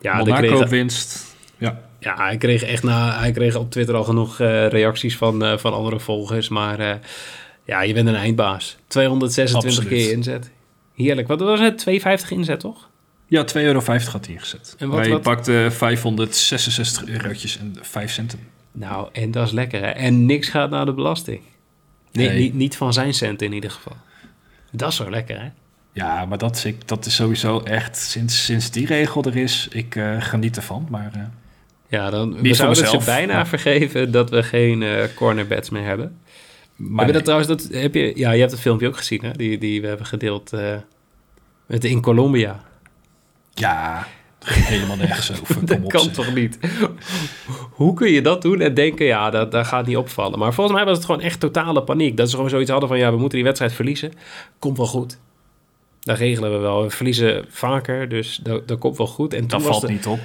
ja, 0.01 0.17
Monaco 0.17 0.47
kreeg, 0.57 0.69
winst. 0.69 1.35
Ja, 1.57 1.81
ja, 2.03 2.15
hij 2.15 2.37
kreeg 2.37 2.63
echt 2.63 2.83
na, 2.83 3.19
hij 3.19 3.31
kreeg 3.31 3.55
op 3.55 3.71
Twitter 3.71 3.95
al 3.95 4.03
genoeg 4.03 4.39
eh, 4.39 4.67
reacties 4.67 5.17
van, 5.17 5.43
eh, 5.43 5.57
van 5.57 5.73
andere 5.73 5.99
volgers. 5.99 6.49
Maar 6.49 6.79
eh, 6.79 6.95
ja, 7.65 7.81
je 7.81 7.93
bent 7.93 8.07
een 8.07 8.15
eindbaas. 8.15 8.77
226 8.87 9.69
Absoluut. 9.71 9.89
keer 10.03 10.11
inzet. 10.11 10.51
Heerlijk. 10.95 11.27
Wat 11.27 11.39
was 11.39 11.59
het? 11.59 11.85
2,50 12.25 12.29
inzet, 12.29 12.59
toch? 12.59 12.89
ja 13.27 13.43
2,50 13.43 13.53
euro 13.53 13.79
had 13.85 14.25
hij 14.25 14.33
ingezet. 14.35 14.75
En 14.77 14.89
wat- 14.89 14.99
Hij 14.99 15.09
wat- 15.09 15.21
pakte 15.21 15.67
566 15.71 17.05
eurotjes 17.07 17.57
en 17.59 17.75
5 17.81 18.11
centen. 18.11 18.39
Nou, 18.71 19.07
en 19.11 19.31
dat 19.31 19.45
is 19.47 19.51
lekker, 19.53 19.79
hè? 19.81 19.89
En 19.89 20.25
niks 20.25 20.49
gaat 20.49 20.69
naar 20.69 20.85
de 20.85 20.93
belasting. 20.93 21.41
Nee, 22.11 22.27
Nee. 22.27 22.39
Niet, 22.39 22.53
niet 22.53 22.77
van 22.77 22.93
zijn 22.93 23.13
cent 23.13 23.41
in 23.41 23.53
ieder 23.53 23.71
geval. 23.71 23.95
Dat 24.71 24.89
is 24.89 24.95
zo 24.95 25.09
lekker, 25.09 25.41
hè? 25.41 25.47
Ja, 25.91 26.25
maar 26.25 26.37
dat 26.37 26.55
is, 26.55 26.65
ik, 26.65 26.87
dat 26.87 27.05
is 27.05 27.15
sowieso 27.15 27.59
echt, 27.59 27.97
sinds, 27.97 28.45
sinds 28.45 28.71
die 28.71 28.85
regel 28.85 29.23
er 29.23 29.35
is, 29.37 29.67
ik 29.71 29.95
eh, 29.95 30.21
geniet 30.21 30.55
ervan. 30.57 30.87
Maar 30.89 31.11
eh, 31.13 31.21
Ja, 31.93 32.09
dan 32.09 32.41
we 32.41 32.53
zouden 32.53 32.83
het 32.83 33.01
ze 33.01 33.05
bijna 33.05 33.45
vergeven 33.45 34.11
dat 34.11 34.29
we 34.29 34.43
geen 34.43 34.83
eh 34.83 35.03
cornerbets 35.15 35.69
meer 35.69 35.83
hebben. 35.83 36.19
maar 36.75 37.05
heb 37.05 37.15
je 37.15 37.21
dat 37.21 37.35
nee. 37.35 37.45
trouwens, 37.45 37.69
dat, 37.71 37.81
heb 37.81 37.93
je, 37.93 38.11
ja, 38.15 38.31
je 38.31 38.39
hebt 38.39 38.51
het 38.51 38.59
filmpje 38.59 38.87
ook 38.87 38.97
gezien, 38.97 39.19
hè? 39.23 39.31
Die, 39.31 39.57
die 39.57 39.81
we 39.81 39.87
hebben 39.87 40.05
gedeeld 40.05 40.53
eh, 40.53 40.75
met 41.65 41.83
in 41.83 42.01
Colombia. 42.01 42.63
Ja, 43.53 44.07
ging 44.39 44.65
helemaal 44.65 44.95
nergens 44.95 45.31
over. 45.41 45.65
Dat 45.65 45.77
op, 45.77 45.89
kan 45.89 46.03
zeg. 46.03 46.13
toch 46.13 46.33
niet? 46.33 46.59
Hoe 47.71 47.93
kun 47.93 48.11
je 48.11 48.21
dat 48.21 48.41
doen 48.41 48.61
en 48.61 48.73
denken, 48.73 49.05
ja, 49.05 49.29
dat, 49.29 49.51
dat 49.51 49.67
gaat 49.67 49.85
niet 49.85 49.97
opvallen. 49.97 50.39
Maar 50.39 50.53
volgens 50.53 50.75
mij 50.75 50.85
was 50.85 50.97
het 50.97 51.05
gewoon 51.05 51.21
echt 51.21 51.39
totale 51.39 51.83
paniek. 51.83 52.17
Dat 52.17 52.29
ze 52.29 52.35
gewoon 52.35 52.49
zoiets 52.49 52.71
hadden 52.71 52.89
van, 52.89 52.97
ja, 52.97 53.11
we 53.11 53.17
moeten 53.17 53.37
die 53.37 53.45
wedstrijd 53.45 53.73
verliezen. 53.73 54.13
Komt 54.59 54.77
wel 54.77 54.87
goed. 54.87 55.19
Dat 55.99 56.17
regelen 56.17 56.51
we 56.51 56.57
wel. 56.57 56.83
We 56.83 56.89
verliezen 56.89 57.45
vaker, 57.49 58.09
dus 58.09 58.39
dat, 58.43 58.67
dat 58.67 58.79
komt 58.79 58.97
wel 58.97 59.07
goed. 59.07 59.33
En 59.33 59.39
toen 59.39 59.47
Dat 59.47 59.61
was 59.61 59.69
valt 59.69 59.81
de 59.81 59.91
niet 59.91 60.07
op. 60.07 60.19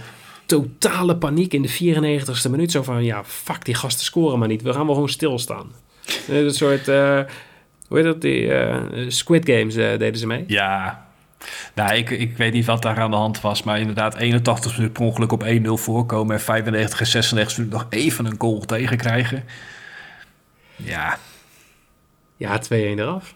totale 0.49 1.17
paniek 1.17 1.55
in 1.55 1.63
de 1.63 1.69
94ste 1.69 2.51
minuut. 2.51 2.71
Zo 2.71 2.83
van, 2.83 3.05
ja, 3.05 3.25
fuck, 3.25 3.65
die 3.65 3.75
gasten 3.75 4.05
scoren 4.05 4.39
maar 4.39 4.49
niet. 4.49 4.63
We 4.63 4.73
gaan 4.73 4.85
wel 4.85 4.95
gewoon 4.95 5.09
stilstaan. 5.09 5.73
Een 6.29 6.55
soort, 6.55 6.89
eh, 6.89 7.21
hoe 7.89 7.97
heet 7.97 8.05
dat, 8.05 8.21
die 8.21 8.53
eh, 8.53 9.05
Squid 9.09 9.49
Games 9.49 9.77
eh, 9.77 9.99
deden 9.99 10.19
ze 10.19 10.27
mee. 10.27 10.45
Ja, 10.47 11.07
nou, 11.75 11.95
ik, 11.95 12.11
ik 12.11 12.37
weet 12.37 12.53
niet 12.53 12.65
wat 12.65 12.83
daar 12.83 12.99
aan 12.99 13.11
de 13.11 13.17
hand 13.17 13.41
was. 13.41 13.63
Maar 13.63 13.81
inderdaad, 13.81 14.17
81 14.17 14.77
minuten 14.77 14.93
per 14.93 15.07
ongeluk 15.07 15.33
op 15.33 15.45
1-0 15.45 15.83
voorkomen. 15.83 16.35
En 16.35 16.41
95 16.41 17.01
en 17.01 17.07
96 17.07 17.59
minuten 17.59 17.79
nog 17.79 17.87
even 17.91 18.27
een 18.27 18.35
goal 18.39 18.61
tegenkrijgen. 18.61 19.45
Ja, 20.77 21.19
Ja, 22.37 22.63
2-1 22.63 22.71
eraf. 22.71 23.35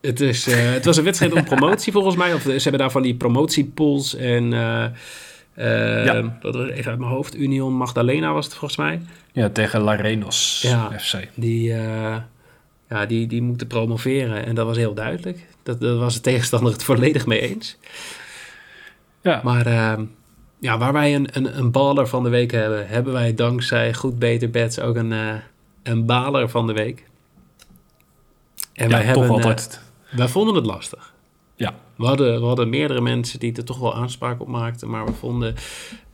Het, 0.00 0.20
is, 0.20 0.46
het 0.46 0.84
was 0.84 0.96
een 0.96 1.04
wedstrijd 1.04 1.32
om 1.32 1.44
promotie 1.44 1.92
volgens 1.98 2.16
mij. 2.16 2.34
Of 2.34 2.42
ze 2.42 2.50
hebben 2.50 2.80
daar 2.80 2.90
van 2.90 3.02
die 3.02 3.14
promotiepools. 3.14 4.14
En 4.14 4.52
eh, 5.58 6.04
Ja. 6.04 6.38
dat 6.40 6.54
was 6.54 6.68
even 6.68 6.90
uit 6.90 6.98
mijn 7.00 7.10
hoofd. 7.10 7.36
Union 7.36 7.72
Magdalena 7.72 8.32
was 8.32 8.44
het 8.44 8.54
volgens 8.54 8.78
mij. 8.80 9.00
ja 9.32 9.48
tegen 9.48 9.80
Larenos 9.80 10.58
Ja. 10.62 10.90
FC. 10.98 11.28
Die, 11.34 11.72
eh, 11.72 12.16
ja, 12.88 13.06
die, 13.06 13.26
die 13.26 13.42
moeten 13.42 13.66
promoveren. 13.66 14.44
En 14.46 14.54
dat 14.54 14.66
was 14.66 14.76
heel 14.76 14.94
duidelijk. 14.94 15.46
Dat, 15.62 15.80
dat 15.80 15.98
was 15.98 16.14
de 16.14 16.20
tegenstander 16.20 16.72
het 16.72 16.82
volledig 16.84 17.26
mee 17.26 17.40
eens. 17.40 17.76
Ja, 19.22 19.40
Maar 19.44 19.66
eh, 19.66 19.98
ja, 20.60 20.78
waar 20.78 20.92
wij 20.92 21.14
een, 21.14 21.28
een, 21.32 21.58
een 21.58 21.70
baller 21.70 22.06
van 22.08 22.22
de 22.22 22.28
week 22.28 22.50
hebben... 22.50 22.88
hebben 22.88 23.12
wij 23.12 23.34
dankzij 23.34 23.94
Goed 23.94 24.18
Beter 24.18 24.50
Bets 24.50 24.80
ook 24.80 24.96
een, 24.96 25.12
eh, 25.12 25.34
een 25.82 26.06
baler 26.06 26.48
van 26.48 26.66
de 26.66 26.72
week. 26.72 27.06
En 28.74 28.88
ja 28.88 28.96
wij 28.96 29.04
hebben... 29.04 29.24
eh, 29.24 29.30
altijd. 29.30 29.80
wij 30.10 30.28
vonden 30.28 30.54
het 30.54 30.66
lastig. 30.66 31.12
Ja. 31.58 31.74
We 31.96 32.06
hadden, 32.06 32.40
we 32.40 32.46
hadden 32.46 32.68
meerdere 32.68 33.00
mensen 33.00 33.38
die 33.38 33.56
er 33.56 33.64
toch 33.64 33.78
wel 33.78 33.94
aanspraak 33.94 34.40
op 34.40 34.48
maakten, 34.48 34.90
maar 34.90 35.06
we 35.06 35.12
vonden 35.12 35.54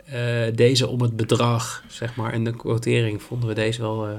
eh, 0.04 0.20
deze 0.54 0.88
om 0.88 1.00
het 1.00 1.16
bedrag, 1.16 1.84
zeg 1.88 2.16
maar, 2.16 2.32
en 2.32 2.44
de 2.44 2.56
quotering, 2.56 3.22
vonden 3.22 3.48
we 3.48 3.54
deze 3.54 3.80
wel 3.80 4.08
eh, 4.08 4.14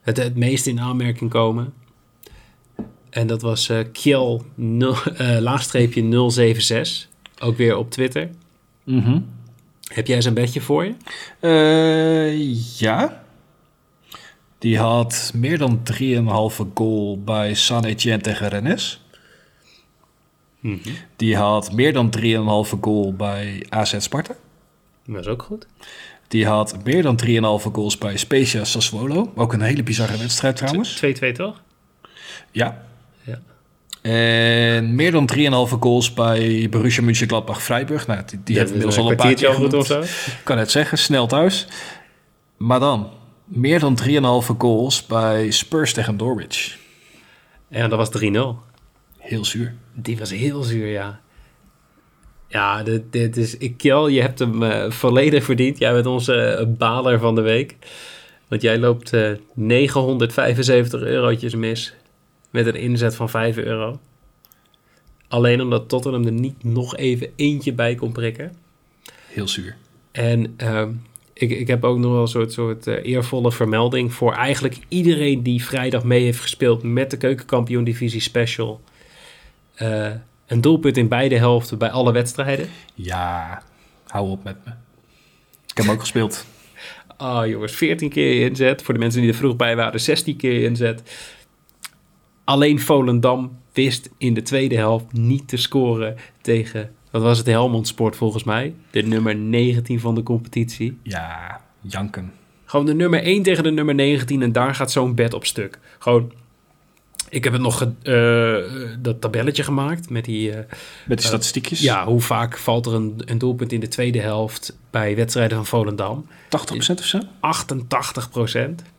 het, 0.00 0.16
het 0.16 0.36
meest 0.36 0.66
in 0.66 0.80
aanmerking 0.80 1.30
komen. 1.30 1.72
En 3.10 3.26
dat 3.26 3.42
was 3.42 3.68
eh 3.68 3.78
Kjell 3.92 4.40
nul- 4.54 5.02
eh, 5.16 5.38
laagstreepje 5.38 6.30
076, 6.30 7.08
ook 7.40 7.56
weer 7.56 7.76
op 7.76 7.90
Twitter. 7.90 8.30
Mhm. 8.84 9.20
Heb 9.84 10.06
jij 10.06 10.20
zijn 10.20 10.34
bedje 10.34 10.60
voor 10.60 10.84
je? 10.84 10.94
Eh, 11.40 12.78
ja. 12.78 13.22
Die 14.58 14.78
had 14.78 15.30
meer 15.34 15.58
dan 15.58 15.82
3,5 15.82 16.66
goal 16.74 17.22
bij 17.24 17.54
San 17.54 17.84
Etienne 17.84 18.22
tegen 18.22 18.48
Rennes. 18.48 19.03
Die 21.16 21.36
had 21.36 21.72
meer 21.72 21.92
dan 21.92 22.12
3,5 22.18 22.80
goal 22.80 23.14
bij 23.14 23.66
AZ 23.68 23.94
Sparta. 23.98 24.34
Dat 25.06 25.20
is 25.20 25.26
ook 25.26 25.42
goed. 25.42 25.66
Die 26.28 26.46
had 26.46 26.84
meer 26.84 27.02
dan 27.02 27.20
3,5 27.26 27.32
goals 27.72 27.98
bij 27.98 28.16
Spezia 28.16 28.64
Sassuolo. 28.64 29.32
Ook 29.34 29.52
een 29.52 29.60
hele 29.60 29.82
bizarre 29.82 30.16
wedstrijd 30.16 30.56
trouwens. 30.56 31.04
2-2 31.04 31.08
toch? 31.32 31.62
Ja. 32.50 32.82
Ja. 33.22 33.40
En 34.02 34.94
meer 34.94 35.10
dan 35.10 35.30
3,5 35.36 35.42
goals 35.80 36.12
bij 36.14 36.66
Borussia 36.70 37.02
Mönchengladbach-Freiburg. 37.02 38.06
Nou, 38.06 38.22
die, 38.26 38.40
die 38.44 38.56
hebben 38.56 38.74
inmiddels 38.74 39.04
al 39.04 39.10
een 39.10 39.16
paar 39.16 39.34
keer 39.34 39.52
goed 39.52 39.74
of 39.74 39.86
zo. 39.86 40.00
Ik 40.00 40.40
kan 40.44 40.58
het 40.58 40.70
zeggen, 40.70 40.98
snel 40.98 41.26
thuis. 41.26 41.66
Maar 42.56 42.80
dan, 42.80 43.10
meer 43.44 43.80
dan 43.80 43.98
3,5 44.02 44.56
goals 44.58 45.06
bij 45.06 45.50
Spurs 45.50 45.92
tegen 45.92 46.16
Norwich. 46.16 46.78
En 47.68 47.90
dat 47.90 47.98
was 47.98 48.22
3-0. 48.22 48.73
Heel 49.24 49.44
zuur. 49.44 49.74
Die 49.92 50.18
was 50.18 50.30
heel 50.30 50.62
zuur, 50.62 50.86
ja. 50.86 51.20
Ja, 52.48 52.82
dit, 52.82 53.02
dit 53.10 53.36
is... 53.36 53.56
Kjell, 53.76 54.10
je 54.10 54.20
hebt 54.20 54.38
hem 54.38 54.62
uh, 54.62 54.90
volledig 54.90 55.44
verdiend. 55.44 55.78
Jij 55.78 55.92
bent 55.92 56.06
onze 56.06 56.58
uh, 56.60 56.76
baler 56.76 57.18
van 57.18 57.34
de 57.34 57.40
week. 57.40 57.76
Want 58.48 58.62
jij 58.62 58.78
loopt 58.78 59.12
uh, 59.12 59.30
975 59.54 61.02
eurotjes 61.02 61.54
mis 61.54 61.94
met 62.50 62.66
een 62.66 62.74
inzet 62.74 63.16
van 63.16 63.30
5 63.30 63.56
euro. 63.56 64.00
Alleen 65.28 65.60
omdat 65.60 65.88
Tottenham 65.88 66.26
er 66.26 66.32
niet 66.32 66.64
nog 66.64 66.96
even 66.96 67.28
eentje 67.36 67.72
bij 67.72 67.94
kon 67.94 68.12
prikken. 68.12 68.52
Heel 69.26 69.48
zuur. 69.48 69.76
En 70.12 70.54
uh, 70.62 70.88
ik, 71.32 71.50
ik 71.50 71.66
heb 71.66 71.84
ook 71.84 71.98
nog 71.98 72.12
wel 72.12 72.20
een 72.20 72.28
soort, 72.28 72.52
soort 72.52 72.86
uh, 72.86 73.04
eervolle 73.04 73.52
vermelding 73.52 74.12
voor 74.12 74.32
eigenlijk 74.32 74.78
iedereen 74.88 75.42
die 75.42 75.64
vrijdag 75.64 76.04
mee 76.04 76.22
heeft 76.22 76.40
gespeeld 76.40 76.82
met 76.82 77.10
de 77.10 77.16
Keukenkampioen 77.16 77.84
Divisie 77.84 78.20
Special. 78.20 78.80
Uh, 79.82 80.10
een 80.46 80.60
doelpunt 80.60 80.96
in 80.96 81.08
beide 81.08 81.36
helften 81.36 81.78
bij 81.78 81.90
alle 81.90 82.12
wedstrijden. 82.12 82.68
Ja, 82.94 83.62
hou 84.06 84.30
op 84.30 84.44
met 84.44 84.56
me. 84.64 84.70
Ik 85.66 85.76
heb 85.76 85.86
hem 85.86 85.94
ook 85.94 86.00
gespeeld. 86.00 86.44
Ah 87.16 87.38
oh, 87.38 87.46
jongens, 87.46 87.72
14 87.72 88.08
keer 88.08 88.46
inzet. 88.46 88.82
Voor 88.82 88.94
de 88.94 89.00
mensen 89.00 89.20
die 89.20 89.30
er 89.30 89.36
vroeg 89.36 89.56
bij 89.56 89.76
waren, 89.76 90.00
16 90.00 90.36
keer 90.36 90.62
inzet. 90.62 91.02
Alleen 92.44 92.80
Volendam 92.80 93.58
wist 93.72 94.10
in 94.18 94.34
de 94.34 94.42
tweede 94.42 94.76
helft 94.76 95.12
niet 95.12 95.48
te 95.48 95.56
scoren 95.56 96.16
tegen, 96.40 96.94
wat 97.10 97.22
was 97.22 97.38
het, 97.38 97.46
Helmond 97.46 97.86
Sport 97.86 98.16
volgens 98.16 98.44
mij. 98.44 98.74
De 98.90 99.02
nummer 99.02 99.36
19 99.36 100.00
van 100.00 100.14
de 100.14 100.22
competitie. 100.22 100.98
Ja, 101.02 101.60
janken. 101.80 102.32
Gewoon 102.64 102.86
de 102.86 102.94
nummer 102.94 103.22
1 103.22 103.42
tegen 103.42 103.62
de 103.62 103.70
nummer 103.70 103.94
19 103.94 104.42
en 104.42 104.52
daar 104.52 104.74
gaat 104.74 104.92
zo'n 104.92 105.14
bed 105.14 105.34
op 105.34 105.44
stuk. 105.44 105.78
Gewoon, 105.98 106.32
ik 107.34 107.44
heb 107.44 107.52
het 107.52 107.62
nog, 107.62 107.86
uh, 108.02 108.56
dat 108.98 109.20
tabelletje 109.20 109.62
gemaakt 109.62 110.10
met 110.10 110.24
die... 110.24 110.50
Uh, 110.50 110.56
met 111.06 111.18
die 111.18 111.26
statistiekjes? 111.26 111.78
Uh, 111.78 111.84
ja, 111.84 112.04
hoe 112.04 112.20
vaak 112.20 112.58
valt 112.58 112.86
er 112.86 112.94
een, 112.94 113.22
een 113.24 113.38
doelpunt 113.38 113.72
in 113.72 113.80
de 113.80 113.88
tweede 113.88 114.20
helft 114.20 114.76
bij 114.90 115.16
wedstrijden 115.16 115.56
van 115.56 115.66
Volendam? 115.66 116.26
80% 116.26 116.28
of 116.98 117.04
zo? 117.04 117.20
88%. 117.20 117.26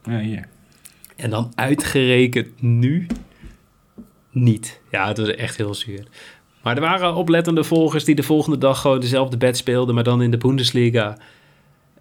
Ja, 0.04 0.20
hier. 0.20 0.48
En 1.16 1.30
dan 1.30 1.52
uitgerekend 1.56 2.62
nu 2.62 3.08
niet. 4.32 4.80
Ja, 4.92 5.08
het 5.08 5.18
was 5.18 5.30
echt 5.30 5.58
heel 5.58 5.76
zuur. 5.76 6.08
Maar 6.62 6.76
er 6.76 6.82
waren 6.82 7.16
oplettende 7.16 7.64
volgers 7.64 8.04
die 8.04 8.16
de 8.16 8.24
volgende 8.24 8.58
dag 8.58 8.82
gewoon 8.82 9.00
dezelfde 9.00 9.38
bed 9.38 9.58
speelden, 9.58 9.96
maar 9.96 10.04
dan 10.04 10.22
in 10.22 10.32
de 10.32 10.38
Bundesliga. 10.38 11.18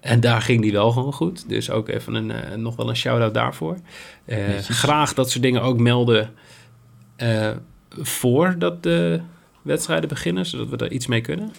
En 0.05 0.19
daar 0.19 0.41
ging 0.41 0.61
die 0.61 0.71
wel 0.71 0.91
gewoon 0.91 1.13
goed. 1.13 1.49
Dus 1.49 1.69
ook 1.69 1.89
even 1.89 2.13
een, 2.13 2.29
uh, 2.29 2.55
nog 2.57 2.75
wel 2.75 2.89
een 2.89 2.95
shout-out 2.95 3.33
daarvoor. 3.33 3.77
Uh, 4.25 4.37
graag 4.57 5.13
dat 5.13 5.29
soort 5.29 5.43
dingen 5.43 5.61
ook 5.61 5.79
melden 5.79 6.29
uh, 7.17 7.51
voordat 7.89 8.83
de 8.83 9.21
wedstrijden 9.61 10.09
beginnen, 10.09 10.45
zodat 10.45 10.69
we 10.69 10.77
er 10.77 10.91
iets 10.91 11.07
mee 11.07 11.21
kunnen. 11.21 11.51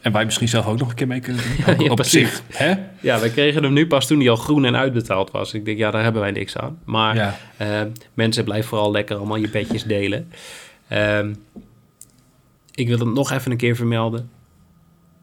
En 0.00 0.12
wij 0.12 0.24
misschien 0.24 0.48
zelf 0.48 0.66
ook 0.66 0.78
nog 0.78 0.88
een 0.88 0.94
keer 0.94 1.06
mee 1.06 1.20
kunnen 1.20 1.42
doen. 1.42 1.78
ja, 1.84 1.90
op 1.90 2.04
zich. 2.04 2.42
Hè? 2.52 2.74
Ja, 3.00 3.20
wij 3.20 3.30
kregen 3.30 3.62
hem 3.62 3.72
nu 3.72 3.86
pas 3.86 4.06
toen 4.06 4.18
hij 4.18 4.30
al 4.30 4.36
groen 4.36 4.64
en 4.64 4.76
uitbetaald 4.76 5.30
was. 5.30 5.54
Ik 5.54 5.64
denk, 5.64 5.78
ja, 5.78 5.90
daar 5.90 6.02
hebben 6.02 6.22
wij 6.22 6.30
niks 6.30 6.56
aan. 6.56 6.78
Maar 6.84 7.14
Ja. 7.58 7.88
mensen, 8.14 8.44
blijf 8.44 8.66
vooral 8.66 8.90
lekker 8.90 9.16
allemaal 9.16 9.36
je 9.36 9.50
bedjes 9.50 9.84
delen. 9.84 10.32
Uh, 10.92 11.26
ik 12.74 12.88
wil 12.88 12.98
het 12.98 13.14
nog 13.14 13.30
even 13.30 13.50
een 13.50 13.56
keer 13.56 13.76
vermelden. 13.76 14.30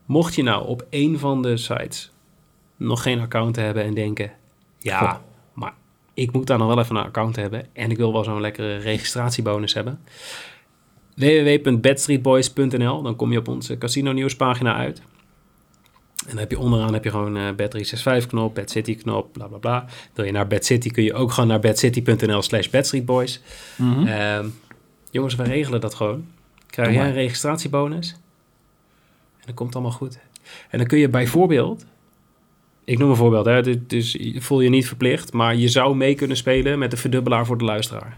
Mocht 0.05 0.35
je 0.35 0.43
nou 0.43 0.67
op 0.67 0.85
een 0.89 1.19
van 1.19 1.41
de 1.41 1.57
sites 1.57 2.13
nog 2.75 3.01
geen 3.01 3.19
account 3.19 3.55
hebben 3.55 3.83
en 3.83 3.93
denken... 3.93 4.31
Ja, 4.79 4.99
Goh. 4.99 5.15
maar 5.53 5.73
ik 6.13 6.31
moet 6.31 6.47
daar 6.47 6.57
nog 6.57 6.67
wel 6.67 6.79
even 6.79 6.95
een 6.95 7.03
account 7.03 7.35
hebben... 7.35 7.65
en 7.73 7.91
ik 7.91 7.97
wil 7.97 8.13
wel 8.13 8.23
zo'n 8.23 8.41
lekkere 8.41 8.77
registratiebonus 8.77 9.73
hebben 9.73 9.99
www.bedstreetboys.nl. 11.15 13.01
Dan 13.01 13.15
kom 13.15 13.31
je 13.31 13.37
op 13.37 13.47
onze 13.47 13.77
casino 13.77 14.11
nieuwspagina 14.11 14.75
uit. 14.75 15.01
En 16.15 16.31
dan 16.31 16.37
heb 16.37 16.51
je 16.51 16.59
onderaan 16.59 16.93
heb 16.93 17.03
je 17.03 17.09
gewoon 17.09 17.37
uh, 17.37 17.49
Bet365 17.49 18.27
knop, 18.27 18.55
Bad 18.55 18.69
City 18.69 18.95
knop, 18.95 19.33
bla 19.33 19.47
bla 19.47 19.57
bla. 19.57 19.85
Wil 20.13 20.25
je 20.25 20.31
naar 20.31 20.47
Bad 20.47 20.65
City 20.65 20.89
kun 20.89 21.03
je 21.03 21.13
ook 21.13 21.31
gewoon 21.31 21.49
naar 21.49 21.59
bedcity.nl 21.59 22.41
slash 22.41 22.69
bedstreetboys. 22.69 23.41
Mm 23.75 23.93
-hmm. 23.93 24.07
uh, 24.07 24.39
jongens, 25.11 25.35
we 25.35 25.43
regelen 25.43 25.81
dat 25.81 25.93
gewoon. 25.93 26.27
Krijg 26.67 26.93
jij 26.93 27.07
een 27.07 27.13
registratiebonus? 27.13 28.11
En 29.37 29.45
dat 29.45 29.55
komt 29.55 29.73
allemaal 29.73 29.91
goed. 29.91 30.19
En 30.69 30.77
dan 30.77 30.87
kun 30.87 30.97
je 30.97 31.09
bijvoorbeeld, 31.09 31.85
ik 32.85 32.97
noem 32.97 33.09
een 33.09 33.15
voorbeeld, 33.15 33.45
hè, 33.45 33.61
dit- 33.61 33.89
dus 33.89 34.17
voel 34.35 34.61
je 34.61 34.69
niet 34.69 34.87
verplicht, 34.87 35.33
maar 35.33 35.55
je 35.55 35.67
zou 35.67 35.95
mee 35.95 36.15
kunnen 36.15 36.37
spelen 36.37 36.79
met 36.79 36.91
de 36.91 36.97
verdubbelaar 36.97 37.45
voor 37.45 37.57
de 37.57 37.63
luisteraar. 37.63 38.17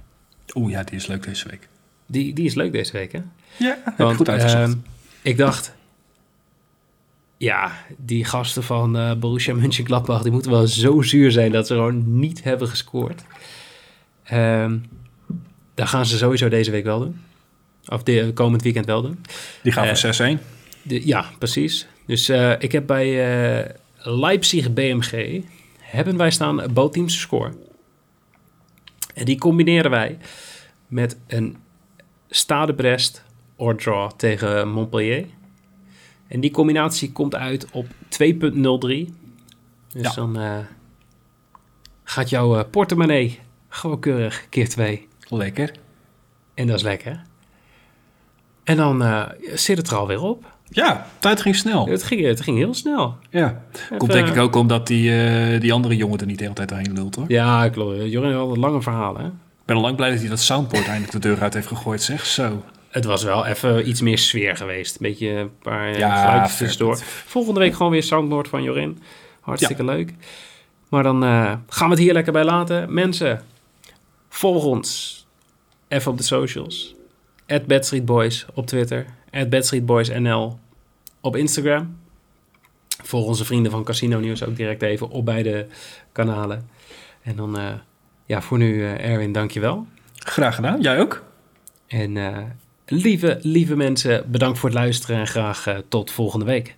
Oeh, 0.56 0.72
ja, 0.72 0.84
die 0.84 0.96
is 0.96 1.08
leuk 1.08 1.24
deze 1.24 1.50
week. 1.50 1.68
Die, 2.06 2.34
die 2.34 2.46
is 2.46 2.54
leuk 2.56 2.72
deze 2.72 2.92
week, 2.92 3.12
hè? 3.12 3.20
Ja, 3.58 3.78
heb 3.86 4.10
ik 4.10 4.16
goed 4.16 4.30
uitgezocht. 4.30 4.62
ehm, 4.64 4.74
ik 5.22 5.38
dacht, 5.38 5.76
ja, 7.38 7.72
die 7.98 8.26
gasten 8.26 8.64
van 8.64 8.98
eh 8.98 9.14
Borussia 9.16 9.54
Mönchengladbach, 9.54 10.22
die 10.22 10.32
moeten 10.32 10.52
wel 10.52 10.68
zo 10.68 11.02
zuur 11.02 11.32
zijn 11.32 11.52
dat 11.52 11.68
ze 11.68 11.74
gewoon 11.74 12.20
niet 12.20 12.44
hebben 12.44 12.68
gescoord. 12.68 13.24
Ehm 14.24 14.78
dat 15.74 15.88
gaan 15.88 16.06
ze 16.06 16.18
sowieso 16.18 16.50
deze 16.50 16.72
week 16.72 16.84
wel 16.84 17.00
doen. 17.00 17.20
Of 17.88 18.04
de, 18.04 18.32
komend 18.34 18.62
weekend 18.62 18.86
wel 18.86 19.02
doen. 19.02 19.20
die 19.64 19.72
gaan 19.72 19.86
eh, 19.88 19.96
voor 19.96 20.14
6-1. 20.14 20.40
De- 20.82 21.08
ja, 21.08 21.26
precies. 21.40 21.88
Dus 22.06 22.30
eh, 22.30 22.54
ik 22.60 22.72
heb 22.72 22.88
bij 22.88 23.08
eh, 23.66 23.74
Leipzig 24.10 24.74
BMG 24.74 25.44
hebben 25.80 26.18
wij 26.18 26.32
staan 26.32 26.74
both 26.74 26.94
teams 26.94 27.20
score. 27.20 27.54
En 29.14 29.26
die 29.26 29.38
combineren 29.38 29.92
wij 29.92 30.18
met 30.88 31.18
een 31.28 31.58
Stade 32.30 32.74
Brest 32.74 33.24
or 33.56 33.76
draw 33.76 34.12
tegen 34.12 34.70
Montpellier. 34.70 35.26
En 36.28 36.40
die 36.40 36.52
combinatie 36.52 37.12
komt 37.12 37.36
uit 37.36 37.68
op 37.72 37.86
2.03. 38.10 39.14
Dus 39.88 40.02
Ja. 40.02 40.14
dan 40.14 40.40
eh, 40.40 40.58
gaat 42.04 42.30
jouw 42.30 42.58
eh, 42.58 42.70
portemonnee 42.72 43.40
gewoon 43.70 44.00
keurig 44.00 44.46
keer 44.50 44.70
2. 44.70 45.08
Lekker. 45.30 45.72
En 46.54 46.68
dat 46.68 46.76
is 46.76 46.84
lekker. 46.84 47.22
En 48.64 48.78
dan 48.78 49.04
eh, 49.04 49.30
zit 49.54 49.78
het 49.78 49.88
er 49.90 49.96
alweer 49.98 50.22
op. 50.22 50.57
Ja, 50.70 51.08
tijd 51.20 51.42
ging 51.42 51.56
snel. 51.56 51.88
Het 51.88 52.04
ging, 52.04 52.26
het 52.26 52.42
ging 52.42 52.58
heel 52.58 52.74
snel. 52.74 53.18
Ja. 53.30 53.62
Komt 53.98 54.12
Even- 54.12 54.24
denk 54.24 54.36
ik 54.36 54.42
ook 54.42 54.56
omdat 54.56 54.88
die, 54.88 55.22
eh, 55.22 55.60
die 55.60 55.74
andere 55.74 55.96
jongen 55.96 56.20
er 56.20 56.26
niet 56.26 56.38
de 56.38 56.44
hele 56.44 56.56
tijd 56.56 56.70
doorheen 56.70 56.94
lult 56.94 57.16
hoor. 57.16 57.26
Ja, 57.28 57.70
klopt. 57.70 58.12
Jorin 58.12 58.34
had 58.34 58.52
een 58.52 58.60
lange 58.60 58.82
verhaal, 58.82 59.18
hè? 59.18 59.26
Ik 59.26 59.66
ben 59.66 59.76
al 59.76 59.82
lang 59.82 59.96
blij 59.96 60.10
dat 60.10 60.20
hij 60.20 60.30
dat 60.30 60.40
soundboard 60.40 60.86
eindelijk 60.86 61.12
de 61.12 61.20
deur 61.20 61.42
uit 61.42 61.54
heeft 61.54 61.68
gegooid. 61.68 62.02
Zeg 62.02 62.26
zo. 62.26 62.64
Het 62.90 63.06
was 63.06 63.24
wel 63.24 63.46
even 63.46 63.90
iets 63.90 64.02
meer 64.02 64.18
sfeer 64.18 64.56
geweest. 64.58 64.94
Een 64.96 65.08
beetje 65.08 65.30
een 65.30 65.58
paar 65.62 65.88
ja, 65.90 65.98
Ja, 65.98 66.22
geluidjes 66.22 66.56
fair 66.56 66.70
tussendoor. 66.70 66.98
Volgende 67.26 67.60
week 67.60 67.74
gewoon 67.76 67.92
weer 67.92 68.04
soundboard 68.04 68.48
van 68.48 68.64
Jorin. 68.64 69.02
Hartstikke 69.42 69.84
leuk. 69.84 70.14
Maar 70.90 71.04
dan 71.04 71.24
eh, 71.24 71.54
gaan 71.68 71.88
we 71.90 71.94
het 71.94 72.04
hier 72.04 72.14
lekker 72.14 72.34
bij 72.34 72.44
laten. 72.44 72.94
Mensen, 72.94 73.42
volg 74.30 74.64
ons 74.64 75.16
even 75.88 76.12
op 76.12 76.18
de 76.18 76.24
socials. 76.24 76.96
At 77.48 78.06
Boys 78.06 78.46
op 78.54 78.68
Twitter. 78.68 79.06
At 79.38 79.50
NL 80.20 80.60
op 81.22 81.36
Instagram. 81.36 81.98
Volg 83.04 83.26
onze 83.26 83.46
vrienden 83.46 83.72
van 83.72 83.84
Casino 83.84 84.20
Nieuws 84.20 84.44
ook 84.44 84.56
direct 84.56 84.82
even 84.82 85.10
op 85.10 85.26
beide 85.26 85.68
kanalen. 86.12 86.70
En 87.22 87.36
dan, 87.36 87.58
eh, 87.58 87.74
ja, 88.26 88.42
voor 88.42 88.58
nu 88.58 88.84
eh, 88.84 89.12
Erwin, 89.12 89.32
dankjewel. 89.32 89.88
Graag 90.16 90.56
gedaan. 90.56 90.82
Jij 90.82 91.00
ook? 91.00 91.24
En 91.88 92.18
eh, 92.18 92.38
lieve, 92.86 93.40
lieve 93.42 93.76
mensen, 93.76 94.32
bedankt 94.32 94.60
voor 94.60 94.70
het 94.70 94.78
luisteren 94.78 95.18
en 95.18 95.28
graag 95.28 95.82
tot 95.88 96.12
volgende 96.12 96.46
week. 96.46 96.76